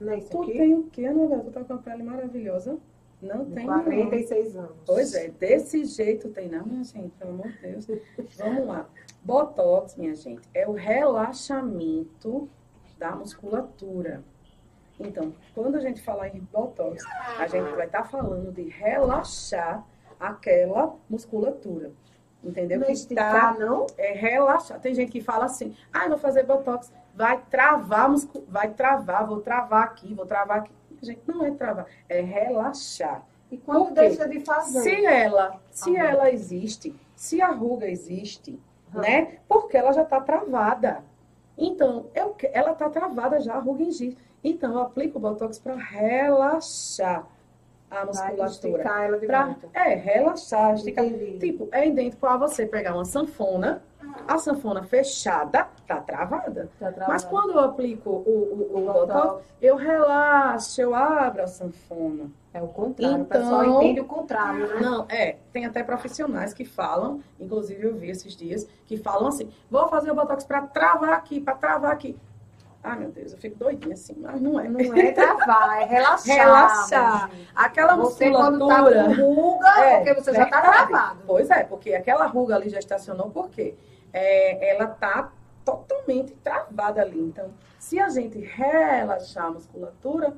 [0.00, 0.52] Não é isso Tu aqui?
[0.54, 1.38] tem o quê, Ana?
[1.38, 2.78] Tu tá com a pele maravilhosa.
[3.22, 3.84] Não tem, não.
[3.84, 4.72] 46 anos.
[4.86, 7.86] Pois é, desse jeito tem não, minha gente, pelo amor de Deus.
[8.38, 8.88] Vamos lá.
[9.22, 12.48] Botox, minha gente, é o relaxamento
[12.98, 14.22] da musculatura.
[14.98, 17.02] Então, quando a gente falar em Botox,
[17.38, 19.84] a gente vai estar falando de relaxar
[20.18, 21.92] aquela musculatura.
[22.42, 22.78] Entendeu?
[22.80, 23.86] Não Que esticar, não?
[23.98, 24.80] é relaxar.
[24.80, 28.42] Tem gente que fala assim, ah, eu vou fazer botox, vai travar, muscu...
[28.48, 30.72] vai travar, vou travar aqui, vou travar aqui.
[31.02, 33.26] Gente, não é travar, é relaxar.
[33.50, 34.80] E quando deixa de fazer?
[34.80, 36.06] Se ela, se Ah.
[36.10, 38.58] ela existe, se a ruga existe,
[38.94, 39.00] Ah.
[39.00, 39.38] né?
[39.48, 41.02] Porque ela já está travada.
[41.56, 44.16] Então, eu, ela está travada já, a ruga existe.
[44.42, 47.26] Então, eu aplico o botox para relaxar
[47.90, 48.46] a musculatura.
[48.46, 51.04] esticar ela de Pra, é, relaxar, esticar.
[51.04, 51.38] Entendi.
[51.38, 53.82] Tipo, é idêntico a você pegar uma sanfona,
[54.28, 56.68] a sanfona fechada, tá travada.
[56.78, 57.12] Tá travado.
[57.12, 62.30] Mas quando eu aplico o, o, o botox, Botox eu relaxo, eu abro a sanfona.
[62.52, 63.16] É o contrário.
[63.18, 64.80] o Então- pessoal entende o contrário, né?
[64.80, 69.48] Não, é, tem até profissionais que falam, inclusive eu vi esses dias, que falam assim,
[69.70, 72.18] vou fazer o botox pra travar aqui, pra travar aqui.
[72.82, 74.66] Ai, meu Deus, eu fico doidinha assim, mas não é.
[74.66, 76.34] Não é travar, é relaxar.
[76.34, 77.28] Relaxar.
[77.28, 77.48] minha gente.
[77.54, 79.04] Aquela Você quando tá musculatura...
[79.16, 81.20] com ruga, É, porque você já tá travado.
[81.26, 83.74] Pois é, porque aquela ruga ali já estacionou, por quê?
[84.12, 85.32] É, ela tá
[85.64, 87.20] totalmente travada ali.
[87.20, 90.36] Então, se a gente relaxar a musculatura,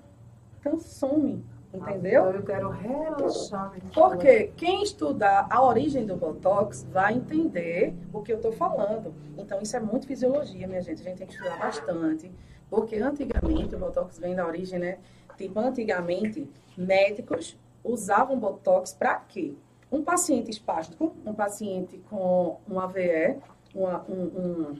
[0.60, 2.28] então some, entendeu?
[2.28, 3.70] Então eu quero relaxar.
[3.70, 3.94] minha gente.
[3.94, 9.14] Porque quem estudar a origem do Botox vai entender o que eu estou falando.
[9.36, 11.00] Então, isso é muito fisiologia, minha gente.
[11.00, 12.30] A gente tem que estudar bastante.
[12.68, 14.98] Porque antigamente, o Botox vem da origem, né?
[15.36, 19.54] Tipo, antigamente, médicos usavam Botox para quê?
[19.90, 23.36] Um paciente espástico, um paciente com um AVE,
[23.74, 24.78] uma- um, um-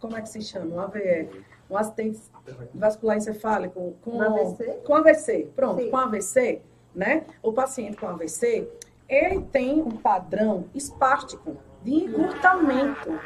[0.00, 0.74] como é que se chama?
[0.74, 1.28] Um AVE,
[1.68, 2.20] um acidente
[2.74, 4.64] vascular encefálico com Um AVC?
[4.84, 5.90] com AVC, pronto, Sim.
[5.90, 6.62] com AVC,
[6.94, 7.24] né?
[7.42, 8.68] O paciente com AVC,
[9.08, 13.18] ele tem um padrão espástico de encurtamento.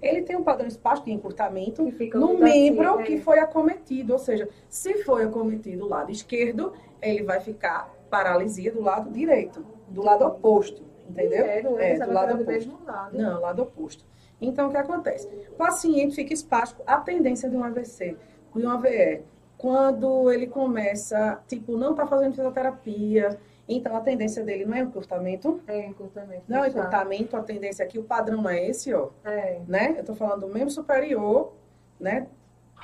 [0.00, 3.02] Ele tem um padrão espástico de encurtamento no assim, membro é.
[3.02, 6.72] que foi acometido, ou seja, se foi acometido o lado esquerdo,
[7.02, 11.44] ele vai ficar paralisia do lado direito, do lado oposto, entendeu?
[11.44, 12.50] É, É, é, do lado do oposto.
[12.52, 13.18] mesmo lado.
[13.18, 14.04] Não, lado oposto.
[14.40, 15.28] Então, o que acontece?
[15.50, 18.16] O paciente fica espástico, a tendência de um AVC,
[18.56, 19.22] de um AVE,
[19.58, 23.38] quando ele começa, tipo, não está fazendo fisioterapia,
[23.68, 26.44] então a tendência dele não é encurtamento, É, encurtamento.
[26.48, 29.60] não é encurtamento, a tendência aqui, o padrão é esse, ó, É.
[29.68, 29.94] né?
[29.98, 31.52] Eu tô falando do membro superior,
[32.00, 32.26] né?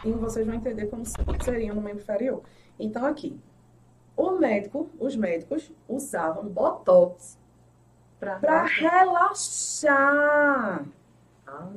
[0.05, 1.03] E vocês vão entender como
[1.43, 2.43] seria no membro inferior.
[2.79, 3.41] Então, aqui,
[4.15, 7.39] o médico, os médicos usavam botox
[8.19, 10.83] para relaxar.
[11.47, 11.69] Ah,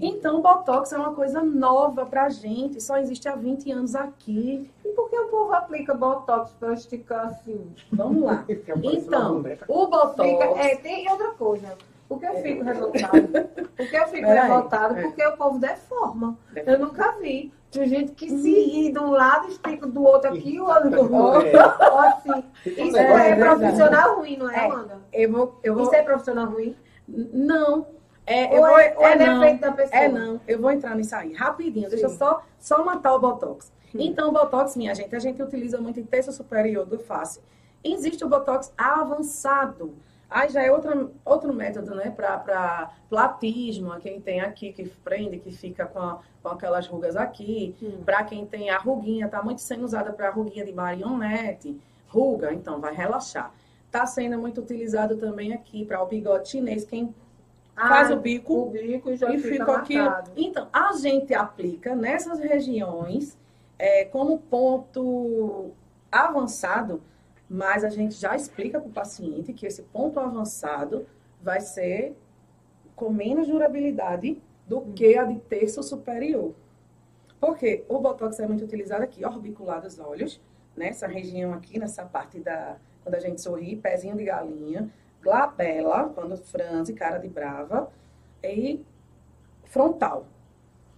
[0.00, 4.70] Então, o Botox é uma coisa nova pra gente, só existe há 20 anos aqui.
[4.84, 7.72] E por que o povo aplica botox pra esticar assim?
[7.92, 8.44] Vamos lá.
[8.82, 9.64] Então, boneca.
[9.68, 10.28] o Botox.
[10.30, 11.76] Fica, é, tem outra coisa.
[12.08, 13.44] Por que eu fico revoltada?
[13.76, 14.98] Por que eu fico Peraí, revoltada?
[14.98, 15.02] é.
[15.02, 15.58] Porque o povo.
[15.58, 16.38] Deforma.
[16.54, 17.52] Eu nunca vi.
[17.70, 20.90] Tem gente que se ri de um lado, estica do outro aqui e o outro
[20.90, 21.46] do outro.
[21.48, 22.44] É, Ou assim.
[22.64, 24.64] Isso é, É, profissional ruim, não é, É.
[24.66, 24.98] Amanda?
[25.12, 25.60] Eu vou.
[25.62, 26.74] Eu vou Isso é profissional ruim?
[27.06, 27.86] Não.
[28.26, 29.40] É, eu Ou vou, é, ou é não.
[29.40, 30.00] defeito da pessoa?
[30.02, 31.88] É não, eu vou entrar nisso aí, rapidinho.
[31.88, 32.18] Deixa eu Sim.
[32.18, 33.72] só, só matar o Botox.
[33.94, 33.98] Hum.
[34.00, 37.40] Então, o Botox, minha gente, a gente utiliza muito em terço superior do face.
[37.82, 39.94] Existe o Botox avançado.
[40.30, 45.50] Aí já é outra, outro método, né, para platismo, quem tem aqui, que prende, que
[45.50, 47.74] fica com, a- com aquelas rugas aqui.
[47.82, 48.02] Hum.
[48.04, 51.78] Para quem tem a ruguinha, tá muito sendo usada para ruguinha de marionete,
[52.08, 53.52] ruga, então vai relaxar.
[53.90, 57.14] Tá sendo muito utilizado também aqui para o bigode chinês, quem
[57.74, 60.32] faz Ah, o bico o bico já e fica, fica aqui.
[60.36, 63.38] Então, a gente aplica nessas regiões
[63.78, 65.70] é, como ponto
[66.10, 67.02] avançado,
[67.48, 71.06] mas a gente já explica para o paciente que esse ponto avançado
[71.42, 72.16] vai ser
[72.96, 76.54] com menos durabilidade do que a de terço superior.
[77.40, 80.40] Porque o Botox é muito utilizado aqui, orbicular dos olhos,
[80.76, 82.76] nessa região aqui, nessa parte da.
[83.02, 84.90] Quando a gente sorri, pezinho de galinha,
[85.22, 87.90] glabela, quando franze, cara de brava,
[88.42, 88.84] e
[89.64, 90.26] frontal,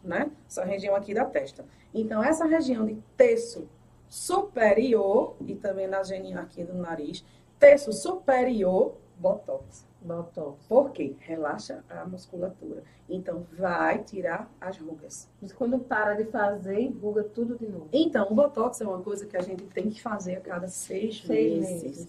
[0.03, 0.31] né?
[0.49, 1.64] Essa região aqui da testa.
[1.95, 3.68] Então, essa região de terço
[4.09, 7.25] superior, e também na geninha aqui do nariz,
[7.59, 9.87] terço superior, Botox.
[10.03, 10.64] Botox.
[10.68, 11.14] Por quê?
[11.20, 12.82] Relaxa a musculatura.
[13.09, 15.28] Então, vai tirar as rugas.
[15.40, 17.88] Mas quando para de fazer, enruga tudo de novo.
[17.92, 21.22] Então, o Botox é uma coisa que a gente tem que fazer a cada seis,
[21.24, 21.82] Seis meses.
[21.82, 22.09] meses.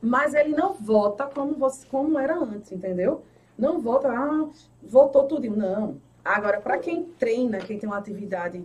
[0.00, 3.22] Mas ele não volta como, você, como era antes, entendeu?
[3.58, 4.48] Não volta, ah,
[4.82, 5.48] voltou tudo.
[5.50, 5.96] Não.
[6.24, 8.62] Agora, para quem treina, quem tem uma atividade,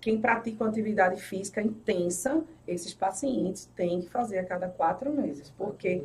[0.00, 5.50] quem pratica uma atividade física intensa, esses pacientes têm que fazer a cada quatro meses.
[5.58, 6.04] Porque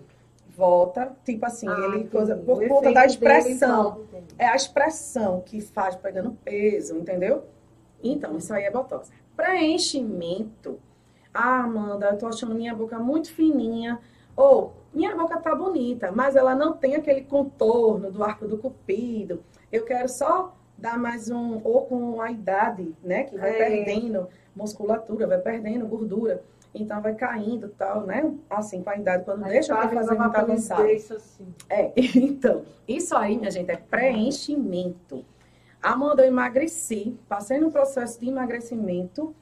[0.55, 4.01] volta, tipo assim, Ah, ele coisa, por conta da dele expressão.
[4.37, 7.43] É a expressão que faz pegando peso, entendeu?
[8.03, 9.11] Então, isso aí é Botox.
[9.35, 10.79] Preenchimento.
[11.33, 13.99] Ah, Amanda, eu tô achando minha boca muito fininha.
[14.35, 19.43] Ou, minha boca tá bonita, mas ela não tem aquele contorno do arco do cupido.
[19.71, 23.23] Eu quero só dar mais um, ou com a idade, né?
[23.23, 23.57] Que vai É.
[23.57, 26.43] perdendo musculatura, vai perdendo gordura.
[26.73, 28.33] Então vai caindo tal, né?
[28.49, 30.83] Assim, com a idade, quando Aí deixa pra para fazer avançado.
[30.83, 31.53] beiço, assim.
[31.69, 35.23] É, então, isso aí, minha gente, é preenchimento.
[35.81, 39.35] Amanda, eu emagreci, passei no processo de emagrecimento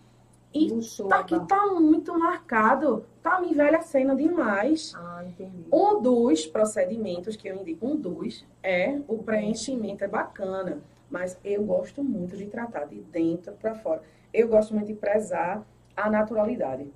[0.54, 0.70] e
[1.08, 4.94] tá aqui tá muito marcado, tá me envelhecendo demais.
[4.96, 5.66] Ah, entendi.
[5.72, 11.64] Um dos procedimentos que eu indico, um dos, é o preenchimento, é bacana, mas eu
[11.64, 14.02] gosto muito de tratar de dentro para fora.
[14.34, 15.66] Eu gosto muito de prezar
[15.96, 16.92] a naturalidade.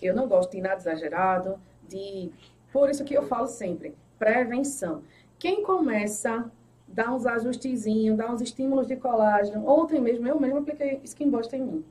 [0.00, 2.30] Eu não gosto de nada exagerado, de.
[2.72, 5.02] Por isso que eu falo sempre, prevenção.
[5.38, 6.50] Quem começa,
[6.86, 9.66] dá uns ajustezinhos, dá uns estímulos de colágeno.
[9.68, 11.84] Ontem mesmo, eu mesmo apliquei Skin Buster em mim.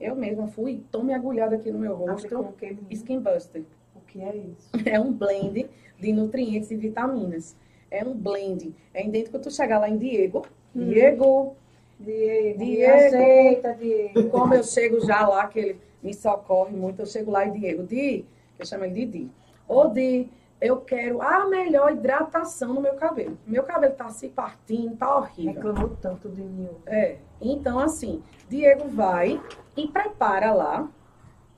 [0.00, 2.28] Eu mesma fui, tome agulhada aqui no meu rosto,
[2.60, 2.80] menina?
[2.90, 3.62] Skin Buster.
[3.94, 4.70] O que é isso?
[4.86, 5.68] É um blend
[5.98, 7.56] de nutrientes e vitaminas.
[7.90, 8.74] É um blend.
[8.92, 10.44] É idêntico tu chegar lá em Diego.
[10.74, 10.88] Hum.
[10.88, 11.56] Diego,
[11.98, 12.58] Diego.
[12.58, 12.92] Diego.
[12.92, 14.30] Ajeita, Diego.
[14.30, 17.82] como eu chego já lá, que ele me socorre muito, eu chego lá e Diego,
[17.82, 18.26] Di,
[18.58, 19.30] eu chamo ele de Di.
[19.66, 20.30] Ô Di,
[20.60, 23.38] eu quero a melhor hidratação no meu cabelo.
[23.46, 25.54] Meu cabelo tá se partindo, tá horrível.
[25.54, 26.70] Reclamou tanto de mim.
[26.86, 29.40] É, então assim, Diego vai
[29.76, 30.88] e prepara lá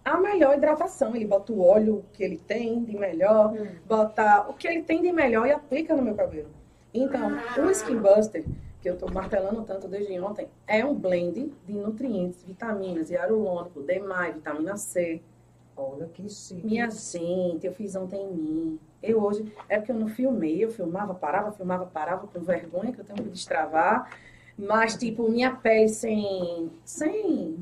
[0.05, 1.14] a melhor hidratação.
[1.14, 3.53] Ele bota o óleo que ele tem de melhor,
[3.86, 6.49] bota o que ele tem de melhor e aplica no meu cabelo.
[6.94, 8.44] Então, o Skin Buster,
[8.87, 14.01] que eu estou martelando tanto desde ontem, é um blend de nutrientes, vitaminas, hialurônico, D+,
[14.32, 15.20] vitamina C.
[15.76, 16.64] Olha que chique.
[16.64, 18.80] Minha gente, eu fiz ontem em mim.
[19.03, 23.01] Eu hoje, é porque eu não filmei, eu filmava, parava, filmava, parava, com vergonha que
[23.01, 24.09] eu tenho que destravar.
[24.57, 27.59] Mas, tipo, minha pele sem, sem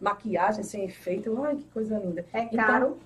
[0.00, 2.24] maquiagem, sem efeito, ai, que coisa linda.
[2.32, 2.98] É Então, caro.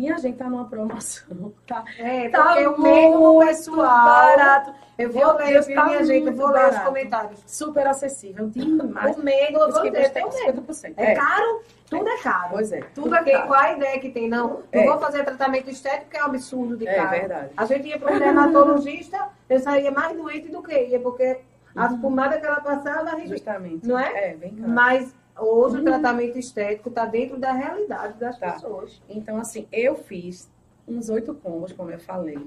[0.00, 1.84] Minha gente tá numa promoção, tá?
[1.98, 4.04] é, Tá porque o mesmo pessoal.
[4.04, 4.74] barato.
[4.98, 6.26] Eu vou ler, Deus, viu, tá minha gente?
[6.26, 6.84] Eu vou ler os barato.
[6.86, 7.42] comentários.
[7.46, 9.16] Super acessível, demais.
[9.16, 9.96] O medo, eu vou medo.
[9.98, 10.94] 50%.
[10.98, 11.62] É É, caro?
[11.88, 12.48] Tudo é caro.
[12.50, 13.48] pois é, tudo Porque é caro.
[13.48, 14.28] qual a ideia que tem?
[14.28, 14.84] Não, não É.
[14.86, 17.10] vou fazer tratamento estético, que é um absurdo de É caro.
[17.10, 17.50] verdade.
[17.56, 21.38] A gente ia para um dermatologista, eu saía mais doente do que ia, porque
[21.74, 23.18] as pomadas que ela passava.
[23.26, 23.86] Justamente.
[23.88, 24.30] Não é?
[24.30, 24.68] É, bem caro.
[24.70, 28.52] Mas hoje o tratamento estético está dentro da realidade das Tá.
[28.52, 29.02] pessoas.
[29.08, 30.50] Então, assim, eu fiz
[30.86, 32.38] uns oito combos, como eu falei.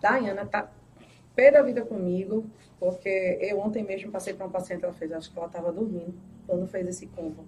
[0.00, 0.70] Daiana tá
[1.34, 2.44] pé da vida comigo,
[2.78, 6.14] porque eu ontem mesmo passei para uma paciente, ela fez, acho que ela estava dormindo
[6.46, 7.44] quando fez esse combo.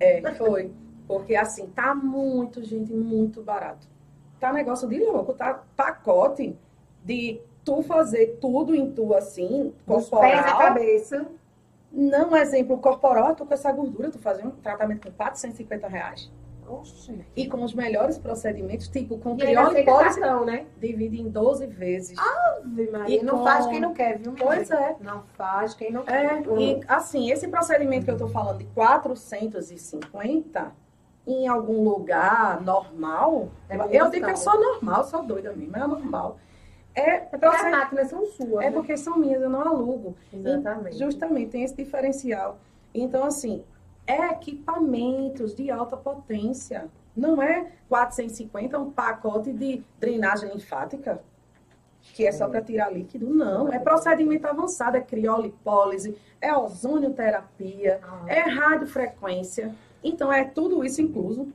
[0.00, 0.72] É, foi.
[1.06, 3.86] Porque, assim, tá muito, gente, muito barato.
[4.40, 6.56] Tá negócio de louco, tá pacote
[7.04, 10.58] de tu fazer tudo em tu, assim, Dos pés à corporal.
[10.58, 11.26] cabeça.
[11.96, 16.28] Não, exemplo, corporal, tu com essa gordura, tu fazer um tratamento com 450 reais.
[16.66, 17.20] Oxe.
[17.36, 20.64] E com os melhores procedimentos, tipo, com E aceita criolipólise, cartão, né?
[20.80, 22.18] divide em 12 vezes.
[22.18, 24.32] Ave Maria, E não com- faz quem não quer, viu?
[24.32, 24.96] minha Pois é.
[25.00, 26.58] Não faz quem não É, quer.
[26.58, 30.72] e assim, esse procedimento que eu tô falando de 450
[31.26, 34.36] em algum lugar normal, É eu digo que é caro.
[34.36, 36.38] só normal, só doida mesmo, é normal.
[36.94, 38.64] É, porque as máquinas são suas.
[38.64, 38.70] é né?
[38.70, 40.16] porque são minhas, eu não alugo.
[40.32, 40.96] Exatamente.
[40.96, 42.58] Justamente, tem esse diferencial.
[42.94, 43.64] Então, assim,
[44.06, 46.88] é equipamentos de alta potência.
[47.16, 51.20] Não é 450 um pacote de drenagem linfática,
[52.00, 53.28] que é só para tirar líquido.
[53.28, 59.74] Não, é procedimento avançado, é criolipólise, é ozonioterapia, Ah, é radiofrequência.
[60.02, 61.48] Então, é tudo isso incluso.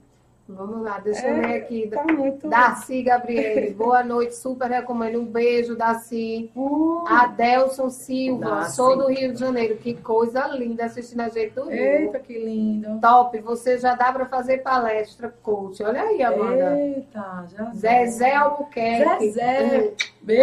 [0.49, 1.87] Vamos lá, deixa É, eu ler aqui.
[1.87, 2.49] Tá muito...
[2.49, 5.19] Darcy Gabriele, boa noite, super recomendo.
[5.19, 6.51] Um beijo, Darcy.
[6.55, 8.75] Uh, Adelson Silva, Darcy.
[8.75, 9.77] sou do Rio de Janeiro.
[9.77, 11.79] Que coisa linda assistindo a gente do Rio.
[11.79, 12.99] Eita, que lindo.
[12.99, 15.83] Top, você já dá para fazer palestra coach.
[15.83, 16.79] Olha aí, Amanda.
[16.79, 19.31] Eita, já Zezé Albuquerque.
[19.31, 19.93] Zezé.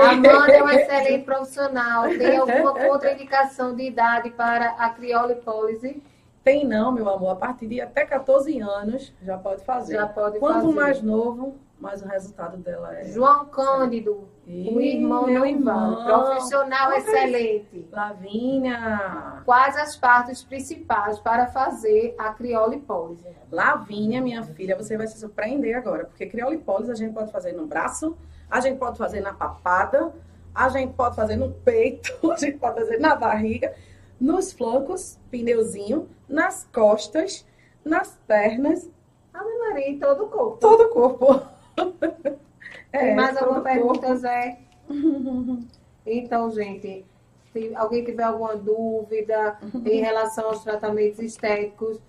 [0.08, 2.08] Amanda é um excelente profissional.
[2.10, 6.00] Tem alguma contraindicação de idade para a criolipólise?
[6.46, 7.30] Tem não, meu amor.
[7.30, 9.94] A partir de até 14 anos já pode fazer.
[9.94, 10.74] Já pode Quanto fazer.
[10.74, 13.06] mais novo, mais o resultado dela é.
[13.06, 16.04] João Cândido, o irmão meu irmão.
[16.04, 17.88] Profissional Olha excelente.
[17.90, 19.42] Lavínia.
[19.44, 23.26] Quais as partes principais para fazer a criolipólise?
[23.50, 26.04] Lavínia, minha filha, você vai se surpreender agora.
[26.04, 28.16] Porque criolipólise a gente pode fazer no braço,
[28.48, 30.12] a gente pode fazer na papada,
[30.54, 33.74] a gente pode fazer no peito, a gente pode fazer na barriga,
[34.20, 37.46] nos flancos, pneuzinho, nas costas,
[37.84, 38.90] nas pernas,
[39.32, 40.56] Ave Maria, em todo o corpo.
[40.58, 41.46] todo o corpo.
[42.90, 43.74] Tem É, mais todo alguma corpo.
[44.00, 44.58] pergunta, Zé?
[46.08, 47.04] Então, gente,
[47.52, 52.00] se alguém tiver alguma dúvida em relação aos tratamentos estéticos,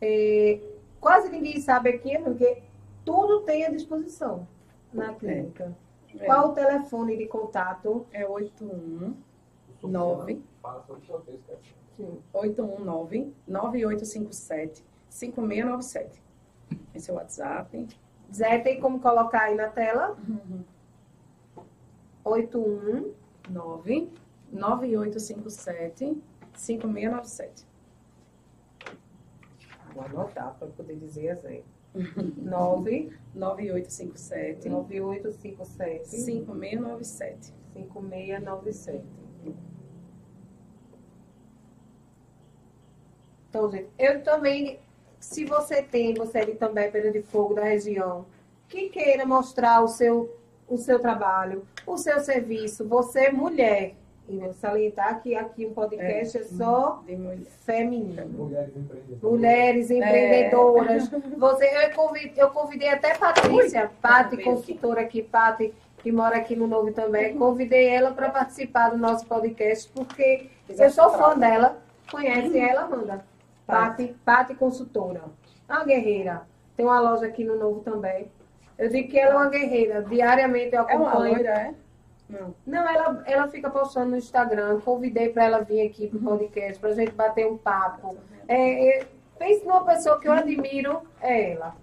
[0.00, 0.60] é,
[1.00, 2.58] quase ninguém sabe aqui, porque
[3.04, 4.46] tudo tem à disposição
[4.92, 5.74] na clínica.
[6.18, 6.24] É.
[6.26, 8.06] Qual o telefone de contato?
[8.12, 9.14] É 81
[9.82, 10.42] Nove.
[10.62, 11.74] Fala sobre o sorteio, esquece.
[11.96, 12.22] Sim.
[12.32, 16.22] 819 9857 5697.
[16.94, 17.88] Esse é o WhatsApp.
[18.32, 20.16] Zé, tem como colocar aí na tela?
[22.24, 23.12] 81
[23.48, 24.08] 9
[24.52, 26.22] 9857
[26.54, 27.66] 5697.
[29.94, 31.62] Vou anotar para poder dizer a Zé.
[32.36, 37.52] 9 9857 9857 5697.
[37.72, 39.19] 5697.
[43.50, 44.78] Então, gente, eu também,
[45.18, 48.24] se você tem, você é de também Pedra de Fogo da região,
[48.68, 50.32] que queira mostrar o seu,
[50.68, 53.94] o seu trabalho, o seu serviço, você é mulher,
[54.28, 57.40] e eu salientar que aqui o podcast é, só De mulher.
[57.64, 58.28] feminino.
[58.28, 59.22] Mulheres empreendedoras.
[59.22, 61.10] Mulheres empreendedoras.
[61.36, 64.44] Você, eu, convidei, eu convidei até Patrícia, Pati, Ui.
[64.44, 67.36] consultora aqui, Pati, que mora aqui no Novo também.
[67.36, 71.82] Convidei ela para participar do nosso podcast, porque eu sou fã dela.
[72.08, 73.24] Conhece ela, Amanda?
[73.70, 75.22] Pati, Pati Consultora.
[75.68, 76.42] Uma guerreira.
[76.76, 78.30] Tem uma loja aqui no Novo também.
[78.78, 80.02] Eu digo que ela é uma guerreira.
[80.02, 81.34] Diariamente eu É uma acompanho.
[81.34, 81.74] loira, é?
[82.28, 82.54] Não.
[82.66, 84.80] Não, ela, ela fica postando no Instagram.
[84.80, 88.16] Convidei para ela vir aqui pro podcast, pra gente bater um papo.
[88.48, 89.06] É, é,
[89.38, 91.74] pense numa pessoa que eu admiro, é ela.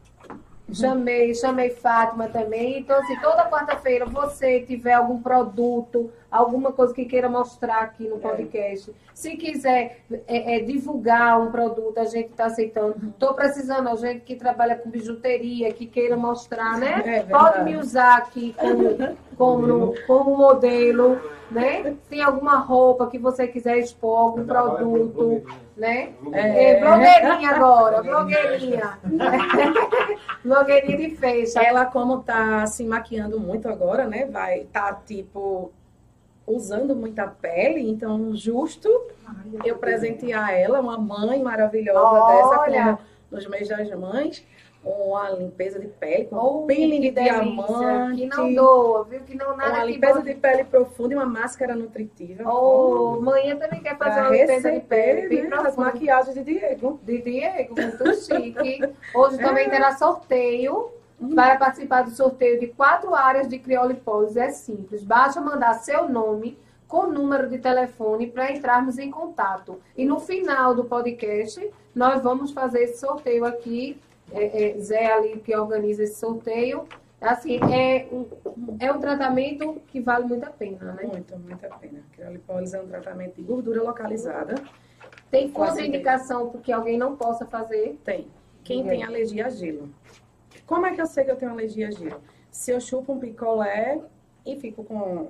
[0.72, 2.80] Chamei, chamei Fátima também.
[2.80, 8.20] Então, assim, toda quarta-feira você tiver algum produto, alguma coisa que queira mostrar aqui no
[8.20, 8.94] podcast.
[9.14, 12.96] Se quiser é, é, divulgar um produto, a gente está aceitando.
[13.10, 17.02] Estou precisando de gente que trabalha com bijuteria, que queira mostrar, né?
[17.06, 21.20] É Pode me usar aqui como, como, como modelo,
[21.50, 21.96] né?
[22.10, 25.44] Tem alguma roupa que você quiser expor, algum produto,
[25.76, 26.14] né?
[26.34, 26.72] É.
[26.72, 29.00] É, blogueirinha agora, blogueirinha.
[30.44, 31.62] blogueirinha de fecha.
[31.62, 34.26] Ela, como tá se maquiando muito agora, né?
[34.26, 35.72] Vai tá, tipo,
[36.48, 38.90] usando muita pele, então justo
[39.66, 42.84] eu presentear ela, uma mãe maravilhosa dessa, Olha!
[42.86, 44.46] como nos mês das mães,
[44.86, 49.20] uma limpeza de pele, com Oh, peeling de delícia, diamante, Que não doa, viu?
[49.22, 52.50] Que não nada uma limpeza de pele profunda e uma máscara nutritiva.
[52.50, 57.02] Oh, manhã também quer fazer uma limpeza de pele né, as maquiagens de Diego.
[57.04, 58.94] De Diego, muito chique.
[59.14, 59.44] Hoje É.
[59.44, 60.92] também terá sorteio.
[61.20, 61.34] Uhum.
[61.36, 65.04] Para participar do sorteio de quatro áreas de criolipólise é simples.
[65.04, 66.58] Basta mandar seu nome
[66.88, 69.80] com número de telefone para entrarmos em contato.
[69.96, 74.00] E no final do podcast, nós vamos fazer esse sorteio aqui.
[74.32, 76.86] É, é, Zé ali que organiza esse sorteio.
[77.20, 78.26] Assim, é um,
[78.80, 81.04] é um tratamento que vale muito a pena, né?
[81.04, 82.00] Muito, muito a pena.
[82.12, 84.56] Criolipólise é um tratamento de gordura localizada.
[85.32, 88.00] Tem contraindicação porque alguém não possa fazer.
[88.04, 88.28] Tem.
[88.64, 88.88] Quem Uhum.
[88.90, 89.90] tem alergia a gelo.
[90.68, 92.22] Como é que eu sei que eu tenho alergia a gelo?
[92.52, 94.00] Se eu chupo um picolé
[94.46, 95.30] e fico com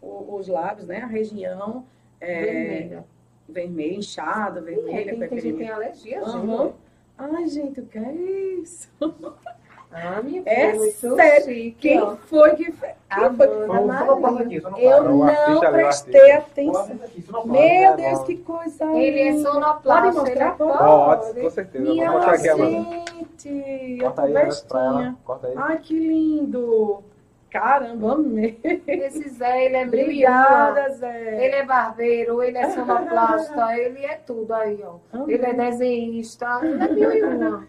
[0.00, 1.02] os lábios, né?
[1.02, 1.84] A região
[2.20, 3.04] é, vermelha.
[3.48, 6.62] vermelha, inchada, É, vermelha, tem, tem gente que tem alergia, Aham.
[6.66, 6.74] gente.
[7.18, 8.88] Ai, gente, o que é isso?
[9.90, 11.44] Ah, minha É filha, muito sério.
[11.46, 12.16] chique, Quem ó.
[12.16, 12.92] foi que fez?
[14.78, 16.88] Eu não prestei atenção.
[17.44, 20.02] Meu Meu Deus, que coisa Ele é sonoplasta.
[20.02, 20.32] Pode mostrar?
[20.34, 21.84] ele é- Pode, com certeza.
[21.84, 22.90] Vou Minha mostrar aqui, Amanda.
[23.14, 25.16] gente, eu Corta tô aí, né.
[25.24, 25.54] Corta aí.
[25.56, 27.02] Ai, que lindo.
[27.50, 28.60] Caramba, amei.
[28.86, 29.86] Esse Zé, ele é.
[29.86, 31.46] Obrigada, Zé.
[31.46, 34.96] Ele é barbeiro, ele é sonoplasta, ele é tudo aí, ó.
[35.26, 37.66] Ele é desenhista, ele é mil e uma.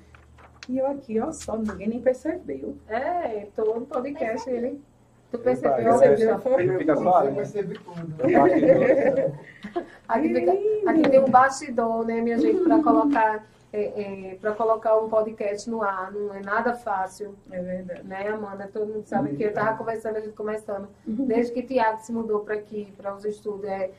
[0.69, 2.77] E eu aqui, ó, só ninguém nem percebeu.
[2.87, 4.79] É, todo podcast ele.
[5.31, 5.97] Tu percebeu,
[6.77, 7.31] fica só ali.
[7.31, 7.43] né?
[10.07, 10.51] Aqui, fica,
[10.89, 15.81] aqui tem um bastidor, né, minha gente, para colocar, é, para colocar um podcast no
[15.81, 16.11] ar.
[16.11, 17.33] Não é nada fácil.
[17.51, 18.03] É verdade.
[18.07, 18.69] né, Amanda?
[18.71, 22.41] Todo mundo sabe que eu tava conversando, a gente começando, desde que Tiago se mudou
[22.41, 23.89] para aqui, para os estúdios, é,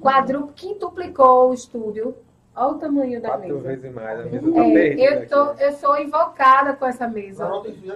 [0.00, 2.14] quadru, quintuplicou o estúdio.
[2.58, 3.68] Olha o tamanho da Quatro mesa.
[3.68, 4.20] vezes mais.
[4.20, 5.62] A mesa tá É, eu, tô, aqui.
[5.64, 7.46] eu sou invocada com essa mesa.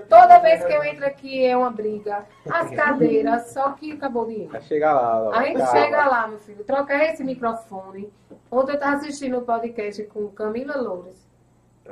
[0.08, 2.24] Toda vez que eu entro aqui é uma briga.
[2.50, 4.52] As cadeiras, só que acabou o dinheiro.
[4.52, 5.22] Vai chegar lá.
[5.28, 5.32] ó.
[5.32, 5.72] A gente Calma.
[5.72, 6.64] chega lá, meu filho.
[6.64, 8.12] Troca esse microfone.
[8.50, 11.31] Ontem eu estava assistindo um podcast com Camila Loures.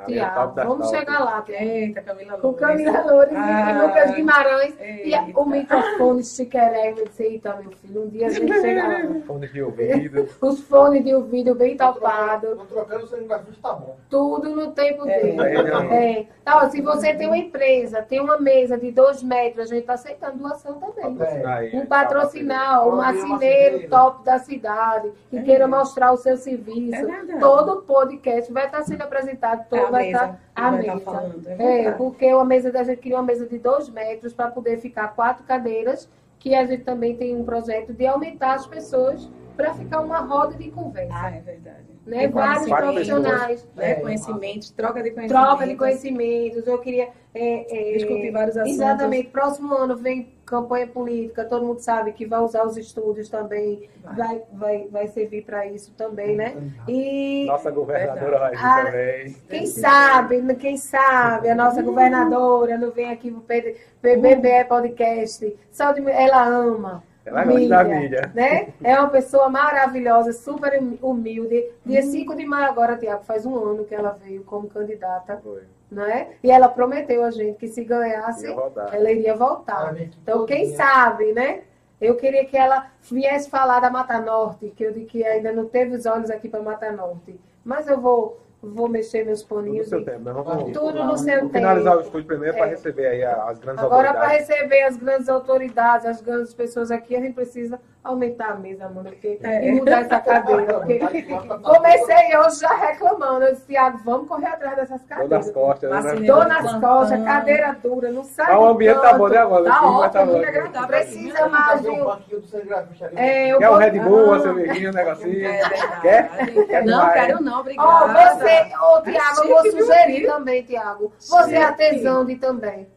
[0.01, 0.97] É Tiago, das vamos top.
[0.99, 1.41] chegar lá.
[1.41, 1.63] Tiago.
[1.63, 2.53] Eita, Camila Com.
[2.53, 3.71] Camila Loures Ah.
[3.71, 4.79] e Lucas Guimarães.
[4.79, 5.39] E Eita.
[5.39, 6.91] o microfone chiqueré.
[6.97, 9.21] Eu disse, eita, meu filho, um dia a gente chega lá.
[9.27, 10.27] Fone de ouvido.
[10.41, 12.57] Os fones de ouvido bem topados.
[12.57, 13.97] Tô trocando o cinegrafista, tá bom.
[14.09, 15.19] Tudo no tempo É.
[15.19, 15.41] dele.
[15.41, 16.19] É.
[16.19, 16.27] É.
[16.41, 19.93] Então, se você tem uma empresa, tem uma mesa de dois metros, a gente está
[19.93, 21.27] aceitando doação também.
[21.45, 23.89] Aí, Um aí, patrocinal, um Tá, marceneiro.
[23.89, 25.41] top da cidade, que É.
[25.43, 26.95] queira mostrar o seu serviço.
[26.95, 27.37] É.
[27.39, 30.99] Todo podcast vai estar sendo apresentado, todo É vai estar a mesa.
[30.99, 31.97] falando, é É, verdade.
[31.97, 35.43] porque uma mesa da gente queria uma mesa de dois metros para poder ficar quatro
[35.43, 40.19] cadeiras, que a gente também tem um projeto de aumentar as pessoas para ficar uma
[40.19, 41.13] roda de conversa.
[41.13, 41.90] Ah, é verdade.
[42.05, 42.19] Né?
[42.19, 43.91] Tem Vários quatro profissionais, Né?
[43.91, 43.95] É.
[43.95, 45.47] Conhecimentos, troca de conhecimentos.
[45.47, 46.65] troca de conhecimentos.
[46.67, 48.73] Eu queria é, é, Discutir vários assuntos.
[48.79, 49.29] Exatamente.
[49.29, 54.15] Próximo ano vem campanha política, todo mundo sabe que vai usar os estúdios também, Vai.
[54.15, 56.53] vai, vai, vai servir para isso também, né?
[56.89, 59.35] E Nossa governadora vai vir Ah, também.
[59.47, 65.93] quem sabe, quem sabe, a nossa governadora não vem aqui pro P- PBBE Podcast, só
[65.93, 67.01] de, ela ama.
[67.31, 68.31] Ela gosta da mídia.
[68.35, 68.73] Né?
[68.83, 71.65] É uma pessoa maravilhosa, super humilde.
[71.85, 75.63] Dia 5 de maio agora, Tiago, faz um ano que ela veio como candidata, Foi.
[75.89, 76.29] né?
[76.43, 78.45] E ela prometeu a gente que se ganhasse,
[78.91, 79.91] ela iria voltar.
[79.91, 81.61] Aqui Então, quem sabe, né?
[82.01, 85.95] Eu queria que ela viesse falar da Mata Norte, que eu que ainda não teve
[85.95, 87.39] os olhos aqui para Mata Norte.
[87.63, 89.87] Mas eu vou, vou mexer meus Tudo no paninhos.
[89.89, 90.21] seu tempo.
[90.23, 92.07] Mas vamos, Tudo no seu vamos finalizar o tempo.
[92.07, 92.69] estúdio primeiro para É.
[92.69, 94.47] receber aí as grandes Agora, para autoridades.
[94.49, 99.09] receber as grandes autoridades, as grandes pessoas aqui, a gente precisa aumentar a mesa, mano,
[99.11, 99.67] porque, É.
[99.67, 100.79] e mudar essa cadeira.
[100.79, 101.21] Porque
[101.61, 103.45] comecei hoje já reclamando.
[103.45, 105.29] Eu disse, Tiago, vamos correr atrás dessas cadeiras.
[105.45, 106.15] nas costas, né?
[106.25, 109.17] Dor nas costas, cadeira dura, não sai o ambiente tá canto.
[109.19, 109.69] bom, né, Amanda?
[109.69, 110.31] Tá tá ótimo, bom.
[110.33, 110.87] muito agradável.
[110.87, 113.17] Precisa mais Fazer de um um...
[113.17, 114.39] É, eu Quer um vou- Red Bull, uma Ah.
[114.39, 115.45] cervejinha, um negocinho?
[115.45, 115.59] É.
[116.01, 116.29] Quer?
[116.67, 117.13] Quer Não, demais.
[117.13, 117.89] quero não, obrigada.
[117.89, 118.50] Ó, você,
[118.81, 121.13] ô Tiago, eu vou sugerir também, Tiago.
[121.19, 121.63] Você é Chique.
[121.63, 122.87] artesão de também.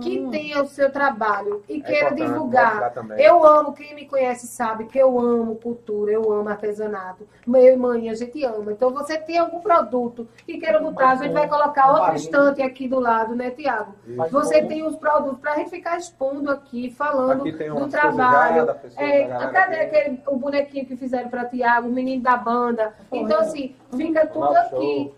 [0.00, 0.30] Que Hum.
[0.30, 2.92] tenha o seu trabalho e É queira divulgar.
[3.18, 7.26] Eu amo, quem me conhece sabe que eu amo cultura, eu amo artesanato.
[7.46, 8.72] Meu e mãe, a gente ama.
[8.72, 12.88] Então, você tem algum produto que queira botar, a gente vai colocar outro estante aqui
[12.88, 13.94] do lado, né, Tiago?
[14.30, 18.54] Você tem os produtos para a gente ficar expondo aqui, falando Aqui tem do trabalho.
[18.54, 22.22] coisas já da pessoa, É, cadê aquele, o bonequinho que fizeram para Tiago, o menino
[22.22, 22.94] da banda?
[23.12, 25.14] Então, assim, fica tudo aqui.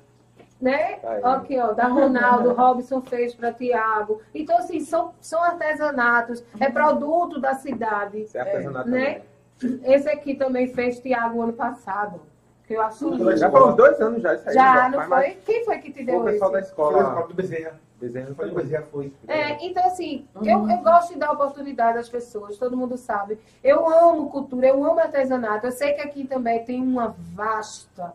[0.60, 0.94] Né?
[0.96, 1.20] Tá aí.
[1.22, 4.22] Aqui, ó, da Ronaldo, Robson fez para Tiago.
[4.34, 8.22] Então, assim, são, são artesanatos, é produto da cidade.
[8.22, 9.20] Isso é artesanato né?
[9.60, 9.80] também.
[9.84, 12.20] Esse aqui também fez Tiago ano passado,
[12.66, 13.36] que eu acho lindo.
[13.36, 14.54] Já foram dois anos já isso aí.
[14.54, 15.16] Já, não faz foi?
[15.18, 16.74] mais- Quem foi que te Foi o deu pessoal da esse?
[16.74, 17.26] Foi o escola.
[17.26, 17.80] do Bezerra.
[18.00, 18.50] Desenho Foi
[18.92, 19.12] foi.
[19.26, 23.38] É, então assim, eu, eu gosto de dar oportunidade às pessoas, todo mundo sabe.
[23.64, 25.66] Eu amo cultura, eu amo artesanato.
[25.66, 28.12] Eu sei que aqui também tem uma vasta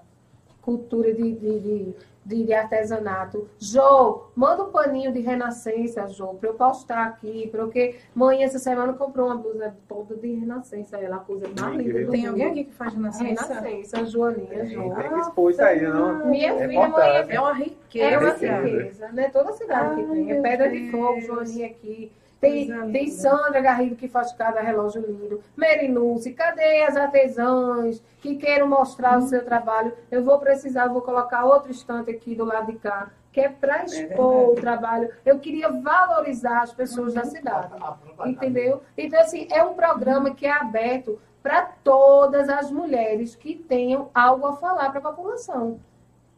[0.61, 1.95] cultura de, de, de,
[2.25, 3.47] de- de artesanato.
[3.59, 8.93] Jô, manda um paninho de renascença, Jô, para eu postar aqui, porque mãe essa semana
[8.93, 12.93] comprou uma blusa toda de renascença, ela coisa mais linda Tem alguém aqui que faz
[12.93, 13.53] renascença?
[13.59, 14.93] Renascença, Joaninha, Jô.
[14.95, 16.25] Tem que expor isso aí, não.
[16.27, 17.31] Minha É filha, mãe, importante.
[17.35, 18.19] É uma é riqueza.
[18.19, 19.07] uma riqueza.
[19.11, 19.29] né?
[19.29, 20.31] Toda cidade que Ai, tem.
[20.31, 20.91] É Pedra de Deus.
[20.91, 22.11] Fogo, Joaninha aqui.
[22.41, 23.07] Tem, Coisa tem.
[23.07, 25.41] Sandra Garrido que faz cada relógio lindo.
[25.55, 29.93] Merinúcia, cadê as artesãs que queiram mostrar o seu trabalho?
[30.09, 33.47] Eu vou precisar, eu vou colocar outro estante aqui do lado de cá, que é
[33.47, 34.51] para expor verdade.
[34.51, 35.09] o trabalho.
[35.23, 37.73] Eu queria valorizar as pessoas da cidade.
[38.25, 38.81] Entendeu?
[38.97, 44.47] Então, assim, é um programa que é aberto para todas as mulheres que tenham algo
[44.47, 45.79] a falar para a população.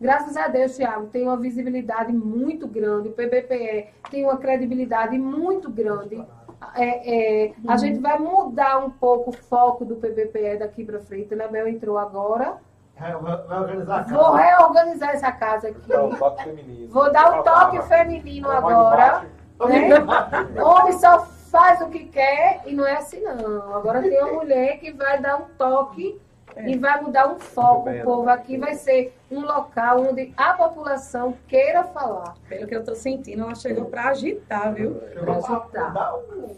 [0.04, 5.72] Graças a Deus, Tiago, tem uma visibilidade muito grande, o PBPE tem uma credibilidade muito
[5.72, 6.22] grande.
[6.76, 11.34] É, é, A gente vai mudar um pouco o foco do PBPE daqui para frente.
[11.34, 12.58] A Mel entrou agora.
[13.00, 14.18] Vai vai organizar a casa.
[14.18, 15.88] Vou reorganizar essa casa aqui.
[15.88, 16.90] Dá um toque feminino.
[16.90, 19.26] Vou dar um toque feminino agora.
[19.70, 20.62] né?
[20.62, 23.74] Homem só faz o que quer e não é assim, não.
[23.74, 26.20] Agora tem uma mulher que vai dar um toque
[26.58, 27.84] e vai mudar um foco.
[27.86, 32.36] bem, O povo aqui vai ser um local onde a população queira falar.
[32.48, 35.02] Pelo que eu tô sentindo, ela chegou pra agitar, viu?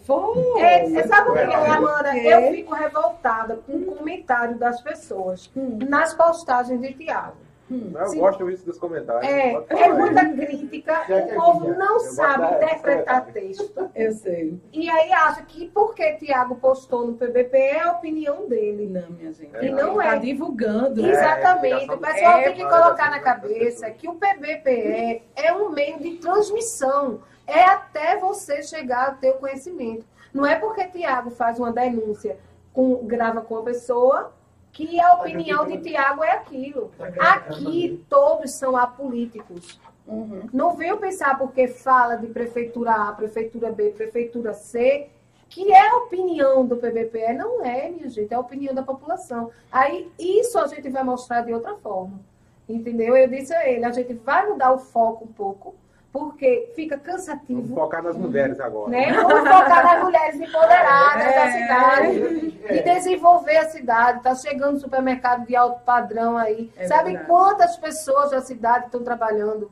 [0.04, 0.62] Foi.
[0.62, 2.18] É, você sabe o que, é, Amanda?
[2.18, 2.48] É.
[2.50, 5.80] Eu fico revoltada com o comentário das pessoas Hum.
[5.88, 7.38] nas postagens de Tiago.
[7.70, 8.20] Eu Sim.
[8.20, 9.32] gosto disso dos comentários.
[9.32, 13.90] É, é muita crítica, o povo não gosto sabe interpretar texto.
[13.96, 14.60] Eu sei.
[14.72, 18.88] E aí acha que porque Tiago postou no PBP é a opinião dele.
[18.88, 19.56] Não, minha gente.
[19.66, 20.20] E não Ele tá é.
[20.20, 21.04] divulgando.
[21.04, 21.92] É, Exatamente.
[21.92, 26.00] O pessoal é, tem que claro, colocar na cabeça que o PBPE é um meio
[26.00, 27.22] de transmissão.
[27.48, 30.06] É até você chegar a ter o conhecimento.
[30.32, 32.38] Não é porque Tiago faz uma denúncia,
[32.74, 34.35] com, grava com a pessoa,
[34.76, 36.92] que a opinião de Tiago é aquilo.
[37.18, 39.80] Aqui todos são apolíticos.
[40.06, 40.50] Uhum.
[40.52, 45.08] Não venham pensar porque fala de prefeitura A, prefeitura B, prefeitura C,
[45.48, 47.34] que é a opinião do PBPE.
[47.38, 49.50] Não é, minha gente, é a opinião da população.
[49.72, 52.20] Aí isso a gente vai mostrar de outra forma.
[52.68, 53.16] Entendeu?
[53.16, 55.74] Eu disse a ele, a gente vai mudar o foco um pouco,
[56.26, 57.76] porque fica Vamos cansativo.
[57.76, 58.90] focar nas mulheres agora.
[58.90, 59.12] Né?
[59.12, 61.52] Vamos focar nas mulheres empoderadas da É.
[61.52, 64.20] cidade e desenvolver a cidade.
[64.20, 66.72] Está chegando supermercado de alto padrão aí.
[66.78, 67.28] É Sabe verdade.
[67.28, 69.70] quantas pessoas da cidade estão trabalhando?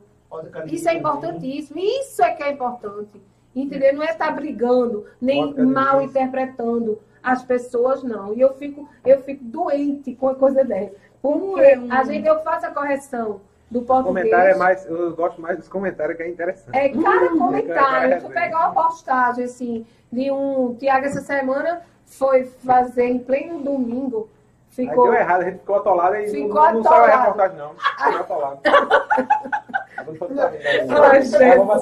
[0.66, 1.78] Isso é importantíssimo.
[1.80, 3.22] Isso é que é importante.
[3.56, 3.94] Entendeu?
[3.94, 8.34] Não é estar brigando, nem mal interpretando as pessoas, não.
[8.34, 10.92] E eu fico, eu fico doente com a coisa dessa.
[11.22, 13.40] Porque é um- a gente, eu faço a correção
[13.74, 14.24] do O português.
[14.24, 14.86] comentário é mais.
[14.86, 16.76] Eu gosto mais dos comentários que é interessante.
[16.76, 18.12] É cada comentário.
[18.12, 20.74] É, Tu pegar uma postagem assim, de um.
[20.78, 24.28] Tiago, essa semana foi fazer em pleno domingo.
[24.76, 25.04] Aí Ficou.
[25.04, 27.20] deu errado, a gente ficou atolado e Ficou não, não saiu a atolado.
[27.22, 27.74] reportagem, não.
[27.94, 28.60] Ficou atolado.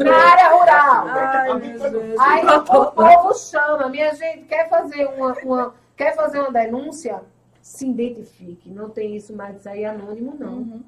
[0.04, 1.06] Na área rural.
[1.08, 2.40] Ai.
[2.40, 2.62] Aí o
[2.92, 7.20] povo chama, minha gente, quer fazer uma, uma- quer fazer uma denúncia?
[7.62, 8.68] Se identifique.
[8.70, 10.52] Não tem isso mais isso aí anônimo, não.
[10.54, 10.82] Uhum.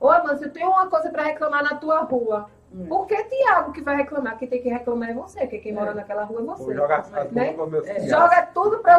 [0.00, 2.50] Ô, Amanda, eu tenho uma coisa para reclamar na tua rua.
[2.74, 2.84] Hum.
[2.86, 4.36] Por que Tiago que vai reclamar?
[4.38, 5.74] Quem tem que reclamar é você, porque quem É.
[5.74, 6.74] mora naquela rua é você.
[6.74, 7.54] jogar as as Né?
[7.86, 8.00] É.
[8.08, 8.96] Joga tudo para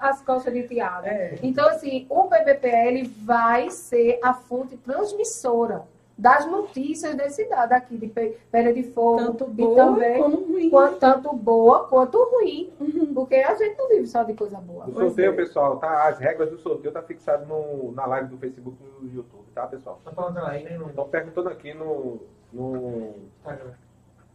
[0.00, 1.06] as costas de Tiago.
[1.06, 1.38] É.
[1.42, 5.82] Então, assim, o PPPL vai ser a fonte transmissora
[6.16, 9.16] das notícias da cidade aqui, de Pe- Pedra de Fogo.
[9.16, 10.68] Tanto e boa também, como ruim.
[10.68, 12.70] quanto, tanto boa quanto ruim.
[12.78, 13.14] Uhum.
[13.14, 14.84] Porque a gente não vive só de coisa boa.
[14.86, 15.34] O sorteio, é.
[15.34, 16.06] pessoal, tá?
[16.08, 19.66] As regras do sorteio tá fixado no, na live do Facebook e no YouTube, tá,
[19.66, 20.00] pessoal?
[20.04, 20.78] Tá falando aí, né?
[20.88, 22.20] Estão perguntando aqui no,
[22.52, 23.72] no, Instagram.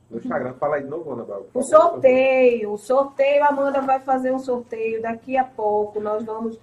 [0.09, 0.53] no Instagram.
[0.53, 1.47] Fala aí de novo, Ana Bel.
[1.53, 5.99] O sorteio, o sorteio, a Amanda vai fazer um sorteio daqui a pouco.
[5.99, 6.59] Nós vamos.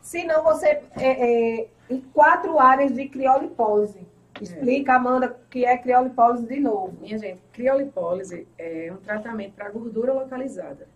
[0.00, 0.82] Se não, você.
[0.96, 4.06] É, é, em quatro áreas de criolipose.
[4.40, 6.96] Explica, Amanda, o que é criolipólise de novo.
[7.00, 10.88] Minha gente, criolipólise é um tratamento para gordura localizada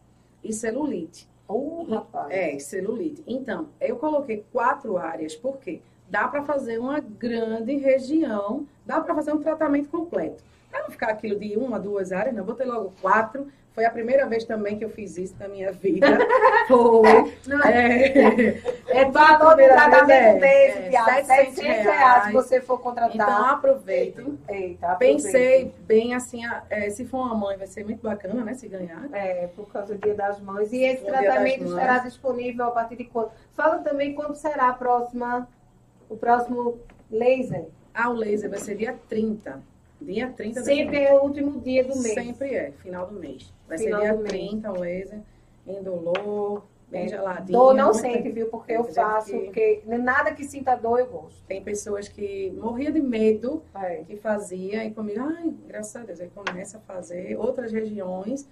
[0.42, 1.28] e celulite.
[1.48, 2.30] Uh, rapaz.
[2.30, 3.22] É, celulite.
[3.26, 5.80] Então, eu coloquei quatro áreas, porque
[6.10, 10.42] dá para fazer uma grande região, dá para fazer um tratamento completo.
[10.70, 13.46] Para não ficar aquilo de uma, duas áreas, não, botei logo quatro.
[13.74, 16.04] Foi a primeira vez também que eu fiz isso na minha vida.
[16.66, 17.32] Foi.
[17.46, 21.10] Não, É, É valor do primeira tratamento é, desse, é, Tiago.
[21.26, 23.50] 700 700 reais se você for Então, contratar.
[23.52, 24.36] aproveito.
[24.48, 25.82] Eita, Pensei aproveita.
[25.86, 26.40] bem assim,
[26.70, 28.54] é, se for uma mãe, vai ser muito bacana, né?
[28.54, 29.08] Se ganhar.
[29.12, 30.72] É, por causa do Dia das Mães.
[30.72, 33.30] E esse O tratamento estará disponível a partir de quando?
[33.52, 35.46] Fala também quando será a próxima,
[36.08, 36.78] o próximo
[37.10, 37.66] laser.
[37.94, 39.60] Ah, o laser vai ser dia 30.
[40.00, 42.14] Dia 30 desse Sempre é o último dia do mês.
[42.14, 43.52] Sempre é, final do mês.
[43.66, 44.32] Vai Final ser dia do mês.
[44.32, 45.18] 30 o laser,
[45.66, 47.58] indolor, bem É, geladinho.
[47.58, 48.46] Dor não sente, viu?
[48.46, 51.42] Porque eu faço, que- porque nada que sinta dor eu gosto.
[51.46, 54.04] Tem pessoas que morria de medo É.
[54.06, 58.48] que fazia e comigo, ai, graças a Deus, aí começa a fazer outras regiões.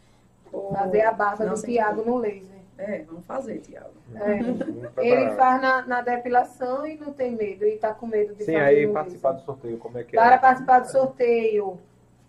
[0.72, 2.56] Fazer a barba do Tiago no laser.
[2.78, 3.94] É, vamos fazer, Tiago.
[4.14, 4.42] É.
[4.42, 7.64] Vamos Ele faz na, na depilação e não tem medo.
[7.64, 9.42] E tá com medo de Sim, fazer aí no participar laser.
[9.42, 10.20] do sorteio, como é que é?
[10.20, 11.78] Para participar do sorteio,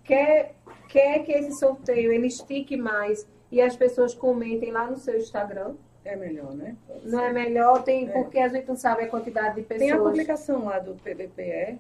[0.04, 0.56] quer,
[0.88, 5.76] quer que esse sorteio ele estique mais e as pessoas comentem lá no seu Instagram?
[6.06, 6.78] É melhor, né?
[6.88, 7.84] Pode Não é melhor?
[7.84, 8.12] Tem, É.
[8.14, 10.12] porque a gente não sabe a quantidade de Tem a pessoas.
[10.12, 11.78] publicação lá do PBPE.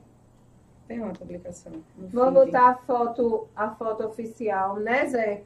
[0.85, 1.71] Tem uma publicação.
[1.97, 5.43] Vamos botar a foto, a foto oficial, né, Zé?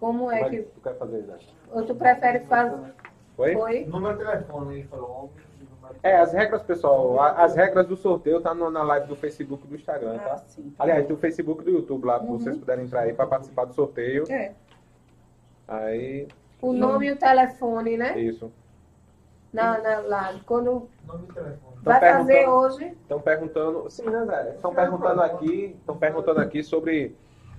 [0.00, 0.62] Como é Vai- que.
[0.62, 1.34] Tu quer fazer, Zé?
[1.72, 2.92] Ou tu prefere fazer.
[3.36, 3.52] Oi?
[3.54, 3.84] Foi?
[3.86, 5.30] Número de telefone, ele falou.
[6.02, 9.64] É, as regras, pessoal, a- as regras do sorteio tá no- na live do Facebook
[9.64, 10.36] e do Instagram, Ah, tá?
[10.46, 10.70] sim.
[10.76, 13.64] tá Aliás, do Facebook e do YouTube lá, pra vocês puderem entrar aí para participar
[13.64, 14.24] do sorteio.
[14.30, 14.52] É,
[15.66, 16.26] Aí,
[16.62, 18.18] O nome e o telefone, né?
[18.18, 18.50] isso.
[19.52, 20.34] Na, na, lá.
[20.46, 21.76] Quando Nome de telefone.
[21.82, 22.84] vai fazer hoje.
[23.02, 24.54] Estão perguntando, sim, né, Zé?
[24.56, 27.16] Estão perguntando aqui, estão perguntando aqui sobre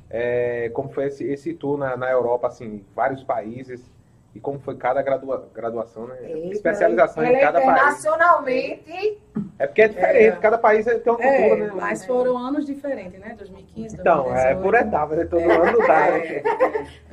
[0.10, 3.92] é, como foi esse, esse tour na, na Europa, assim, vários países
[4.36, 6.18] e como foi cada gradua, graduação, né?
[6.22, 7.72] Eita, Especialização em é cada país.
[7.72, 9.22] internacionalmente.
[9.58, 10.40] É porque é diferente, É.
[10.40, 11.72] cada país tem uma cultura, é né?
[11.76, 13.34] mas foram anos diferentes, né?
[13.38, 14.62] 2015, Então, é 2018.
[14.64, 15.26] por etapas, né?
[15.26, 16.28] Todo ano não dá, né?
[16.28, 16.44] É,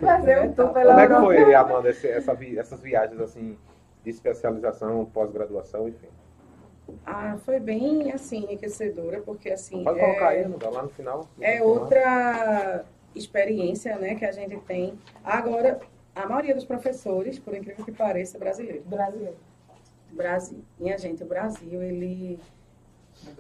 [0.01, 3.57] Fazer um tour pela Como é que foi, Amanda, esse- essa vi- essas viagens, assim,
[4.05, 6.09] de especialização, pós-graduação, enfim?
[7.05, 11.29] Ah, foi bem, assim, enriquecedora, porque, assim, Pode é, colocar aí, Amanda, lá no final.
[11.41, 12.85] é outra
[13.15, 14.99] experiência, né, que a gente tem.
[15.25, 15.81] Agora,
[16.15, 18.83] a maioria dos professores, por incrível que pareça, é brasileiro.
[18.87, 19.37] Brasileiro.
[20.13, 20.59] Brasil.
[20.79, 22.39] Minha gente, o Brasil, ele,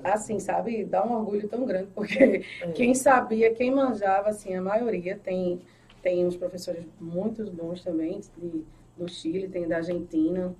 [0.04, 2.44] assim, sabe, dá um orgulho tão grande, porque
[2.74, 5.60] quem sabia, quem manjava, assim, a maioria tem,
[6.02, 8.64] tem uns professores muito bons também, de,
[8.96, 10.54] do Chile, tem da Argentina,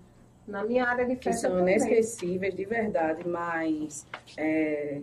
[0.46, 1.74] Na minha área de que festa são também.
[1.74, 5.00] inesquecíveis de verdade, mas é,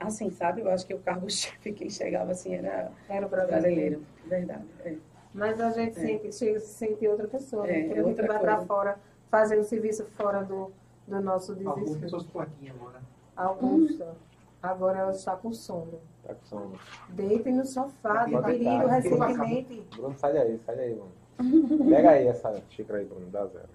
[0.00, 0.60] assim, sabe?
[0.62, 3.60] Eu acho que o cargo-chefe que chegava assim era Era o brasileiro.
[3.62, 4.64] brasileiro, de verdade.
[4.84, 4.96] é.
[5.32, 6.00] Mas a gente É.
[6.06, 7.66] sempre chega se sente outra pessoa.
[7.66, 7.80] né?
[7.80, 8.98] É, Quando é a gente outra vai para fora
[9.30, 10.70] fazer o serviço fora do,
[11.08, 12.10] do nosso Alguns desespero.
[12.10, 13.00] suas plaquinhas agora.
[13.36, 14.16] Augusta.
[14.62, 16.00] Agora ela está com sono.
[16.22, 16.78] Tá com sono.
[17.08, 18.86] Deite no sofá, dividido deitar.
[18.86, 19.86] recentemente.
[19.96, 21.12] Bruno, sai daí, sai daí, mano.
[21.90, 23.68] Pega aí essa xícara aí, Bruno, dá zero.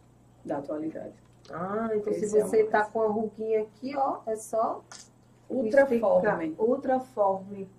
[0.45, 1.13] da atualidade.
[1.51, 2.69] Ah, então se Esse é o você mais.
[2.71, 4.83] tá com a ruguinha aqui, ó, é só
[5.49, 5.99] Ultraforme.
[6.03, 6.55] Ultraforme.
[6.59, 7.69] Ultraforme.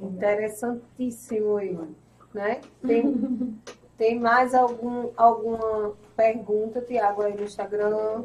[0.00, 1.88] Interessantíssimo isso,
[2.34, 2.60] né?
[2.86, 3.60] Tem,
[3.96, 8.24] tem mais algum, alguma pergunta, Tiago, aí no Instagram?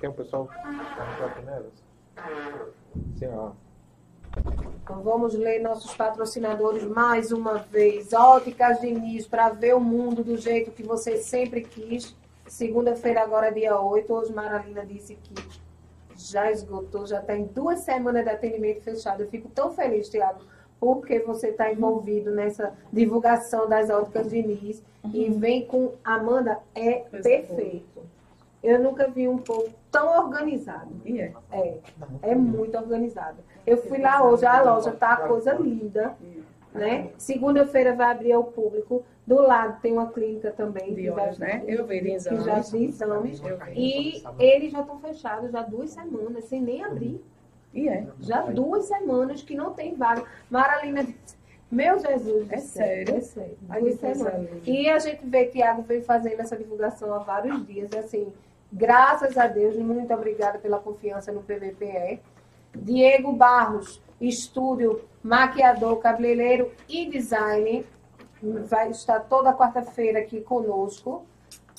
[0.00, 1.62] Tem um pessoal aqui, né?
[4.90, 8.12] Então vamos ler nossos patrocinadores mais uma vez.
[8.12, 12.16] Óticas Diniz, para ver o mundo do jeito que você sempre quis.
[12.46, 14.12] Segunda-feira, agora dia 8.
[14.12, 15.34] Hoje Maralina disse que
[16.16, 19.22] já esgotou, já tem duas semanas de atendimento fechado.
[19.22, 20.40] Eu fico tão feliz, Tiago,
[20.78, 24.82] porque você está envolvido nessa divulgação das óticas Diniz.
[25.14, 28.02] E vem com Amanda, é perfeito.
[28.62, 30.90] Eu nunca vi um povo tão organizado.
[31.04, 31.32] E é.
[31.50, 31.78] É,
[32.22, 33.38] é muito organizado.
[33.66, 36.14] Eu fui lá hoje, a loja tá coisa linda,
[36.74, 37.10] né?
[37.16, 39.04] Segunda-feira vai abrir ao público.
[39.26, 40.94] Do lado tem uma clínica também.
[40.94, 41.62] De que olhos, né?
[41.66, 42.44] Eu vi de que exames.
[42.44, 43.42] já de exames.
[43.74, 47.22] E eles já estão fechados já duas semanas, sem nem abrir.
[47.72, 48.06] E é.
[48.20, 50.24] Já duas semanas que não tem vaga.
[50.50, 51.38] Maralina disse,
[51.70, 53.14] meu Jesus É céu, sério?
[53.14, 53.56] É sério.
[53.72, 54.50] Que semanas.
[54.50, 54.70] linda.
[54.70, 57.90] E a gente vê, Tiago vem fazendo essa divulgação há vários dias.
[57.92, 58.32] E assim,
[58.72, 62.20] graças a Deus, muito obrigada pela confiança no PVPE.
[62.74, 67.86] Diego Barros, estúdio, maquiador, cabeleireiro e design.
[68.42, 71.26] Vai estar toda quarta-feira aqui conosco.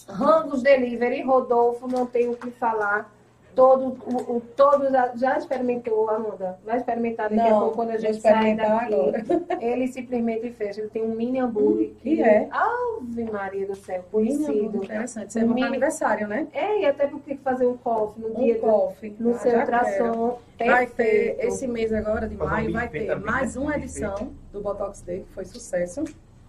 [0.07, 3.11] Rangos Delivery, Rodolfo, não tenho o que falar.
[3.55, 6.57] Todo, o, o- todos a- já experimentou, Amanda?
[6.65, 8.93] Vai experimentar daqui a Não, pouco quando a gente sai daqui.
[8.93, 9.23] agora.
[9.59, 10.79] Ele simplesmente fecha.
[10.81, 11.91] Ele tem um mini hambúrguer.
[12.01, 12.47] que- e é.
[12.49, 14.53] Ave Maria do céu, conhecido.
[14.53, 15.29] muito interessante.
[15.29, 16.47] Isso é um Mini- aniversário, né?
[16.53, 19.15] É, e até porque fazer um coffee no dia Um do, coffee.
[19.19, 20.39] no Ah, seu ultrassom.
[20.57, 23.61] Vai ter, esse mês agora, de maio, vai ter também, mais né?
[23.61, 26.03] uma Um edição do Botox Day, que foi sucesso.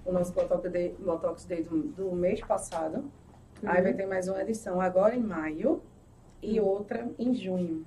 [0.05, 3.05] O nosso Botox Day, Botox Day do, do mês passado.
[3.65, 3.83] Aí Uhum.
[3.85, 5.81] vai ter mais uma edição agora em maio
[6.43, 7.85] e outra em junho.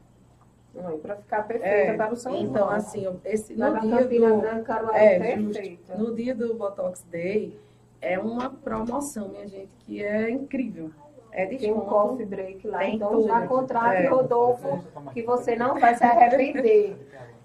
[1.01, 2.69] Pra ficar perfeita É, para o São Então, João.
[2.69, 4.45] assim, eu- esse, no dia do,
[4.93, 5.53] É, justo.
[5.53, 5.95] perfeita.
[5.97, 7.57] No dia do Botox Day,
[8.01, 10.91] é uma promoção, minha gente, que é incrível.
[11.31, 11.85] É Tem um desconto.
[11.85, 12.79] coffee break lá.
[12.79, 13.27] Tem então tudo.
[13.27, 14.07] já contrate É.
[14.09, 14.83] Rodolfo,
[15.13, 16.97] que você não vai se arrepender.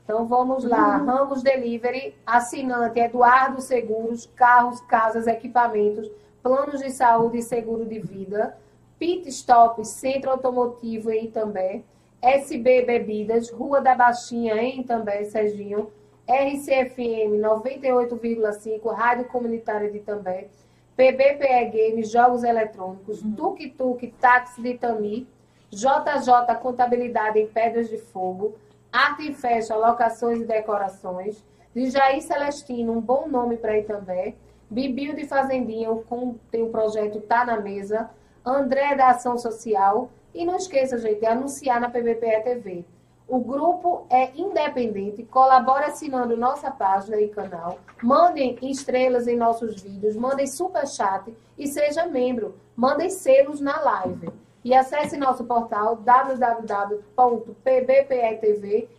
[0.05, 0.97] Então vamos lá.
[0.97, 6.11] Ramos Delivery, assinante Eduardo Seguros, carros, casas, equipamentos,
[6.43, 8.57] planos de saúde e seguro de vida.
[9.01, 11.83] Pit Stop, Centro Automotivo em Itambé.
[12.23, 15.91] SB Bebidas, Rua da Baixinha em Itambé, Serginho.
[16.29, 20.49] RCFM 98,5, Rádio Comunitária de Itambé.
[20.97, 25.27] PBPE Games, Jogos Eletrônicos, Tuk Tuk, Táxi de Itami,
[25.71, 28.55] JJ Contabilidade em Pedras de Fogo,
[28.93, 31.43] Arte e Festa, Locações e Decorações,
[31.75, 34.35] de Jair Celestino, um bom nome para Itambé,
[34.69, 38.11] Bibil de Fazendinha, com- tem o projeto Tá na Mesa,
[38.45, 42.85] André da Ação Social, e não esqueça, gente, de anunciar na PBPE TV.
[43.27, 50.17] O grupo é independente, colabore assinando nossa página e canal, mandem estrelas em nossos vídeos,
[50.17, 54.31] mandem superchat e seja membro, mandem selos na live.
[54.65, 56.99] E acesse nosso portal www.pbpetv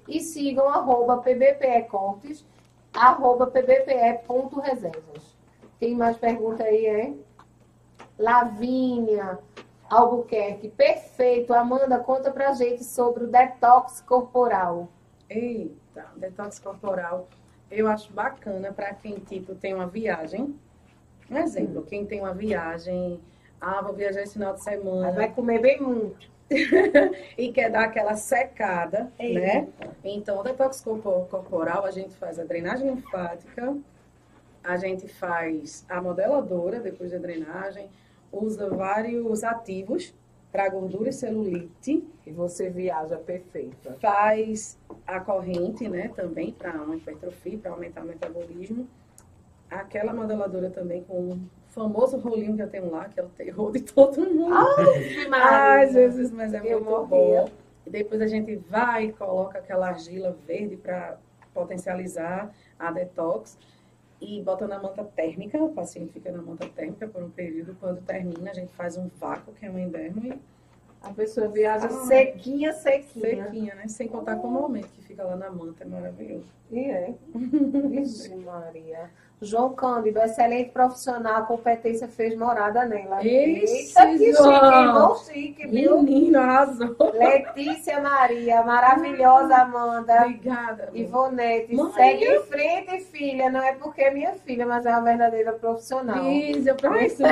[0.07, 2.45] e sigam arroba pbpecortes,
[2.93, 5.35] arroba pbpe.reservas.
[5.77, 7.13] Tem mais pergunta aí, é?
[8.17, 9.39] Lavínia
[9.89, 11.53] Albuquerque, perfeito.
[11.53, 14.87] Amanda, conta pra gente sobre o detox corporal.
[15.29, 17.27] Eita, detox corporal.
[17.69, 20.55] Eu acho bacana para quem, tipo, tem uma viagem.
[21.29, 23.19] Um exemplo, quem tem uma viagem,
[23.59, 25.11] ah, vou viajar esse final de semana.
[25.11, 26.29] Vai comer bem muito.
[27.37, 29.33] e quer dar aquela secada, É.
[29.33, 29.67] né?
[30.03, 33.73] Então, o detox corpo- corporal, a gente faz a drenagem linfática,
[34.63, 37.89] a gente faz a modeladora depois da drenagem,
[38.31, 40.13] usa vários ativos
[40.51, 43.95] para gordura e celulite, E você viaja perfeita.
[44.01, 44.77] faz
[45.07, 48.87] a corrente, né, também para uma hipertrofia, para aumentar o metabolismo.
[49.69, 51.39] Aquela modeladora também com o
[51.69, 54.53] famoso rolinho que eu tenho lá, que é o terror de todo mundo.
[55.31, 57.07] Ai, Jesus, mas é Eu muito morria.
[57.43, 57.49] bom.
[57.87, 61.17] E depois a gente vai e coloca aquela argila verde para
[61.53, 63.57] potencializar a detox
[64.21, 65.57] e bota na manta térmica.
[65.61, 67.75] O paciente fica na manta térmica por um período.
[67.79, 70.39] Quando termina, a gente faz um vácuo, que é uma endermo, e
[71.01, 73.45] A pessoa viaja Ah, sequinha, sequinha.
[73.45, 73.87] Sequinha, né?
[73.87, 76.45] Sem contar com o momento que fica lá na manta, é maravilhoso.
[76.71, 77.15] E é.
[77.89, 79.09] Vixe, Maria.
[79.43, 83.25] João Cândido, excelente profissional, competência fez morada nela.
[83.25, 86.01] Eita, que chique, irmão chique, viu?
[86.03, 86.95] Menino, arrasou.
[87.11, 90.13] Letícia Maria, maravilhosa Amanda.
[90.25, 90.83] Obrigada.
[90.83, 90.95] amor.
[90.95, 91.91] Ivonete, Mãe.
[91.93, 93.49] segue em frente, filha.
[93.49, 96.23] Não é porque é minha filha, mas é uma verdadeira profissional.
[96.23, 97.23] Lígia, pra isso,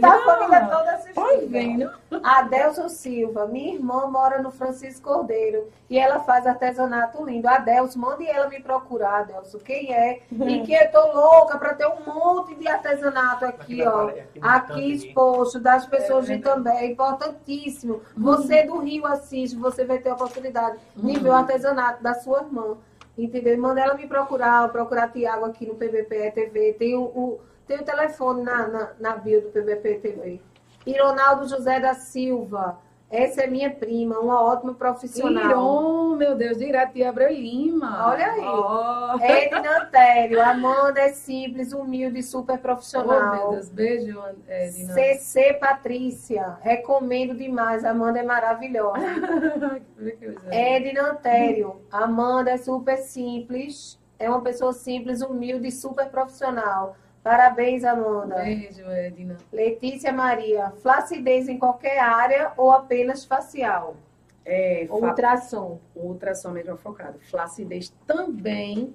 [0.00, 1.48] Tá a família toda assistindo.
[1.50, 1.90] vendo.
[2.22, 7.48] Adelson Silva, minha irmã mora no Francisco Cordeiro e ela faz artesanato lindo.
[7.48, 9.58] Adelson, mande ela me procurar, Adelson.
[9.58, 10.20] Quem é?
[10.30, 14.10] E que eu tô louca para ter um monte de artesanato aqui, ó.
[14.40, 16.76] Aqui exposto, das pessoas de também.
[16.78, 18.02] É importantíssimo.
[18.16, 22.40] Você do Rio assiste, você vai ter a oportunidade de ver o artesanato da sua
[22.42, 22.76] irmã.
[23.16, 23.58] Entendeu?
[23.58, 26.72] Manda ela me procurar, procurar Tiago aqui no PBP TV.
[26.74, 30.40] Tem o, o- tem o telefone na, na, na bio do PBP TV.
[30.86, 32.78] E Ronaldo José da Silva.
[33.12, 35.50] Essa é minha prima, uma ótima profissional.
[35.50, 38.08] Iron, meu Deus, direto de Abreu Lima.
[38.08, 38.40] Olha aí.
[38.40, 39.18] Ó.
[39.20, 40.42] Edna Antério.
[40.42, 43.50] Amanda é simples, humilde, super Oh, meu profissional.
[43.50, 44.18] Deus, beijo,
[44.48, 44.94] Edna.
[44.94, 46.56] CC Patrícia.
[46.62, 47.84] Recomendo demais.
[47.84, 48.96] Amanda é maravilhosa.
[50.50, 51.82] Edna Antério.
[51.92, 54.00] Amanda é super simples.
[54.18, 56.96] É uma pessoa simples, humilde e super profissional.
[57.22, 58.36] Parabéns, Amanda.
[58.36, 59.36] Beijo, Edna.
[59.52, 60.70] Letícia Maria.
[60.82, 63.96] Flacidez em qualquer área ou apenas facial?
[64.44, 65.78] É, fa- Ultrassom.
[65.94, 67.18] ultrassom mesmo focado.
[67.20, 68.92] Flacidez também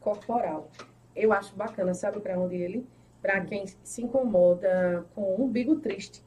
[0.00, 0.70] corporal.
[1.14, 2.86] Eu acho bacana, sabe para onde ele?
[3.20, 6.22] Para quem se incomoda com um umbigo triste.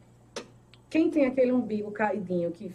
[0.89, 2.73] Quem tem aquele umbigo caidinho que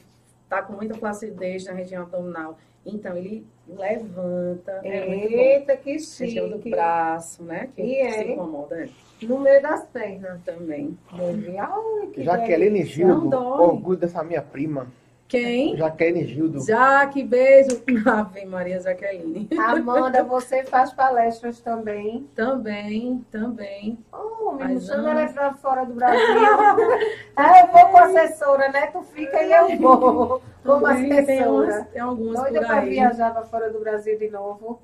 [0.49, 5.37] tá com muita flacidez na região abdominal, então ele levanta, é muito bom.
[5.39, 6.71] Eita, que do chique.
[6.71, 7.69] braço, né?
[7.75, 8.33] Que E é, se hein?
[8.33, 8.89] incomoda é,
[9.23, 10.41] No meio das pernas.
[10.45, 10.99] também.
[11.13, 12.85] Ai, que Jaqueline.
[12.85, 13.67] Gildo, Não dói.
[13.69, 14.87] orgulho dessa minha prima.
[15.33, 15.79] Quem?
[15.79, 16.61] Jaqueline Gildo.
[16.61, 17.83] Jaque, beijo.
[18.07, 19.49] Ave Maria Jaqueline.
[19.59, 22.29] Amanda, você faz palestras também.
[22.35, 23.99] Também, também.
[24.13, 26.21] Oh, me chama ela pra fora do Brasil.
[27.35, 28.89] ah, eu vou com a assessora, né?
[28.89, 30.43] Tu fica e eu vou.
[30.63, 31.77] Como Também tem, assessora.
[31.77, 32.91] umas, tem algumas Doida por pra aí.
[32.91, 34.83] viajar pra fora do Brasil de novo.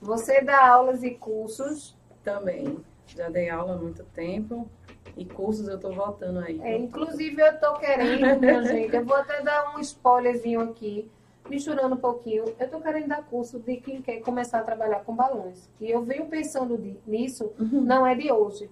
[0.00, 1.96] Você dá aulas e cursos.
[2.22, 2.78] Também.
[3.08, 4.70] Já dei aula há muito tempo.
[5.16, 6.60] E cursos eu tô voltando aí.
[6.62, 11.10] É, inclusive, eu tô querendo, minha gente, eu vou até dar um spoilerzinho aqui,
[11.48, 12.44] misturando um pouquinho.
[12.58, 15.68] Eu tô querendo dar curso de quem quer começar a trabalhar com balões.
[15.80, 17.80] E eu venho pensando de- nisso, Uhum.
[17.82, 18.70] não é de hoje,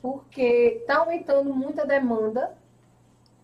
[0.00, 2.52] porque tá aumentando muita demanda,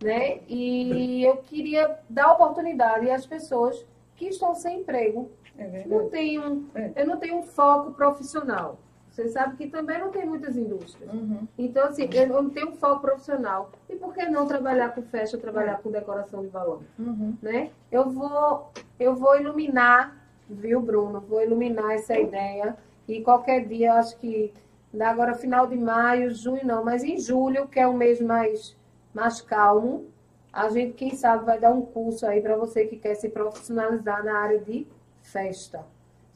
[0.02, 0.38] né?
[0.48, 3.84] E eu queria dar oportunidade às pessoas
[4.16, 5.30] que estão sem emprego.
[5.56, 6.92] É Não tenho, É.
[6.94, 8.78] eu não tenho um foco profissional.
[9.18, 11.12] Você sabe que também não tem muitas indústrias.
[11.12, 11.48] Uhum.
[11.58, 13.72] Então, assim, eu não tenho um foco profissional.
[13.90, 17.36] E por que não trabalhar com festa, trabalhar com decoração de balão, Uhum.
[17.42, 17.70] né?
[17.90, 20.16] Eu vou, eu vou iluminar,
[20.48, 21.20] viu, Bruno?
[21.20, 22.76] Vou iluminar essa ideia.
[23.08, 24.54] E qualquer dia, acho que
[25.00, 28.76] agora final de maio, junho não, mas em julho, que é um mês mais,
[29.12, 30.06] mais calmo,
[30.52, 34.24] a gente, quem sabe, vai dar um curso aí para você que quer se profissionalizar
[34.24, 34.86] na área de
[35.22, 35.84] festa.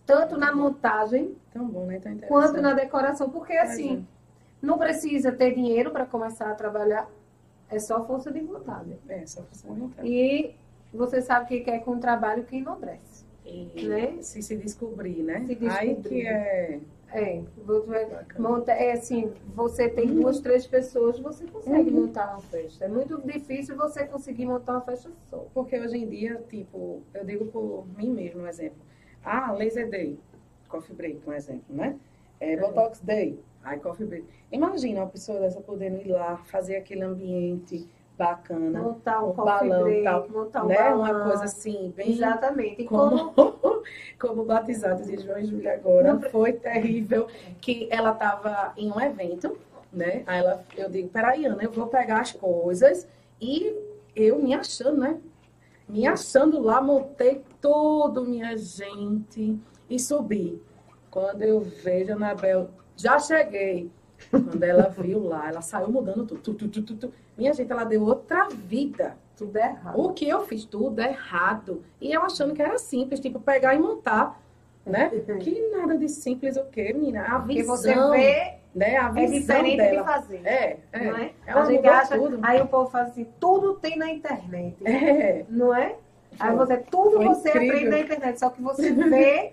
[0.07, 2.01] Tanto na montagem bom, né?
[2.29, 4.07] Quanto na decoração, porque assim,
[4.61, 7.09] não precisa ter dinheiro para começar a trabalhar,
[7.69, 8.97] é só força de vontade.
[9.09, 10.05] É, só pra você montar.
[10.05, 10.55] E
[10.93, 13.25] você sabe que quer com um trabalho que enobrece.
[13.45, 14.23] E Né?
[14.23, 15.45] se se descobrir, né?
[15.47, 16.09] Se Aí descobrir.
[16.09, 16.81] que é
[17.15, 17.43] É,
[18.39, 22.87] monta, é assim, você tem duas, três pessoas, você consegue montar uma festa.
[22.87, 25.47] É muito difícil você conseguir montar uma festa só.
[25.53, 28.79] Porque hoje em dia, tipo, eu digo por mim mesmo, um exemplo.
[29.25, 30.19] Ah, Laser Day,
[30.69, 31.97] Coffee Break, um exemplo, né?
[32.41, 34.27] É, Botox Day, aí Coffee Break.
[34.51, 39.69] Imagina uma pessoa dessa podendo ir lá, fazer aquele ambiente bacana, Montar um, Um coffee
[39.69, 40.77] balão, break, tal, montar um né?
[40.77, 40.99] balão.
[41.01, 42.83] Uma coisa assim, bem Exatamente.
[42.83, 43.33] E como
[44.19, 47.27] como, batizado de João e Júlia agora, Não foi terrível,
[47.61, 49.57] que ela estava em um evento,
[49.93, 50.23] né?
[50.27, 53.09] Aí ela, eu digo, peraí, Ana, eu vou pegar as coisas
[53.41, 53.75] e
[54.15, 55.19] eu me achando, né?
[55.89, 59.59] Me achando lá, montei tudo, minha gente,
[59.89, 60.61] e subi.
[61.11, 63.91] Quando eu vejo a Anabel, já cheguei.
[64.31, 66.69] Quando ela viu lá, ela saiu mudando tudo.
[66.69, 67.13] Tu, tu, tu.
[67.37, 69.17] Minha gente, ela deu outra vida.
[69.37, 70.01] tudo é errado.
[70.01, 71.83] O que eu fiz tudo errado.
[72.01, 74.41] E eu achando que era simples, tipo, pegar e montar.
[74.85, 75.11] Né?
[75.41, 77.23] Que nada de simples o quê, menina?
[77.23, 78.97] A Porque visão, você vê, né?
[78.97, 80.03] A é visão diferente dela.
[80.03, 80.47] de fazer.
[80.47, 81.05] É, é.
[81.05, 81.33] Não é?
[81.47, 82.39] Ela a gente acha, tudo.
[82.43, 84.77] aí o povo fala assim, tudo tem na internet.
[84.85, 85.45] É.
[85.49, 85.97] Não é?
[86.39, 87.69] Aí você, tudo Foi você incrível.
[87.77, 89.53] aprende na internet, só que você vê,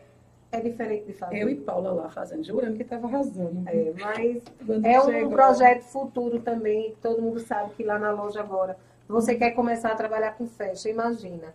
[0.51, 1.37] é diferente de fazer.
[1.39, 3.63] Eu e Paula lá fazendo, jurando que estava arrasando.
[3.67, 7.97] É, mas Quando é um chegou- projeto futuro também, que todo mundo sabe que lá
[7.99, 8.77] na loja agora
[9.07, 11.51] Você quer começar a trabalhar com festa, imagina.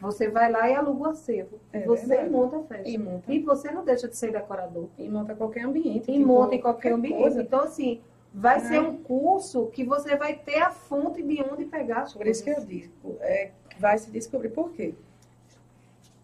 [0.00, 1.58] Você vai lá e aluga o acervo.
[1.72, 2.30] É você verdade.
[2.30, 2.88] monta a festa.
[2.88, 3.32] E monta.
[3.32, 4.86] E você não deixa de ser decorador.
[4.96, 6.08] E monta qualquer ambiente.
[6.10, 7.18] E tipo, monta em qualquer ambiente.
[7.20, 7.42] coisa.
[7.42, 8.00] Então, assim,
[8.32, 8.60] vai É.
[8.60, 12.44] ser um curso que você vai ter a fonte de onde pegar as Por isso
[12.44, 12.64] coisas.
[12.64, 14.94] que eu digo, é, vai se descobrir por quê.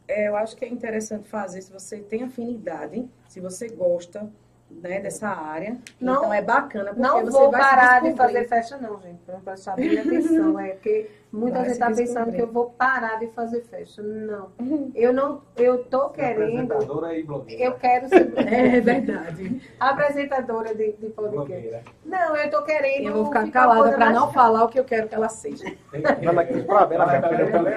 [0.07, 4.31] É, eu acho que é interessante fazer se você tem afinidade, se você gosta
[4.71, 5.77] né, dessa área.
[6.01, 9.19] Não- então é bacana, porque Não você vou parar de fazer festa, não, gente.
[9.27, 10.59] Pra prestar bem atenção.
[10.61, 14.03] É porque muita Vai gente se tá pensando que eu vou parar de fazer festa.
[14.03, 14.51] Não.
[14.95, 16.73] Eu não, eu tô querendo.
[16.73, 17.63] Apresentadora e blogueira.
[17.65, 19.63] Eu quero ser É verdade.
[19.79, 21.37] apresentadora de, de podcast.
[21.37, 21.83] Blogueira.
[22.05, 23.09] Não, eu tô querendo.
[23.09, 25.65] Eu vou ficar uma calada para não falar o que eu quero que ela seja.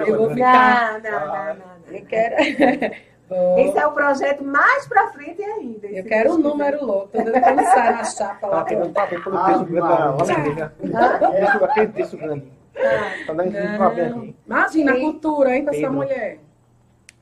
[0.06, 1.00] Eu vou ficar.
[1.02, 1.96] não, não, não, não.
[1.96, 2.36] Eu quero.
[3.58, 5.86] Esse é o projeto mais pra frente ainda.
[5.86, 7.08] Eu quero um número louco.
[7.12, 8.58] Dando quando sai na chapa lá.
[8.58, 10.10] Tá pegando pelo Ah, texto grande da Maria.
[10.10, 10.72] holandesa.
[10.80, 11.30] quiser.
[11.40, 12.52] Texto- Aquele texto grande.
[12.76, 14.36] Ah, Tá dando parabéns aqui.
[14.46, 16.38] Imagina a cultura, hein, pra essa mulher.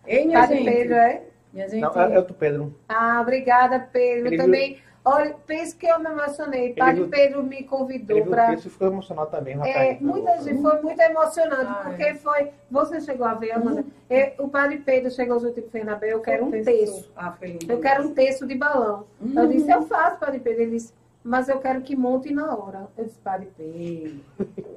[0.06, 0.64] Ei, minha gente.
[0.64, 1.22] Pedro, é?
[1.52, 1.80] Minha gente.
[1.80, 2.74] Não, é, é o do Pedro.
[2.88, 4.28] Ah, obrigada, Pedro.
[4.28, 4.78] Ele também.
[5.02, 6.74] Olha, penso que eu me emocionei.
[6.74, 8.52] Padre Pedro me convidou para.
[8.52, 10.00] e ficou emocionado também, o É, rapaz.
[10.02, 12.14] muita gente, foi muito emocionante, Ah, porque é.
[12.16, 12.50] foi.
[12.70, 13.84] Você chegou a ver, Amanda?
[14.10, 17.08] É, o padre Pedro chegou junto e Fernabé, eu quero um texto.
[17.16, 17.34] Ah.
[17.68, 19.06] Eu quero um texto de balão.
[19.22, 19.32] Hum.
[19.36, 20.62] Eu disse, eu faço, padre Pedro.
[20.62, 20.92] Ele disse,
[21.24, 22.86] mas eu quero que monte na hora.
[22.96, 24.20] Eu disse, padre Pedro,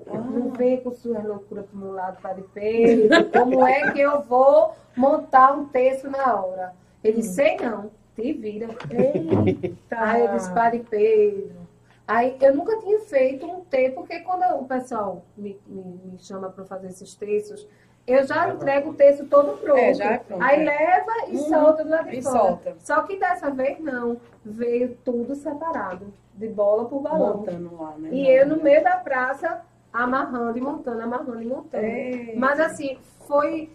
[0.08, 3.30] não vem com sua loucura pro meu lado, padre Pedro.
[3.30, 6.74] Como é que eu vou montar um texto na hora?
[7.04, 8.68] Ele disse, sei não, te vira.
[8.90, 9.76] Eita.
[9.99, 11.64] Aí eu disse, Padre Pedro.
[12.07, 16.49] Aí eu nunca tinha feito um texto, porque quando o pessoal me, me, me chama
[16.49, 17.65] para fazer esses textos,
[18.06, 19.80] eu já entrego o texto todo pronto.
[19.80, 20.65] É, é pronto, Aí é.
[20.65, 21.48] leva e Uhum.
[21.48, 22.38] solta do lado de E fora.
[22.40, 22.76] solta.
[22.80, 24.18] Só que dessa vez não.
[24.44, 26.14] Veio tudo separado.
[26.34, 27.38] De bola por balão.
[27.38, 28.10] Montando lá, né?
[28.11, 29.61] E eu no meio da praça,
[29.94, 31.88] amarrando e montando, amarrando e montando.
[32.35, 33.72] Mas assim, foi,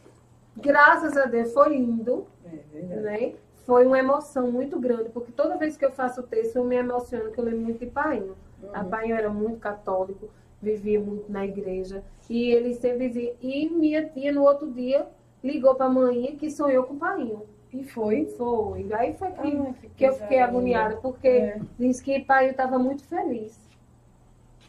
[0.56, 3.02] graças a Deus, foi lindo é verdade.
[3.26, 3.32] né?
[3.68, 6.74] Foi uma emoção muito grande, porque toda vez que eu faço o texto, eu me
[6.76, 8.34] emociono, que eu lembro muito de Painho.
[8.72, 8.88] A Uhum.
[8.88, 10.30] Painho era muito católico,
[10.62, 15.06] vivia muito na igreja, e ele sempre dizia, e minha tia no outro dia
[15.44, 17.42] ligou para a mãe que sonhou com o Painho.
[17.70, 18.24] E foi.
[18.38, 18.86] Foi.
[18.94, 21.60] Aí foi que, Ai, que eu coisa fiquei agoniada, porque É.
[21.78, 23.60] disse que Painho estava muito feliz.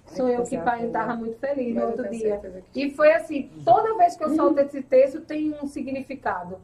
[0.08, 0.76] Sonhou que boa.
[0.86, 2.42] estava muito feliz no eu outro dia.
[2.74, 6.58] que- E foi assim, toda vez que eu solto esse texto tem um significado.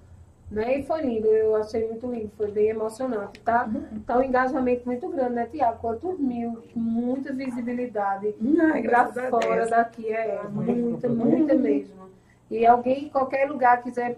[0.51, 0.79] Né?
[0.79, 3.67] E foi lindo, eu achei muito lindo, foi bem emocionante, tá?
[4.05, 5.79] Tá um engajamento muito grande, né, Tiago?
[5.79, 9.69] Quantos mil, muita visibilidade Ai, pra graças a fora Deus.
[9.71, 12.09] daqui, é muita, muita mesmo.
[12.49, 14.17] E alguém em qualquer lugar quiser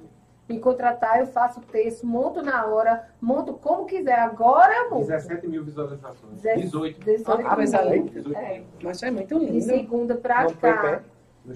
[0.49, 4.20] me contratar, eu faço texto, monto na hora, monto como quiser.
[4.20, 5.08] Agora eu monto.
[5.08, 6.34] 17 mil visualizações.
[6.34, 6.99] Dezessete- 18.
[7.06, 8.10] 18 Ah, linda.
[8.10, 8.54] 18 É.
[8.56, 8.64] mil.
[8.84, 9.62] Mas é muito De lindo.
[9.62, 11.02] segunda pra Não cá.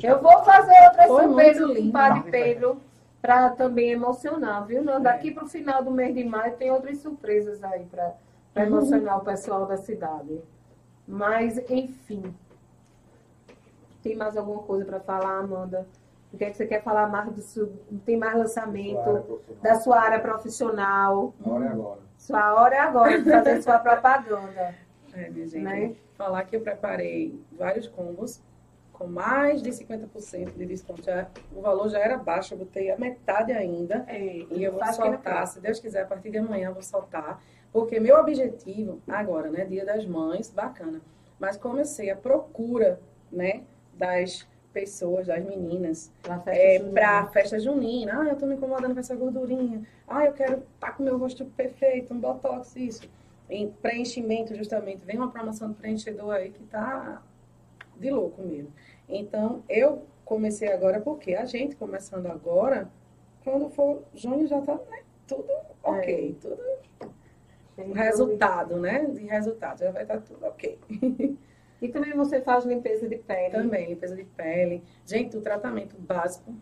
[0.01, 1.91] Eu vou fazer outras Foi o lindo.
[1.91, 2.81] Padre Pedro
[3.21, 4.83] para também emocionar, viu?
[4.83, 8.13] Não, daqui para o final do mês de maio tem outras surpresas aí para
[8.55, 8.63] Uhum.
[8.63, 10.41] emocionar o pessoal da cidade.
[11.07, 12.33] Mas, enfim.
[14.03, 15.87] Tem mais alguma coisa para falar, Amanda?
[16.33, 17.71] O que, é que você quer falar mais disso?
[18.05, 19.61] Tem mais lançamento Sua área profissional.
[19.61, 21.33] da sua área profissional?
[21.45, 21.99] Agora é agora.
[22.17, 24.75] Sua hora é agora de fazer sua propaganda.
[25.13, 25.63] É, minha gente.
[25.63, 25.95] Né?
[26.17, 28.41] Falar que eu preparei vários combos
[29.01, 31.03] com mais de 50% de desconto.
[31.03, 34.05] Já, o valor já era baixo, eu botei a metade ainda.
[34.07, 37.41] É, E eu vou soltar, se Deus quiser, a partir de amanhã eu vou soltar.
[37.73, 39.65] Porque meu objetivo, agora, né?
[39.65, 41.01] Dia das Mães, bacana.
[41.39, 42.99] Mas comecei a procura,
[43.31, 43.63] né?
[43.97, 46.93] Das pessoas, das meninas, Pra festa é, junina.
[46.93, 48.21] pra festa junina.
[48.21, 49.81] Ah, eu tô me incomodando com essa gordurinha.
[50.07, 53.01] Ah, eu quero estar com meu rosto perfeito, um botox, isso.
[53.49, 55.03] Em preenchimento, justamente.
[55.05, 57.21] Vem uma promoção de preenchedor aí que tá
[58.01, 58.73] de louco mesmo.
[59.07, 62.89] Então, eu comecei agora, porque a gente começando agora,
[63.43, 65.51] quando for junho já tá né, tudo
[65.83, 66.57] ok, tudo
[67.75, 69.05] Tem resultado, né?
[69.05, 70.79] De resultado, já vai estar tudo ok.
[71.81, 73.49] E também você faz limpeza de pele.
[73.49, 74.83] Também, limpeza de pele.
[75.03, 76.53] Gente, o tratamento básico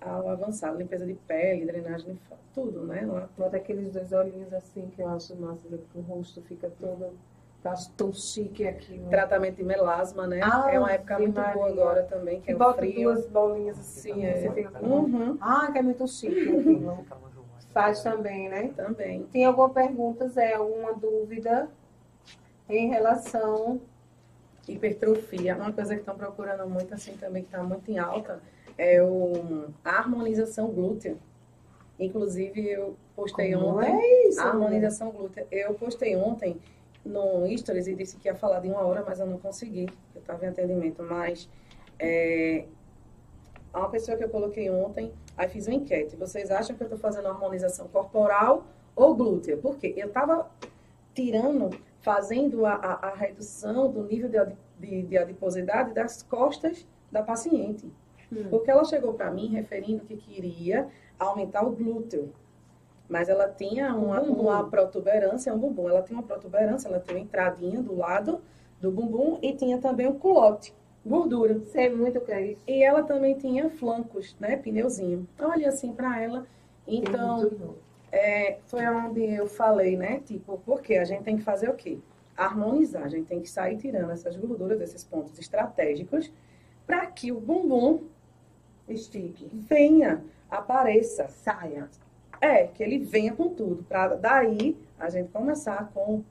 [0.00, 3.06] ao avançado, limpeza de pele, drenagem linfática, tudo, né?
[3.06, 7.12] Lá Bota aqueles dois olhinhos assim que eu acho massa, que o rosto fica todo.
[7.64, 9.08] Acho tão chique aquilo.
[9.10, 10.40] Tratamento de melasma, né?
[10.42, 11.54] Ah, é uma época muito Maria.
[11.54, 13.02] boa agora também, que é o bota frio.
[13.12, 14.14] duas bolinhas assim.
[14.14, 14.50] Sim, é.
[14.52, 16.34] fica com- Uhum, Ah, que é muito chique.
[17.74, 18.70] Faz também, né?
[18.74, 19.24] também.
[19.24, 20.54] Tem alguma pergunta, Zé?
[20.54, 21.68] Alguma dúvida
[22.68, 23.80] em relação.
[24.66, 28.40] Hipertrofia, uma coisa que estão procurando muito assim também, que está muito em alta,
[28.76, 31.16] é o, a harmonização glútea.
[31.98, 33.90] Inclusive, eu postei Como ontem.
[33.92, 34.40] é isso?
[34.40, 35.46] A harmonização glútea.
[35.50, 36.60] Eu postei ontem
[37.04, 39.88] no Stories e disse que ia falar de uma hora, mas eu não consegui.
[40.14, 41.02] Eu estava em atendimento.
[41.02, 41.48] Mas
[41.98, 42.64] É,
[43.74, 46.16] uma pessoa que eu coloquei ontem, aí fiz uma enquete.
[46.16, 48.64] Vocês acham que eu estou fazendo harmonização corporal
[48.96, 49.56] ou glútea?
[49.56, 50.50] Porque eu estava
[51.14, 51.70] tirando,
[52.00, 54.38] fazendo a, a, a redução do nível de,
[54.78, 57.86] de, de adiposidade das costas da paciente.
[58.32, 58.48] Hum.
[58.50, 60.88] Porque ela chegou para mim referindo que queria
[61.18, 62.32] aumentar o glúteo.
[63.08, 64.42] Mas ela tinha uma, bumbum.
[64.42, 65.88] uma protuberância, um bumbum.
[65.88, 68.40] Ela tinha uma protuberância, ela tinha uma entradinha do lado
[68.80, 70.74] do bumbum e tinha também um culote,
[71.04, 71.60] gordura.
[71.66, 72.62] Sei muito que é isso.
[72.66, 74.56] E ela também tinha flancos, né?
[74.56, 75.26] Pneuzinho.
[75.40, 76.46] Olha assim para ela.
[76.86, 77.50] Então,
[78.12, 80.20] é, foi onde eu falei, né?
[80.24, 81.98] Tipo, porque a gente tem que fazer o quê?
[82.36, 83.04] Harmonizar.
[83.04, 86.30] A gente tem que sair tirando essas gorduras desses pontos estratégicos
[86.86, 88.04] para que o bumbum
[88.88, 89.48] Estique.
[89.52, 91.28] venha, apareça.
[91.28, 91.88] Saia.
[92.40, 93.82] É, que ele venha com tudo.
[93.88, 96.22] Para daí a gente começar com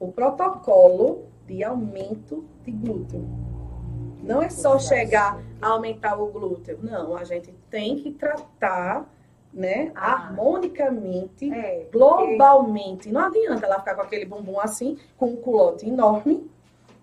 [0.00, 3.24] o protocolo de aumento de glúteo.
[4.22, 6.78] Não é só chegar a aumentar o glúteo.
[6.82, 9.10] Não, a gente tem que tratar,
[9.52, 10.28] né, Ah.
[10.28, 11.86] harmonicamente, É.
[11.92, 13.10] globalmente.
[13.10, 16.48] Não adianta ela ficar com aquele bumbum assim, com um culote enorme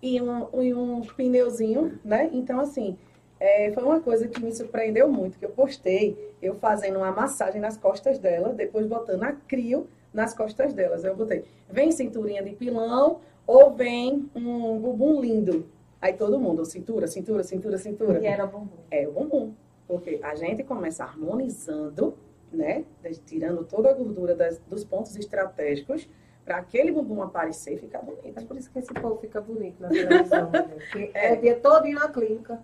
[0.02, 2.30] e um, e um pneuzinho, né?
[2.32, 2.96] Então, assim,
[3.40, 7.60] é, foi uma coisa que me surpreendeu muito, que eu postei eu fazendo uma massagem
[7.60, 11.02] nas costas dela, depois botando a crio nas costas delas.
[11.04, 15.66] Eu botei, vem cinturinha de pilão ou vem um bumbum lindo.
[16.00, 18.20] Aí todo mundo, cintura, cintura, cintura, cintura.
[18.20, 18.78] E era bumbum.
[18.90, 19.52] É o bumbum.
[19.86, 22.14] Porque a gente começa harmonizando,
[22.52, 22.84] né?
[23.26, 26.08] Tirando toda a gordura das- dos pontos estratégicos
[26.44, 28.46] para aquele bumbum aparecer e ficar É bonito.
[28.46, 30.50] por isso que esse povo fica bonito na televisão.
[30.50, 30.62] né?
[30.78, 32.60] Porque é o dia todo na clínica.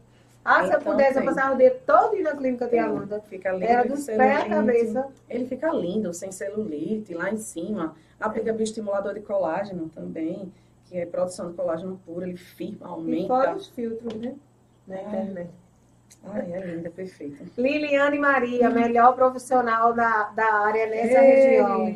[0.46, 3.20] Ah, se eu Então, pudesse, eu passava o dia todo na clínica de Amanda.
[3.28, 3.64] Fica lindo.
[3.64, 5.08] Era dos pés à cabeça.
[5.28, 7.94] Ele fica lindo, sem celulite, lá em cima.
[8.20, 10.52] Aplica bioestimulador de colágeno também,
[10.86, 13.56] que é produção de colágeno puro, ele firma, E fora aumenta.
[13.56, 14.34] os filtros, né?
[14.86, 15.50] Na internet.
[16.24, 17.44] Ai, é linda, perfeita.
[17.58, 21.86] Liliane Maria, melhor profissional da, da área nessa região.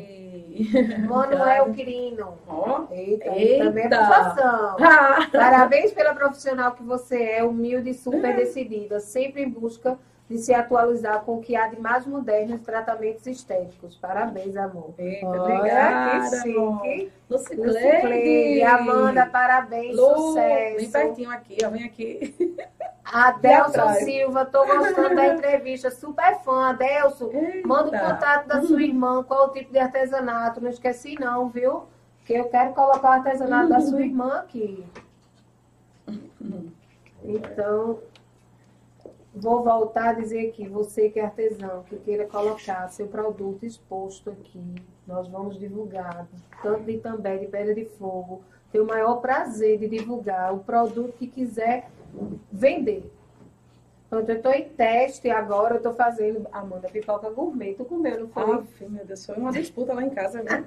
[1.08, 2.34] Manuel Quirino.
[2.48, 2.84] Ó.
[2.90, 3.64] Eita, Eita.
[3.64, 4.76] também é profissão.
[4.80, 9.98] Ah, Parabéns pela profissional que você é, humilde e super decidida, sempre em busca
[10.28, 13.96] de se atualizar com o que há de mais moderno nos tratamentos estéticos.
[13.96, 14.94] Parabéns, amor.
[14.96, 17.12] Eita, obrigada, que chique.
[17.28, 18.62] Lucicleide.
[18.62, 20.92] Amanda, parabéns, Lu, Vem sucesso.
[20.92, 22.34] pertinho aqui, ó, vem aqui.
[23.04, 23.94] Adelson.
[23.94, 26.70] Silva, tô gostando da entrevista, super fã.
[26.70, 27.30] Adelson,
[27.64, 28.14] manda o Eita.
[28.14, 30.60] contato da sua irmã, qual o tipo de artesanato.
[30.60, 31.84] Não esqueci não, viu?
[32.24, 34.84] Que eu quero colocar o artesanato da sua irmã aqui.
[37.22, 37.98] Então,
[39.34, 44.30] vou voltar a dizer aqui, você que é artesão, que queira colocar seu produto exposto
[44.30, 44.74] aqui,
[45.06, 46.26] nós vamos divulgar,
[46.62, 48.42] tanto de também de pedra de fogo.
[48.72, 51.90] Tenho o maior prazer de divulgar o produto que quiser
[52.52, 53.10] vender.
[54.08, 57.74] Pronto, eu estou em teste agora, eu estou fazendo, Amanda, pipoca gourmet.
[57.74, 58.42] Tu comeu, não foi?
[58.42, 60.66] Aff, meu Deus, foi uma disputa lá em casa, viu?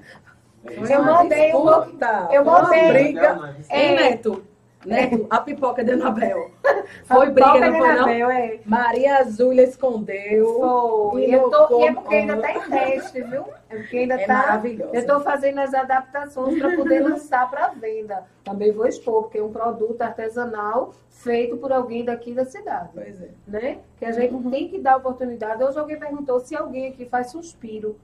[0.63, 3.57] Eu disputa, eu foi uma briga.
[3.67, 3.95] É.
[3.95, 4.45] Neto,
[4.85, 6.51] Neto, a pipoca de Anabel.
[7.05, 7.95] Foi briga, não de foi não?
[7.95, 8.59] Anabel, é.
[8.65, 10.59] Maria Azulha escondeu.
[10.59, 11.25] Foi.
[11.25, 13.45] E Eu tô, e é porque ainda está em teste, viu?
[13.69, 14.61] É porque ainda É tá.
[14.63, 18.23] Eu estou fazendo as adaptações para poder lançar para venda.
[18.43, 22.89] Também vou expor, porque é um produto artesanal feito por alguém daqui da cidade.
[22.93, 23.29] Pois é.
[23.47, 23.79] né?
[23.97, 25.63] Que a gente tem que dar oportunidade.
[25.63, 27.95] Hoje alguém perguntou se alguém aqui faz suspiro.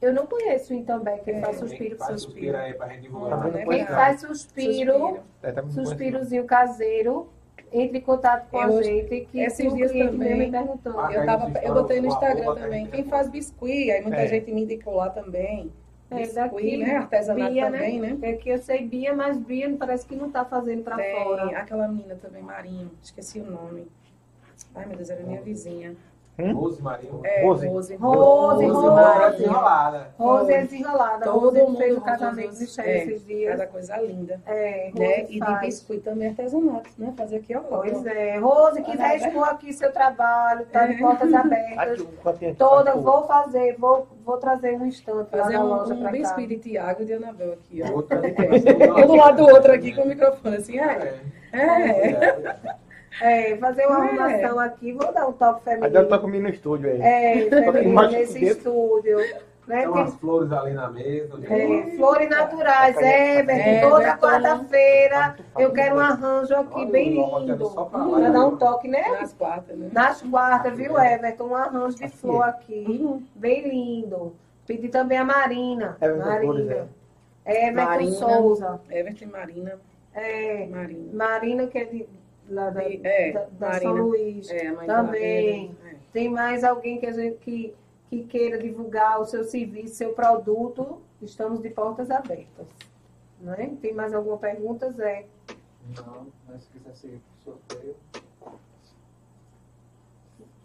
[0.00, 1.96] Eu não conheço Também quem É, faz Quem suspiro.
[1.98, 3.38] faz suspiro aí pra gente divulgar.
[3.42, 3.64] Tá né?
[3.66, 5.20] Quem faz suspiro, Suspiro.
[5.42, 7.28] É, tá bom suspirozinho caseiro,
[7.72, 9.26] entre em contato com a Eu- gente.
[9.30, 10.98] Que esses dias também- me perguntou.
[10.98, 12.86] Ah, Eu, tava, eu botei no Instagram também.
[12.86, 14.26] Quem faz biscuit, aí muita É.
[14.26, 15.70] gente me indicou lá também.
[16.10, 16.96] É, Biscuit, daqui, né?
[16.96, 18.18] Artesanato Bia, também, né?
[18.22, 21.56] É que eu sei Bia, mas Bia parece que não tá fazendo para Tem fora.
[21.56, 22.90] aquela menina também, Marinho.
[23.00, 23.86] Esqueci o nome.
[24.74, 25.94] Ai, meu Deus, era minha vizinha.
[26.54, 27.20] Rose Marinho.
[27.22, 27.66] É, Rose.
[27.68, 27.96] Rose.
[27.96, 29.30] Rose, Rose Rose.
[29.36, 30.08] Desenrolada.
[30.18, 31.24] Rose é desenrolada.
[31.26, 33.50] Todo Rose mundo fez o casamento de Michelle é, esses dias.
[33.50, 34.40] Cada coisa linda.
[34.46, 35.20] É, Né?
[35.24, 35.60] E de faz.
[35.60, 37.12] biscuit também artesanato, né?
[37.16, 37.60] Fazer aqui, ó.
[37.60, 38.38] Pois é.
[38.38, 40.98] Rose, quiser expor aqui seu trabalho, tá de É.
[40.98, 42.06] portas abertas.
[42.24, 45.92] aqui, Toda, tá, vou fazer, vou, vou trazer um instante lá Fazer na um, loja
[45.94, 46.36] um pra cá.
[46.36, 47.92] de Tiago e de Anabel aqui, ó.
[47.96, 48.18] Outra
[49.02, 51.20] Um do lado do outro aqui com o microfone, assim, é.
[51.52, 51.58] É.
[51.60, 52.56] É.
[53.20, 54.08] É, fazer uma É.
[54.08, 56.08] arrumação aqui, vou dar um toque Aí ela feminino.
[56.08, 57.00] tá comigo no estúdio aí.
[57.02, 59.18] É, feminino nesse estúdio.
[59.66, 59.80] Né?
[59.82, 61.38] Tem umas flores ali na mesa.
[61.48, 63.36] é, flores naturais, é,
[63.76, 67.66] É, toda quarta-feira eu quero um arranjo aqui bem lindo.
[67.68, 68.56] só pra lá, Pra dar um né?
[68.58, 69.04] toque, né?
[69.20, 69.88] Nas quartas, né?
[69.92, 71.44] Nas quartas, viu, Everton?
[71.48, 73.24] Um arranjo de flor aqui.
[73.36, 74.34] Bem lindo.
[74.66, 75.96] Pedi também a Marina.
[76.00, 76.88] Everton Flores, Marina.
[77.46, 78.12] Everton Marina.
[78.16, 78.80] Souza.
[78.90, 79.72] Everton e Marina.
[80.14, 81.10] É, Marina.
[81.12, 82.08] Marina, que é de
[82.50, 83.92] lá da, É, da, da São.
[83.94, 84.50] Luís.
[84.50, 85.76] É, Também.
[85.86, 85.94] é.
[86.12, 87.74] Tem mais alguém que, a gente, que,
[88.08, 91.00] que queira divulgar o seu serviço, seu produto?
[91.22, 92.66] Estamos de portas abertas.
[93.40, 93.66] Não é?
[93.80, 95.26] Tem mais alguma pergunta, Zé?
[95.96, 97.96] Não, mas se quiser seguir pro sorteio.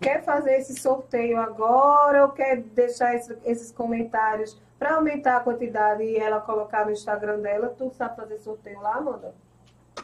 [0.01, 6.03] Quer fazer esse sorteio agora ou quer deixar esse- esses comentários para aumentar a quantidade
[6.03, 7.69] e ela colocar no Instagram dela?
[7.77, 9.33] Tu sabe fazer sorteio lá, Amanda?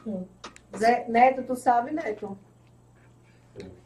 [0.04, 0.26] Sim.
[0.76, 2.38] Zé, Neto, tu sabe, Neto?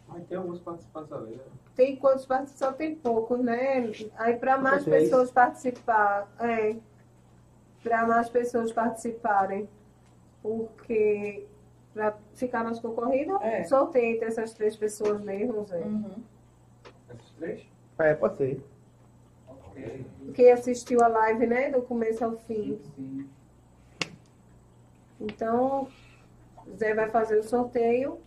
[0.07, 1.35] Mas tem alguns participantes ali.
[1.35, 1.43] né?
[1.75, 2.77] Tem quantos participantes?
[2.77, 3.91] Tem poucos, né?
[4.17, 5.03] Aí para mais Vocês.
[5.03, 6.77] pessoas participar, é.
[7.83, 9.67] Para mais pessoas participarem.
[10.41, 11.45] Porque
[11.93, 13.63] para ficar mais concorrido, É.
[13.63, 15.79] sorteio entre essas três pessoas mesmo, Zé.
[15.79, 16.23] Uhum.
[17.13, 17.67] Esses três?
[17.97, 18.63] É, pode ser.
[19.47, 20.05] Ok.
[20.33, 21.71] Quem assistiu a live, né?
[21.71, 22.79] Do começo ao fim.
[22.95, 23.29] Sim.
[25.19, 25.87] Então,
[26.77, 28.19] Zé vai fazer o sorteio.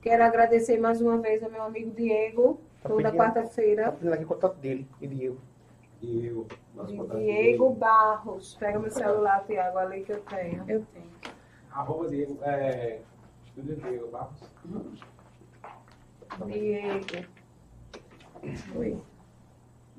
[0.00, 3.92] Quero agradecer mais uma vez ao meu amigo Diego, Tá toda Tá quarta-feira.
[3.92, 5.38] pedindo aqui o contato dele, e Diego.
[6.00, 6.46] Diego.
[6.74, 8.54] Nosso De contato Diego Barros.
[8.56, 10.62] Pega meu celular, Tiago, ali que eu tenho.
[10.68, 11.10] Eu tenho.
[11.70, 12.38] Arroba Diego.
[12.42, 13.00] É,
[13.46, 14.42] Estúdio Diego Barros.
[16.46, 17.06] Diego.
[18.76, 18.98] Oi.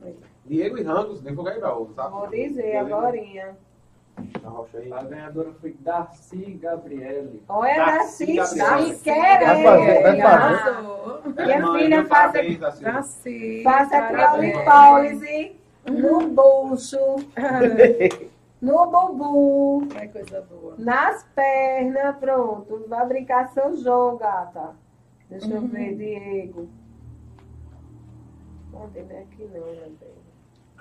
[0.03, 0.15] Oi.
[0.45, 1.87] Diego e Rangos, divulga aí, Raul.
[1.95, 2.07] Tá?
[2.09, 3.57] Vou dizer agorinha.
[4.41, 4.91] Na rocha aí.
[4.93, 7.43] A ganhadora foi Darcy Gabriele.
[7.49, 8.57] Olha, Darcy Darcy.
[8.57, 9.45] Darcy querendo.
[9.45, 11.45] Vai fazer, vai fazer.
[11.45, 13.61] Minha filha faça- parabéns, Darcy.
[13.63, 14.53] Faça parabéns.
[14.53, 15.55] criolipólise
[15.85, 16.97] no bucho,
[18.61, 20.75] no bumbum, Ai, coisa boa.
[20.77, 22.85] nas pernas, pronto.
[22.87, 24.75] Vai brincar São João, gata.
[25.29, 26.67] Deixa eu ver, Diego.
[28.71, 29.03] Cadê?
[29.03, 30.15] Não é aqui não, meu bem.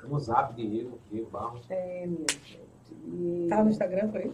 [0.05, 1.65] No zap, Diego, Diego Barros.
[1.71, 2.64] É, minha gente.
[3.05, 3.49] Diego.
[3.49, 4.33] Tá no Instagram, foi?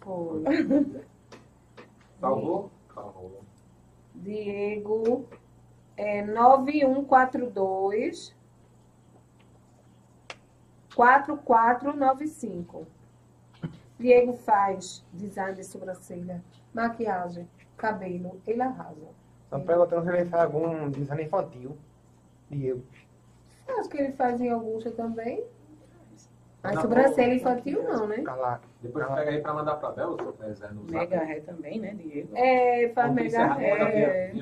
[0.00, 0.44] Foi.
[2.20, 2.70] Salvou?
[2.94, 3.42] Salvou.
[4.14, 5.26] Diego
[5.96, 8.36] é 9142
[10.94, 12.86] 4495.
[13.98, 19.08] Diego faz design de sobrancelha, maquiagem, cabelo, ele arrasa.
[19.44, 21.76] Estão perguntando se ele faz algum design infantil.
[22.50, 22.82] Diego.
[23.68, 25.44] Acho que ele faz em Augusta também.
[26.74, 28.22] Na sobrancelha infantil não, né?
[28.22, 28.60] Cala.
[28.82, 30.92] Depois pega aí pra mandar pra Bel, é, Zé, no zap.
[30.92, 32.36] Mega Ré também, né, Diego?
[32.36, 34.32] É, faz mega aí.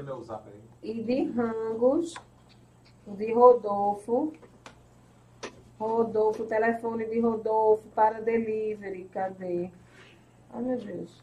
[0.82, 2.14] e de Rangos,
[3.06, 4.32] de Rodolfo.
[5.78, 9.04] Rodolfo, telefone de Rodolfo para delivery.
[9.12, 9.70] Cadê?
[10.52, 11.22] Ai, meu Deus.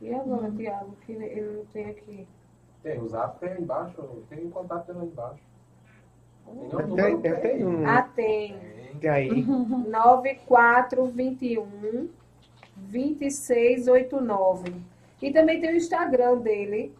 [0.00, 2.28] E agora, Tiago, que ele não tem aqui?
[2.82, 5.42] Tem o zap, tem aí embaixo, tem o contato lá embaixo.
[6.96, 7.86] Tem tem, tem um.
[7.86, 8.56] Ah, tem.
[9.00, 9.10] Tem.
[9.10, 9.30] Aí.
[9.44, 12.08] 9421
[12.76, 14.74] 2689.
[15.20, 16.94] E também tem o Instagram dele,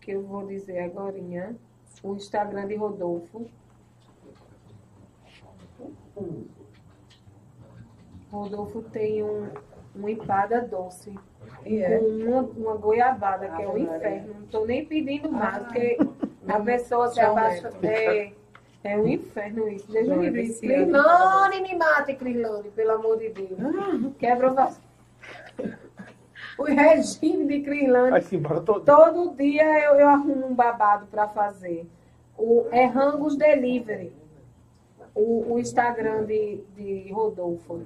[0.00, 1.14] que eu vou dizer agora.
[2.02, 3.46] O Instagram de Rodolfo.
[8.30, 9.48] Rodolfo tem um,
[9.96, 11.14] um empada doce.
[11.64, 11.98] E é.
[11.98, 14.34] Com uma, uma goiabada, que é um inferno.
[14.34, 15.60] Não estou nem pedindo mais, Ah.
[15.60, 15.96] porque
[16.48, 17.70] a pessoa se abaixa.
[17.82, 18.32] É,
[18.84, 19.90] é um inferno isso.
[19.90, 20.58] Deus Não, me é livre.
[20.58, 23.58] Crislane, me mate, Crislane, pelo amor de Deus.
[24.18, 24.80] Quebra o vaso.
[26.58, 28.84] O regime de embora todo.
[28.84, 31.88] Todo dia eu, eu arrumo um babado para fazer.
[32.36, 34.12] O, é Rangos Delivery.
[35.14, 37.82] O, o Instagram de, de Rodolfo.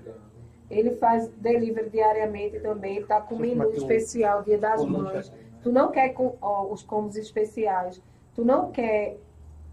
[0.69, 2.97] Ele faz delivery diariamente também.
[2.97, 5.33] Ele tá com menu especial Dia das Mães.
[5.63, 8.03] Tu não quer com, ó, os combos especiais.
[8.35, 9.17] Tu não quer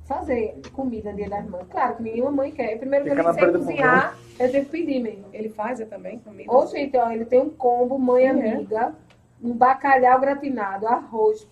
[0.05, 1.67] fazer comida Dia das Mães.
[1.69, 2.77] Claro que nenhuma mãe quer.
[2.77, 5.25] Primeiro que eu nem sei cozinhar, eu tenho que pedir mesmo.
[5.33, 6.51] Ele faz é, também comida?
[6.51, 8.29] Ou gente, ó, ele tem um combo mãe É.
[8.29, 8.95] amiga,
[9.43, 11.45] um bacalhau gratinado, arroz,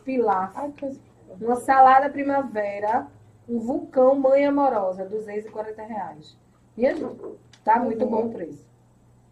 [0.79, 0.99] coisa
[1.41, 3.07] uma salada primavera,
[3.49, 6.37] um vulcão mãe amorosa, 240 reais.
[6.77, 7.19] Minha gente,
[7.63, 8.65] tá muito bom o preço.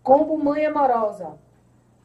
[0.04, 1.38] Combo mãe amorosa,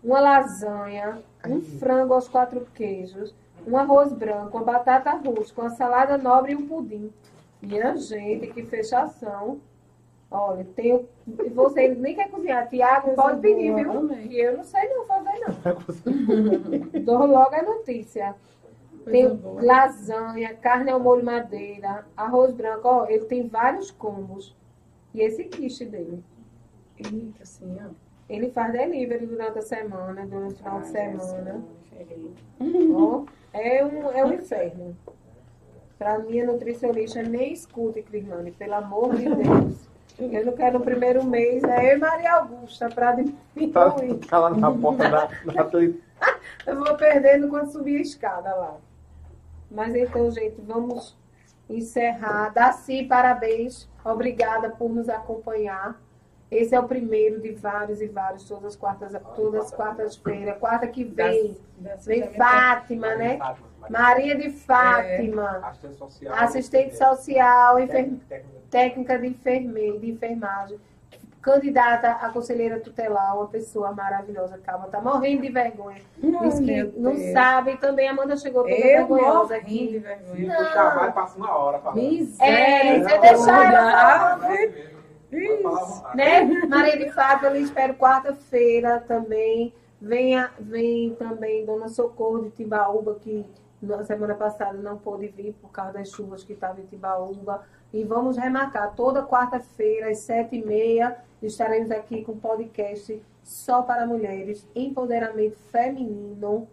[0.05, 3.35] uma lasanha, um frango aos quatro queijos,
[3.67, 7.13] um arroz branco, uma batata rústica, uma salada nobre e um pudim.
[7.61, 9.61] Minha gente, que fechação.
[10.31, 11.09] Olha, tem o...
[11.45, 12.69] e Você nem quer cozinhar.
[12.69, 14.09] Tiago, pode pedir, viu?
[14.09, 17.01] Que eu não sei não fazer, não.
[17.03, 18.35] Dou logo a notícia.
[19.05, 22.89] Tem lasanha, carne ao molho madeira, arroz branco.
[22.89, 24.55] Ó, ele tem vários combos.
[25.15, 26.23] E esse quiche dele.
[26.99, 28.06] Eita, assim, ó.
[28.29, 31.65] Ele faz delivery durante a semana, durante o final de Ai, semana.
[32.95, 34.97] Ó, é um, é um inferno.
[35.99, 39.89] Pra minha nutricionista, nem escute, Crislane, pelo amor de Deus.
[40.19, 41.63] Eu não quero no primeiro mês.
[41.65, 43.23] É eu e Maria Augusta para Tá,
[43.93, 44.27] diminuir.
[44.27, 45.69] tá lá na porta da, da
[46.67, 48.77] Eu vou perdendo quando subir a escada lá.
[49.71, 51.17] Mas então, gente, vamos
[51.69, 52.51] encerrar.
[52.51, 53.89] Daci, parabéns.
[54.05, 56.01] Obrigada por nos acompanhar.
[56.51, 60.57] Esse é o primeiro de vários e vários, todas as quartas, todas as quartas-feiras.
[60.59, 61.57] Quarta que vem,
[62.05, 63.39] vem Fátima, né?
[63.91, 66.35] Maria de Fátima, Assistente social.
[66.37, 69.99] assistente social, enfer- Técnica- técnica de, enferme...
[69.99, 70.79] de enfermagem,
[71.43, 74.59] candidata a conselheira tutelar, uma pessoa maravilhosa.
[74.59, 76.01] Calma, tá morrendo de vergonha.
[76.19, 77.77] Diz que não sabe.
[77.77, 79.99] Também a Amanda chegou toda Eu vergonhosa morri de aqui.
[79.99, 80.41] vergonha.
[80.41, 82.01] E o trabalho passa uma hora falando.
[82.41, 84.96] É, você Não, deixar ela falando.
[86.15, 86.45] Né?
[86.67, 89.73] Maria de Fátima, eu espero quarta-feira também.
[90.01, 93.47] Venha, vem também Dona Socorro de Timbaúba, que
[93.81, 97.65] na semana passada não pôde vir por causa das chuvas que estavam em Timbaúba.
[97.93, 104.07] E vamos remarcar toda quarta-feira, às sete e meia, estaremos aqui com podcast só para
[104.07, 106.69] mulheres, empoderamento feminino.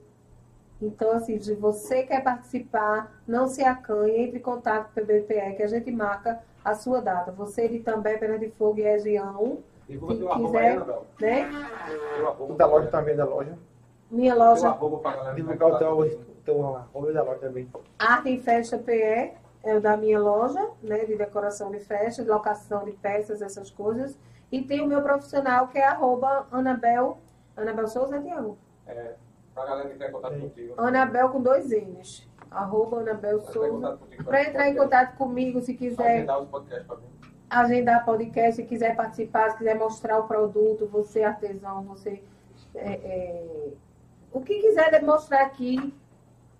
[0.82, 5.56] Então, assim, se você quer participar, não se acanhe, entre em contato com o PBPE,
[5.56, 7.32] que a gente marca a sua data.
[7.32, 10.86] Você de També, Perna de Fogo e região, Divulga Se teu arroba quiser.
[11.20, 11.52] né?
[12.26, 13.58] Arroba da loja também, da loja.
[14.10, 14.78] Minha loja.
[15.36, 17.70] Divulgar o teu, teu arroba da loja também.
[18.00, 19.34] Arte em Festa PE,
[19.64, 21.06] é o da minha loja, né?
[21.06, 24.18] De decoração de festa, de locação de peças, essas coisas.
[24.52, 27.18] E tem o meu profissional, que é arroba Anabel.
[27.58, 28.58] Anabel Souza, Tiago?
[28.88, 29.14] É,
[29.54, 30.74] pra galera que quer contato contigo.
[30.78, 32.28] Anabel com dois N's.
[32.54, 34.00] Arroba Anabel Pra entrar em Souza.
[34.24, 37.04] Para entrar em contato comigo, se quiser Agendar os podcasts pra mim.
[37.50, 42.22] agendar podcast, se quiser participar, se quiser mostrar o produto, você artesão, você.
[42.76, 43.44] é, é,
[44.32, 45.94] o que quiser demonstrar aqui,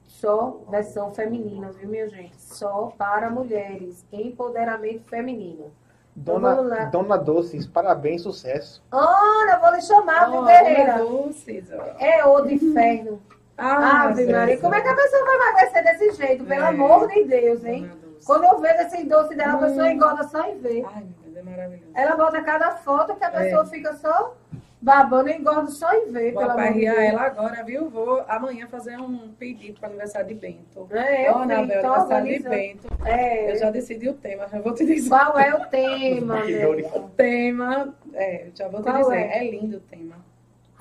[0.04, 2.40] só versão feminina, viu, minha gente?
[2.40, 4.06] Só para mulheres.
[4.12, 5.72] Empoderamento feminino.
[6.16, 6.40] Então.
[6.40, 8.84] Dona, Dona Doces, parabéns, sucesso.
[8.92, 10.98] Ana, vou lhe chamar, viu, Oh, Guerreira?
[11.00, 11.82] doces, ó.
[12.00, 13.20] É o de inferno.
[13.58, 16.44] Ah, Ave Maria, como é que a pessoa vai emagrecer desse jeito?
[16.46, 16.68] Pelo É.
[16.68, 17.90] amor de Deus, hein?
[18.26, 19.92] Quando eu vejo esses doces dela, a pessoa Hum.
[19.92, 20.84] engorda só em ver.
[20.88, 21.92] Ai, meu Deus, é maravilhoso.
[21.94, 23.32] Ela bota cada foto que a É.
[23.32, 24.36] pessoa fica só
[24.82, 26.98] babando e engorda só em ver, Vou Deus.
[26.98, 27.90] ela agora, viu?
[27.90, 30.88] Vou amanhã fazer um pedido para aniversário de Bento.
[30.92, 31.62] É, eu vi, Anabel,
[31.94, 32.50] aniversário de.
[32.50, 32.88] Bento.
[33.06, 35.10] É, Eu já decidi o tema, já vou te dizer.
[35.10, 36.36] Qual é o tema?
[36.96, 39.16] O tema, é, já vou te Qual dizer.
[39.18, 39.38] é?
[39.46, 39.52] É?
[39.52, 40.16] lindo o tema.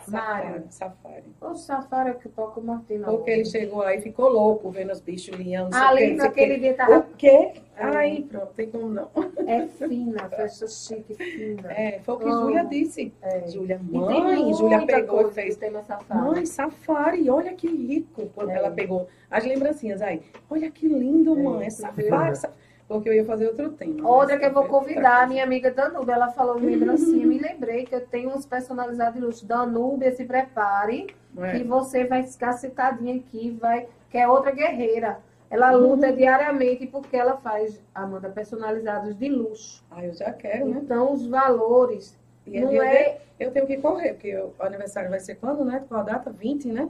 [0.05, 0.65] Safari, Mário.
[0.71, 1.25] safari.
[1.41, 3.05] O safari é que toca o Martino.
[3.05, 5.71] Porque ele chegou lá e ficou louco vendo os bichos linhando.
[5.71, 6.99] não sei o Ali naquele dia tava.
[6.99, 7.53] O quê?
[7.77, 7.85] É.
[7.97, 9.09] Aí, pronto, tem como não.
[9.47, 11.73] É fina, festa chique, fina.
[11.73, 12.41] É, foi o que Amo.
[12.43, 13.13] Júlia disse.
[13.23, 13.49] É.
[13.49, 15.57] Júlia, mãe, Júlia pegou e fez.
[15.57, 16.21] tema safari.
[16.21, 18.31] Mãe, safari, olha que rico.
[18.35, 18.57] Quando É.
[18.57, 20.23] ela pegou as lembrancinhas aí.
[20.51, 21.67] Olha que lindo, É, mãe.
[21.67, 22.55] É você safari.
[22.89, 24.07] Porque eu ia fazer outro tema.
[24.09, 27.27] Outra mas que eu vou outra convidar, a minha amiga Danúbia, ela falou de lembrancinha,
[27.27, 29.47] me lembrei que eu tenho uns personalizados de luxo.
[29.47, 31.53] Danúbia, se prepare, Não é?
[31.57, 35.21] que você vai ficar sentadinha aqui, vai, que é outra guerreira.
[35.51, 36.17] Ela luta Uhum.
[36.17, 39.85] diariamente porque ela faz, Amanda, personalizados de luxo.
[39.91, 40.81] Ah, eu já quero, né?
[40.83, 43.19] Então, os valores E não eu, é...
[43.39, 45.85] eu tenho que correr, porque o aniversário vai ser quando, né?
[45.89, 46.31] Qual a data?
[46.31, 46.89] 20, né?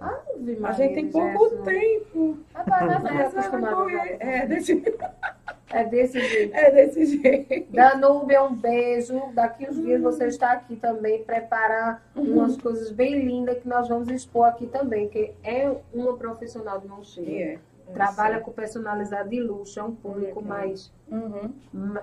[0.00, 2.38] Ave A Maria gente tem pouco tempo.
[2.54, 3.90] Rapaz, mas é vai acostumado.
[4.20, 4.82] É desse,
[5.70, 6.54] É desse jeito.
[6.54, 7.72] é desse jeito.
[7.72, 9.20] Danúbia, um beijo.
[9.34, 14.08] Daqui uns dias você está aqui também, preparar umas coisas bem lindas que nós vamos
[14.08, 17.54] expor aqui também, que é uma profissional de mão cheia.
[17.54, 17.58] é.
[17.94, 20.92] Trabalha com personalizado de luxo, é um público mais.
[21.10, 21.50] Uhum.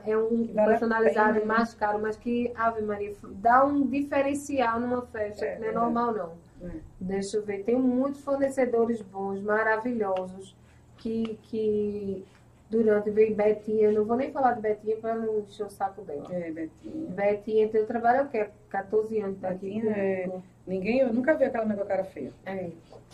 [0.03, 5.03] É um vale a personalizado mais caro, mas que, Ave Maria, dá um diferencial numa
[5.03, 6.44] festa, É, que não é normal, não.
[6.63, 6.69] É.
[6.99, 10.55] Deixa eu ver, tem muitos fornecedores bons, maravilhosos,
[10.97, 12.25] que, que
[12.69, 16.25] durante veio Betinha, não vou nem falar de Betinha para não encher o saco dela.
[16.31, 17.09] É, Betinha.
[17.09, 18.47] Betinha, teu trabalho é o quê?
[18.69, 20.29] 14 anos tá aqui Betinha é-.
[20.65, 22.33] Ninguém, eu nunca vi aquela a cara feia.
[22.43, 22.71] É.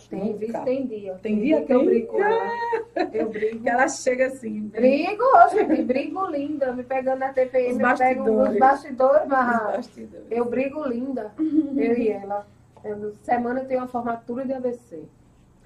[0.09, 0.37] Tem, Nunca.
[0.37, 1.19] visto, tem dia.
[1.21, 1.63] Tem dia?
[1.65, 2.21] que eu Tem.
[2.21, 2.49] ela.
[3.13, 3.61] Eu brigo.
[3.61, 4.61] Que ela chega assim.
[4.69, 6.71] Brigo, gente, brigo linda.
[6.71, 8.59] Me pegando na TPM, Os eu pego os bastidores.
[8.59, 10.25] bastidores, Os mas bastidores.
[10.31, 11.31] eu brigo linda.
[11.37, 12.47] Eu e ela.
[12.83, 15.03] Eu- semana tenho uma formatura de ABC.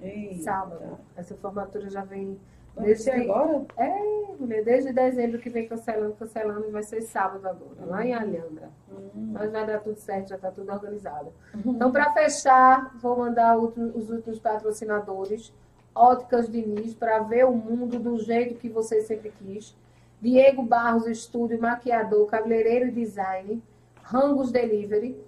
[0.00, 0.42] Eita.
[0.42, 0.98] Sábado.
[1.16, 2.38] Essa formatura já vem
[2.78, 3.64] desde, agora?
[3.78, 8.12] é, mulher, desde dezembro que vem cancelando, cancelando, e vai ser sábado agora, lá em
[8.12, 8.68] Alhambra.
[8.90, 9.32] Hum.
[9.32, 11.32] Mas vai dar tudo certo, já está tudo organizado.
[11.64, 15.52] Então, para fechar, vou mandar os últimos patrocinadores.
[15.94, 19.74] Óticas Diniz, para ver o mundo do jeito que você sempre quis.
[20.20, 23.62] Diego Barros Estúdio, maquiador, cabeleireiro e design.
[24.02, 25.18] Rangos Delivery.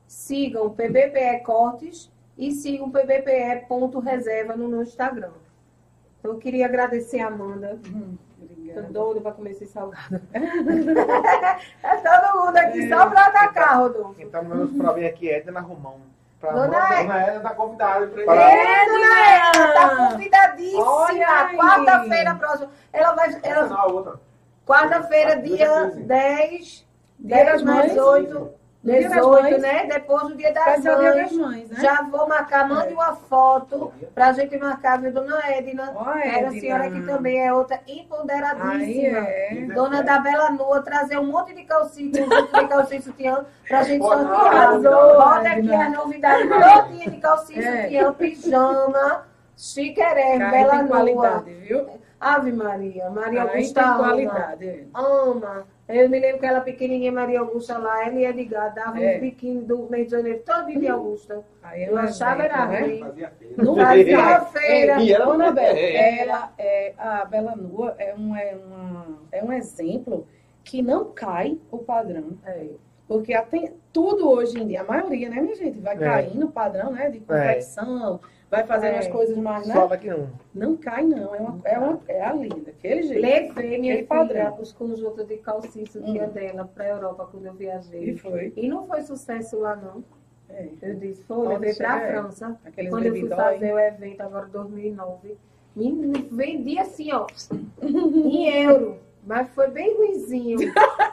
[0.07, 5.29] Sigam PBPE Cortes e sigam PBPE.reserva no, no Instagram.
[6.19, 7.79] Então, eu queria agradecer a Amanda.
[7.87, 8.87] Hum, Tô Obrigada.
[8.91, 10.19] doida para comer esse salgado.
[10.33, 10.41] é
[11.97, 14.15] todo mundo aqui só para atacar, Rodolfo.
[14.19, 15.97] Então, vamos para ver aqui, Edna Romão.
[16.39, 16.99] Pra Dona.
[16.99, 17.13] Edna.
[17.13, 20.83] Dona Ela tá convidada pra Para- É, dona Ela, tá convidadíssima.
[21.55, 22.69] Quarta-feira próxima.
[22.91, 23.29] Ela vai.
[23.83, 24.13] A outra.
[24.65, 26.87] Quarta-feira, dia 10,
[27.19, 27.97] Dia 10 das mais Mães.
[28.05, 28.49] 8,
[28.83, 29.61] Dia das 18, Mães.
[29.61, 29.85] né?
[29.87, 31.37] Depois do dia das o dia das mães.
[31.37, 31.77] mães, né?
[31.81, 35.91] Já vou marcar, mande uma foto pra gente marcar, viu, dona Edna?
[35.95, 36.51] Ó, Era a Edna.
[36.61, 39.17] senhora que também é outra Aí empoderadíssima.
[39.19, 39.67] é.
[39.73, 43.99] Dona da Bela Nua, trazer um monte de calcinha, conjunto de calcinha sutiã pra gente
[43.99, 44.79] Pode, sortear.
[44.81, 45.85] Bota aqui Edna.
[45.85, 47.81] a novidade todinha de calcinha, É.
[47.83, 49.27] sutiã, pijama,
[49.57, 50.87] chiqueré, Bela Nua.
[50.87, 52.02] qualidade, viu?
[52.23, 53.97] Ave Maria, Maria Aí Augusta tem ama.
[53.99, 54.87] qualidade.
[54.93, 55.67] Ama.
[55.87, 59.17] Eu me lembro que ela pequenininha, Maria Augusta lá, ela e Edgar, dava É.
[59.17, 61.43] um biquíni do Rio de Janeiro, todo de Augusta.
[61.61, 62.79] Aí é Eu achava era né?
[62.81, 62.99] ruim.
[62.99, 63.63] Fazia feira.
[63.63, 65.01] Não Fazia feira.
[65.01, 66.19] E ela Dona não Bela, é.
[66.21, 70.25] ela é a Bela Nua é um, é, uma, é um exemplo
[70.63, 72.37] que não cai o padrão.
[72.45, 72.67] É.
[73.05, 75.99] Porque até, tudo hoje em dia, a maioria, né, minha gente, vai É.
[75.99, 78.21] caindo o padrão, né, de confecção,
[78.53, 78.99] vai fazendo É.
[78.99, 79.73] as coisas mais, né?
[79.73, 80.29] Fala que não.
[80.53, 81.33] Não cai, não.
[81.33, 83.21] É, uma, é, uma, é ali, daquele jeito.
[83.21, 84.57] Levei minha Aquele filha padrão.
[84.61, 86.29] os conjuntos de calcinha e Hum.
[86.29, 88.15] dela pra Europa quando eu E viajei.
[88.17, 88.53] foi.
[88.55, 90.03] E não foi sucesso lá, não.
[90.49, 90.67] É.
[90.83, 92.11] Eu disse, foi, levei pra ser, é.
[92.11, 92.59] França.
[92.63, 95.37] Aqueles Quando eu fui fazer o evento agora em 2009,
[95.75, 97.25] me vendi assim, ó,
[97.81, 98.97] em euro.
[99.25, 100.59] Mas foi bem ruizinho.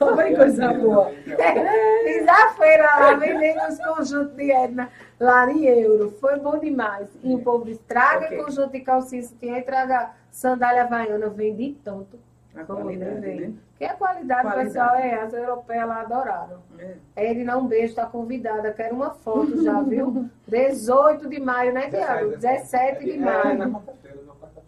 [0.00, 1.10] Olha coisa boa.
[1.10, 4.88] Fiz a feira lá, vendendo os conjuntos de Edna
[5.20, 6.10] lá em euro.
[6.20, 7.08] Foi bom demais.
[7.22, 8.42] E o povo disse, traga Ok.
[8.44, 11.28] conjunto de calcinha sutiã e traga sandália havaiana.
[11.28, 12.18] Vendi tanto.
[12.54, 13.52] A qualidade, né?
[13.72, 14.68] Porque a qualidade, Qualidade.
[14.68, 16.58] pessoal, é, as europeias lá adoraram.
[16.78, 16.94] É.
[17.14, 18.72] Edna, um beijo, tá convidada.
[18.72, 20.26] Quero uma foto já, viu?
[20.48, 22.30] 18 de maio, né, Tiago?
[22.38, 23.58] 17 de É, maio.
[23.58, 24.66] na quarta-feira, na quarta-feira.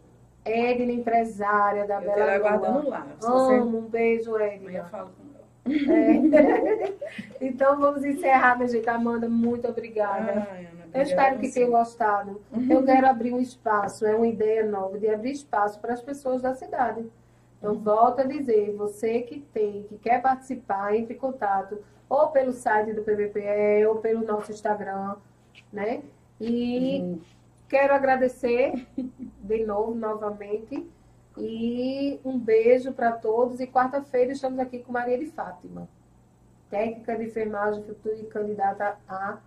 [0.51, 2.35] Edna, empresária da Eu Bela Lua.
[2.35, 3.07] aguardando lá.
[3.21, 3.55] Se você...
[3.55, 4.85] Amo, um beijo, Amanhã eu Edna.
[4.85, 5.39] falo com ela.
[5.69, 6.95] É.
[7.47, 8.89] então vamos encerrar, minha gente.
[8.89, 10.47] Amanda, muito obrigada.
[10.51, 12.41] Ai, Ana, Eu espero que tenham gostado.
[12.71, 16.41] Eu quero abrir um espaço, é uma ideia nova de abrir espaço para as pessoas
[16.43, 17.05] da cidade.
[17.59, 22.53] Então, volto a dizer, você que tem, que quer participar, entre em contato ou pelo
[22.53, 25.17] site do PBPE ou pelo nosso Instagram,
[25.73, 26.01] né?
[26.41, 27.21] E Uhum.
[27.69, 28.87] Quero agradecer
[29.43, 30.89] de novo, novamente.
[31.37, 33.61] E um beijo para todos.
[33.61, 35.89] E quarta-feira estamos aqui com Maria de Fátima,
[36.69, 39.39] técnica de enfermagem futura e candidata a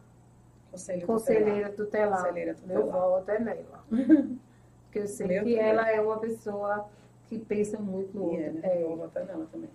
[0.72, 2.20] Conselho conselheira tutelar.
[2.22, 3.10] Conselheira Meu tutelar.
[3.10, 3.84] voto é nela.
[4.86, 6.88] Porque eu sei Meu que ela é uma pessoa
[7.26, 8.44] que pensa muito no E outro.
[8.44, 8.60] é, né?
[8.64, 9.70] É, Eu vou votar nela também.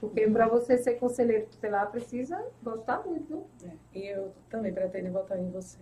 [0.00, 3.44] porque para você ser conselheiro tutelar precisa gostar muito.
[3.64, 3.70] É.
[3.98, 5.78] E eu também pretendo votar em você.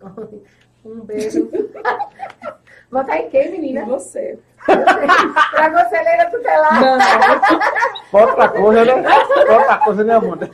[0.84, 1.50] Um beijo.
[2.90, 3.84] Votar em quem, menina?
[3.84, 4.38] você.
[4.66, 6.80] Para conselheira tutelar.
[6.80, 6.98] Não,
[8.10, 9.02] Bota outra coisa, né?
[9.02, 10.50] Bota outra coisa, né, Amanda?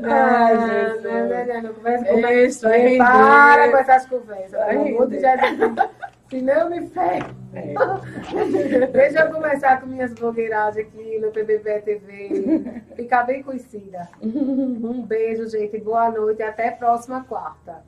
[0.00, 1.02] Não, Jesus.
[1.02, 2.98] não, não, não, não conversa com Isso.
[2.98, 4.64] Para com essas conversas.
[4.66, 5.20] Pelo amor de.
[5.20, 5.90] Jesus.
[6.30, 7.39] Senão me ferro.
[7.52, 8.86] É.
[8.86, 12.82] Deixa eu começar com minhas blogueiragens aqui no PBB TV.
[12.94, 14.08] Ficar bem conhecida.
[14.22, 15.78] Um beijo, gente.
[15.78, 17.82] Boa noite até próxima quarta.